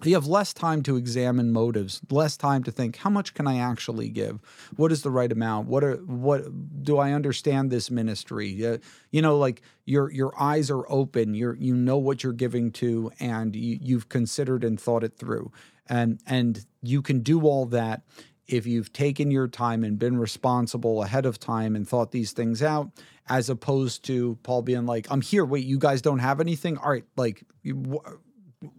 you 0.04 0.14
have 0.14 0.28
less 0.28 0.54
time 0.54 0.84
to 0.84 0.98
examine 0.98 1.54
motives, 1.54 2.02
less 2.10 2.36
time 2.36 2.64
to 2.64 2.72
think 2.72 2.98
how 2.98 3.10
much 3.10 3.34
can 3.34 3.48
I 3.48 3.60
actually 3.60 4.10
give? 4.10 4.42
What 4.76 4.92
is 4.92 5.04
the 5.04 5.12
right 5.12 5.32
amount? 5.32 5.68
What 5.68 5.84
are 5.84 5.96
what 5.96 6.44
do 6.84 6.98
I 6.98 7.14
understand 7.14 7.72
this 7.72 7.90
ministry? 7.90 8.66
Uh, 8.66 8.78
you 9.12 9.22
know, 9.22 9.38
like 9.38 9.62
your 9.86 10.12
your 10.12 10.34
eyes 10.42 10.70
are 10.70 10.84
open. 10.92 11.34
You're 11.34 11.56
you 11.56 11.76
know 11.76 11.98
what 11.98 12.24
you're 12.24 12.34
giving 12.34 12.72
to, 12.74 13.12
and 13.20 13.56
you, 13.56 13.80
you've 13.82 14.10
considered 14.10 14.64
and 14.66 14.80
thought 14.80 15.04
it 15.04 15.18
through, 15.18 15.52
and 15.88 16.20
and 16.28 16.66
you 16.82 17.02
can 17.02 17.22
do 17.22 17.42
all 17.44 17.66
that 17.68 18.02
if 18.48 18.68
you've 18.68 18.94
taken 18.94 19.32
your 19.32 19.48
time 19.48 19.84
and 19.84 19.98
been 19.98 20.18
responsible 20.18 21.02
ahead 21.04 21.26
of 21.26 21.40
time 21.40 21.76
and 21.76 21.88
thought 21.88 22.12
these 22.12 22.32
things 22.32 22.62
out, 22.62 22.92
as 23.28 23.50
opposed 23.50 24.04
to 24.06 24.38
Paul 24.44 24.62
being 24.62 24.86
like, 24.86 25.08
"I'm 25.10 25.22
here. 25.22 25.46
Wait, 25.46 25.66
you 25.66 25.80
guys 25.80 26.02
don't 26.02 26.20
have 26.20 26.42
anything? 26.42 26.78
All 26.78 26.92
right, 26.92 27.06
like." 27.16 27.46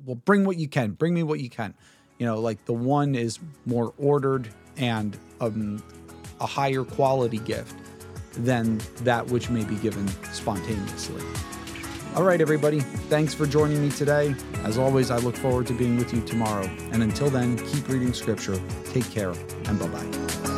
Well, 0.05 0.17
bring 0.17 0.45
what 0.45 0.57
you 0.57 0.69
can. 0.69 0.93
Bring 0.93 1.15
me 1.15 1.23
what 1.23 1.41
you 1.41 1.51
can. 1.51 1.75
You 2.19 2.27
know, 2.27 2.41
like 2.41 2.65
the 2.65 2.73
one 2.73 3.15
is 3.15 3.39
more 3.67 3.93
ordered 3.99 4.49
and 4.77 5.19
um, 5.41 5.83
a 6.41 6.47
higher 6.47 6.85
quality 6.85 7.39
gift 7.39 7.75
than 8.33 8.81
that 9.03 9.27
which 9.27 9.51
may 9.51 9.65
be 9.65 9.77
given 9.77 10.07
spontaneously. 10.33 11.23
All 12.15 12.23
right, 12.23 12.41
everybody. 12.41 12.81
Thanks 12.81 13.35
for 13.35 13.47
joining 13.47 13.83
me 13.83 13.91
today. 13.91 14.35
As 14.65 14.79
always, 14.79 15.11
I 15.11 15.19
look 15.19 15.37
forward 15.37 15.67
to 15.67 15.75
being 15.75 15.97
with 15.99 16.15
you 16.15 16.23
tomorrow. 16.23 16.65
And 16.93 17.03
until 17.03 17.29
then, 17.29 17.59
keep 17.69 17.89
reading 17.89 18.15
scripture. 18.15 18.59
Take 18.87 19.11
care 19.11 19.33
and 19.67 19.79
bye 19.79 19.89
bye. 19.89 20.56